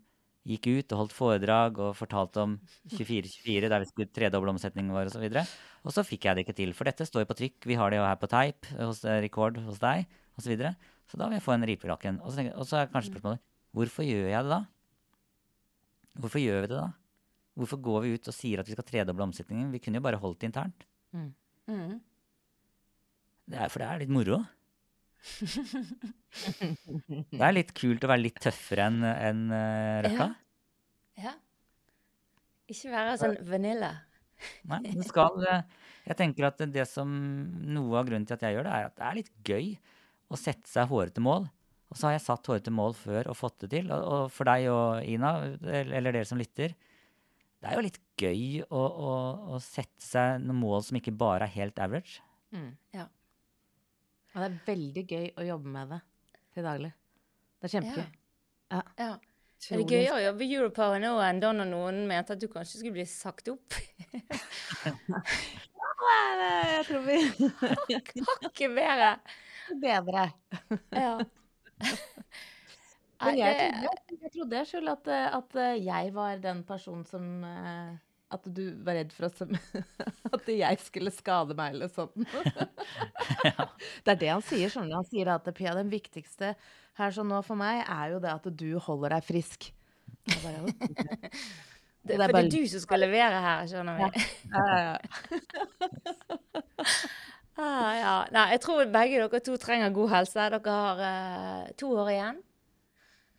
gikk 0.47 0.67
ut 0.69 0.93
og 0.93 1.01
holdt 1.01 1.15
foredrag 1.15 1.79
og 1.83 1.95
fortalte 1.97 2.43
om 2.43 2.53
24-24, 2.93 3.67
der 3.67 3.81
vi 3.83 3.89
skulle 3.89 4.13
tredoble 4.15 4.53
omsetningen 4.53 4.93
vår 4.95 5.09
osv. 5.09 5.25
Og, 5.27 5.41
så 5.43 5.87
og 5.89 5.95
så 5.95 6.05
fikk 6.07 6.27
jeg 6.27 6.37
det 6.37 6.45
ikke 6.45 6.55
til, 6.55 6.71
for 6.77 6.87
dette 6.87 7.07
står 7.07 7.25
jo 7.25 7.31
på 7.31 7.39
trykk. 7.41 7.67
Vi 7.67 7.79
har 7.79 7.91
det 7.91 7.99
jo 7.99 8.07
her 8.07 8.19
på 8.21 8.29
teip 8.31 8.69
hos 8.77 9.03
Rekord, 9.03 9.59
hos 9.67 9.81
deg 9.83 10.05
osv. 10.37 10.45
Så, 10.45 10.51
videre. 10.53 10.75
så 11.09 11.19
da 11.19 11.27
vil 11.27 11.39
jeg 11.39 11.47
få 11.47 11.55
en 11.57 11.67
ripe 11.67 11.87
i 11.87 11.91
lakken. 11.91 12.21
Og 12.21 12.31
så, 12.31 12.39
tenker, 12.39 12.55
og 12.55 12.69
så 12.69 12.79
er 12.79 12.91
kanskje 12.93 13.15
spørsmålet 13.15 13.43
hvorfor 13.75 14.07
gjør 14.07 14.29
jeg 14.31 14.45
det 14.47 14.51
da? 14.53 14.61
Hvorfor 16.17 16.41
gjør 16.41 16.63
vi 16.63 16.69
det 16.71 16.77
da? 16.77 16.89
Hvorfor 17.57 17.81
går 17.81 18.03
vi 18.05 18.13
ut 18.17 18.29
og 18.29 18.35
sier 18.35 18.61
at 18.61 18.67
vi 18.69 18.75
skal 18.77 18.85
tredoble 18.85 19.25
omsetningen? 19.25 19.71
Vi 19.73 19.81
kunne 19.81 19.97
jo 19.99 20.05
bare 20.05 20.21
holdt 20.21 20.43
det 20.43 20.51
internt. 20.51 20.85
Mm. 21.15 21.31
Det 23.47 23.57
er 23.63 23.71
for 23.71 23.81
det 23.81 23.89
er 23.89 24.03
litt 24.03 24.13
moro. 24.13 24.43
Det 27.33 27.41
er 27.41 27.55
litt 27.55 27.71
kult 27.75 28.03
å 28.05 28.09
være 28.11 28.21
litt 28.21 28.37
tøffere 28.43 28.85
enn 28.87 29.01
en, 29.07 29.39
uh, 29.49 29.97
Røkka. 30.05 30.27
ja. 31.23 31.33
Ikke 32.67 32.91
være 32.91 33.15
sånn 33.19 33.37
vanilla. 33.47 33.89
Nei, 34.69 34.81
du 34.99 35.01
skal 35.07 35.39
eh, 35.49 35.63
Jeg 36.05 36.17
tenker 36.19 36.49
at 36.51 36.59
det 36.69 36.83
som 36.85 37.09
Noe 37.65 37.97
av 37.97 38.05
grunnen 38.05 38.27
til 38.27 38.35
at 38.35 38.43
jeg 38.45 38.53
gjør 38.53 38.67
det, 38.67 38.73
er 38.75 38.89
at 38.89 38.97
det 38.99 39.05
er 39.07 39.17
litt 39.17 39.31
gøy 39.47 39.71
å 40.27 40.37
sette 40.37 40.69
seg 40.69 40.91
hårete 40.91 41.23
mål. 41.23 41.47
Og 41.87 41.95
så 41.95 42.09
har 42.09 42.17
jeg 42.17 42.25
satt 42.25 42.49
hårete 42.51 42.73
mål 42.73 42.95
før 42.99 43.29
og 43.31 43.37
fått 43.39 43.63
det 43.63 43.69
til. 43.77 43.91
Og, 43.95 44.03
og 44.13 44.31
for 44.33 44.49
deg 44.49 44.67
og 44.71 45.07
Ina, 45.07 45.33
eller, 45.63 46.11
dere 46.11 46.27
som 46.27 46.39
lytter, 46.39 46.75
det 47.57 47.69
er 47.69 47.77
jo 47.77 47.85
litt 47.85 48.01
gøy 48.19 48.65
å, 48.67 48.81
å, 48.81 49.13
å 49.55 49.61
sette 49.63 50.03
seg 50.03 50.43
noen 50.43 50.59
mål 50.61 50.83
som 50.85 50.99
ikke 50.99 51.15
bare 51.15 51.47
er 51.47 51.55
helt 51.55 51.79
average. 51.81 52.19
Mm. 52.53 52.73
Ja. 52.95 53.07
Og 54.35 54.43
det 54.43 54.49
er 54.49 54.59
veldig 54.67 55.05
gøy 55.09 55.31
å 55.33 55.47
jobbe 55.47 55.73
med 55.73 55.95
det 55.95 56.01
til 56.53 56.67
daglig. 56.67 56.91
Det 57.57 57.69
er 57.69 57.75
kjempegøy. 57.77 58.11
ja. 59.01 59.15
Er 59.67 59.81
det 59.81 59.87
gøy 59.89 60.11
å 60.13 60.19
jobbe 60.21 60.45
i 60.45 60.53
Europower 60.53 61.01
nå 61.01 61.15
enn 61.25 61.39
da 61.41 61.49
når 61.55 61.69
noen 61.71 62.03
mente 62.09 62.35
at 62.35 62.41
du 62.41 62.45
kanskje 62.51 62.83
skulle 62.83 62.99
bli 62.99 63.07
sagt 63.09 63.49
opp? 63.49 63.73
Nei, 66.37 66.59
Jeg 66.75 66.83
tror 66.87 67.01
vi 67.07 67.15
Hakket 68.43 68.75
bedre. 68.77 69.09
bedre. 69.81 70.27
Ja. 70.93 71.15
Men 73.23 73.37
jeg 73.39 73.55
trodde, 73.57 74.17
jeg 74.21 74.31
trodde 74.35 74.57
jeg 74.59 74.67
selv 74.69 74.89
at, 74.93 75.07
at 75.39 75.55
eh, 75.57 75.77
jeg 75.87 76.11
var 76.13 76.37
den 76.43 76.59
personen 76.67 77.05
som 77.09 77.23
eh, 77.47 77.95
At 78.35 78.43
du 78.53 78.61
var 78.85 78.93
redd 78.99 79.13
for 79.15 79.25
at, 79.29 79.37
som- 79.39 79.55
at 80.37 80.49
jeg 80.51 80.77
skulle 80.83 81.13
skade 81.15 81.55
meg 81.57 81.73
eller 81.77 81.89
sånn. 81.89 82.11
Det 84.05 84.11
er 84.13 84.19
det 84.21 84.29
han 84.29 84.43
sier. 84.45 84.69
Sånn. 84.73 84.91
Han 84.93 85.05
sier 85.07 85.31
at 85.33 85.47
Pia, 85.57 85.73
den 85.77 85.89
viktigste 85.91 86.53
her 86.99 87.13
sånn 87.15 87.29
nå 87.31 87.39
for 87.45 87.55
meg, 87.59 87.81
er 87.87 88.13
jo 88.15 88.19
det 88.23 88.31
at 88.35 88.45
du 88.57 88.67
holder 88.83 89.15
deg 89.17 89.25
frisk. 89.27 89.69
Jeg 90.27 90.39
bare, 90.43 90.59
det, 90.67 90.91
det 92.03 92.15
er 92.15 92.21
for 92.21 92.27
det 92.27 92.33
bare- 92.35 92.45
er 92.45 92.51
du 92.53 92.61
som 92.71 92.83
skal 92.83 92.99
levere 93.05 93.41
her, 93.47 93.67
skjønner 93.71 93.97
vi. 94.01 94.07
ja. 94.51 94.97
Ah, 97.57 97.93
ja. 97.97 98.11
Nei, 98.35 98.45
jeg 98.53 98.61
tror 98.65 98.83
begge 98.93 99.23
dere 99.23 99.41
to 99.43 99.55
trenger 99.61 99.95
god 99.95 100.13
helse. 100.13 100.49
Dere 100.53 100.75
har 100.75 101.01
eh, 101.07 101.71
to 101.79 101.89
år 101.97 102.11
igjen. 102.13 102.43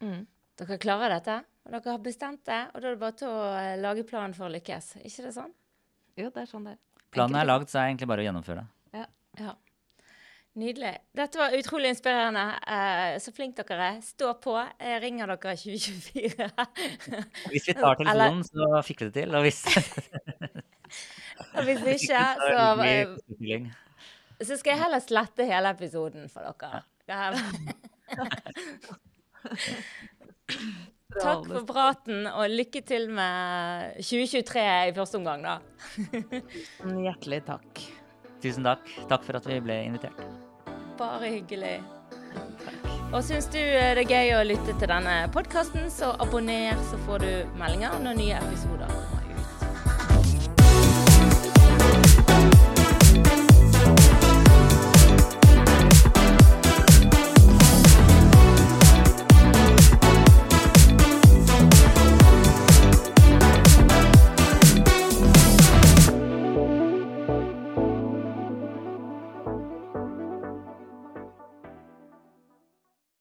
Mm. 0.03 0.25
Dere 0.59 0.81
klarer 0.83 1.15
dette. 1.19 1.39
Og 1.67 1.77
dere 1.77 1.95
har 1.95 2.03
bestemt 2.03 2.43
det, 2.49 2.63
og 2.73 2.81
da 2.81 2.89
er 2.89 2.97
det 2.97 3.03
bare 3.03 3.17
til 3.21 3.31
å 3.31 3.47
eh, 3.61 3.77
lage 3.83 4.07
planen 4.09 4.35
for 4.35 4.49
å 4.49 4.53
lykkes. 4.55 4.97
Ikke 5.05 5.29
det 5.29 5.35
sånn? 5.37 5.55
Jo, 6.19 6.33
det 6.35 6.45
er 6.45 6.51
sånn 6.51 6.67
det 6.67 6.75
er. 6.75 6.83
Planen 7.15 7.39
er 7.41 7.49
lagd, 7.49 7.71
så 7.71 7.79
er 7.79 7.87
det 7.87 7.95
egentlig 7.95 8.11
bare 8.11 8.25
å 8.25 8.29
gjennomføre 8.29 8.65
det. 8.65 9.07
Ja. 9.39 9.55
Nydelig. 10.59 10.97
Dette 11.15 11.39
var 11.39 11.55
utrolig 11.55 11.93
inspirerende. 11.95 12.45
Eh, 12.67 13.19
så 13.23 13.33
flink 13.33 13.55
dere 13.61 13.91
er. 13.93 13.99
Stå 14.03 14.33
på. 14.43 14.57
Jeg 14.83 15.03
ringer 15.05 15.31
dere 15.31 15.55
i 15.55 15.61
2024. 15.63 16.49
Hvis 17.53 17.69
vi 17.69 17.77
tar 17.79 18.01
telefonen, 18.01 18.43
så 18.49 18.81
fikk 18.87 19.05
vi 19.05 19.11
det 19.11 19.15
til. 19.21 19.37
Og 19.39 19.47
hvis, 19.47 19.63
Og 21.55 21.63
hvis 21.69 21.85
hvis 21.85 22.09
ikke, 22.09 22.25
så, 22.43 22.65
så 24.47 24.57
skal 24.59 24.75
jeg 24.75 24.83
heller 24.85 25.03
slette 25.03 25.47
hele 25.49 25.73
episoden 25.75 26.29
for 26.31 26.47
dere. 26.47 26.83
Takk 31.19 31.47
for 31.49 31.65
praten, 31.67 32.27
og 32.29 32.53
lykke 32.53 32.83
til 32.87 33.09
med 33.11 33.97
2023 34.05 34.65
i 34.91 34.95
første 34.97 35.19
omgang, 35.19 35.43
da. 35.43 35.57
Hjertelig 37.09 37.41
takk. 37.49 37.85
Tusen 38.45 38.67
takk. 38.69 38.85
Takk 39.11 39.25
for 39.27 39.41
at 39.41 39.49
vi 39.49 39.59
ble 39.65 39.81
invitert. 39.89 40.21
Bare 41.01 41.33
hyggelig. 41.33 41.79
Og 43.09 43.23
syns 43.25 43.49
du 43.49 43.59
det 43.59 44.05
er 44.05 44.05
gøy 44.05 44.35
å 44.37 44.45
lytte 44.47 44.77
til 44.77 44.91
denne 44.91 45.21
podkasten, 45.35 45.89
så 45.91 46.13
abonner, 46.21 46.77
så 46.91 47.01
får 47.09 47.25
du 47.25 47.31
meldinger 47.59 47.97
når 48.05 48.21
nye 48.21 48.43
episoder 48.43 49.18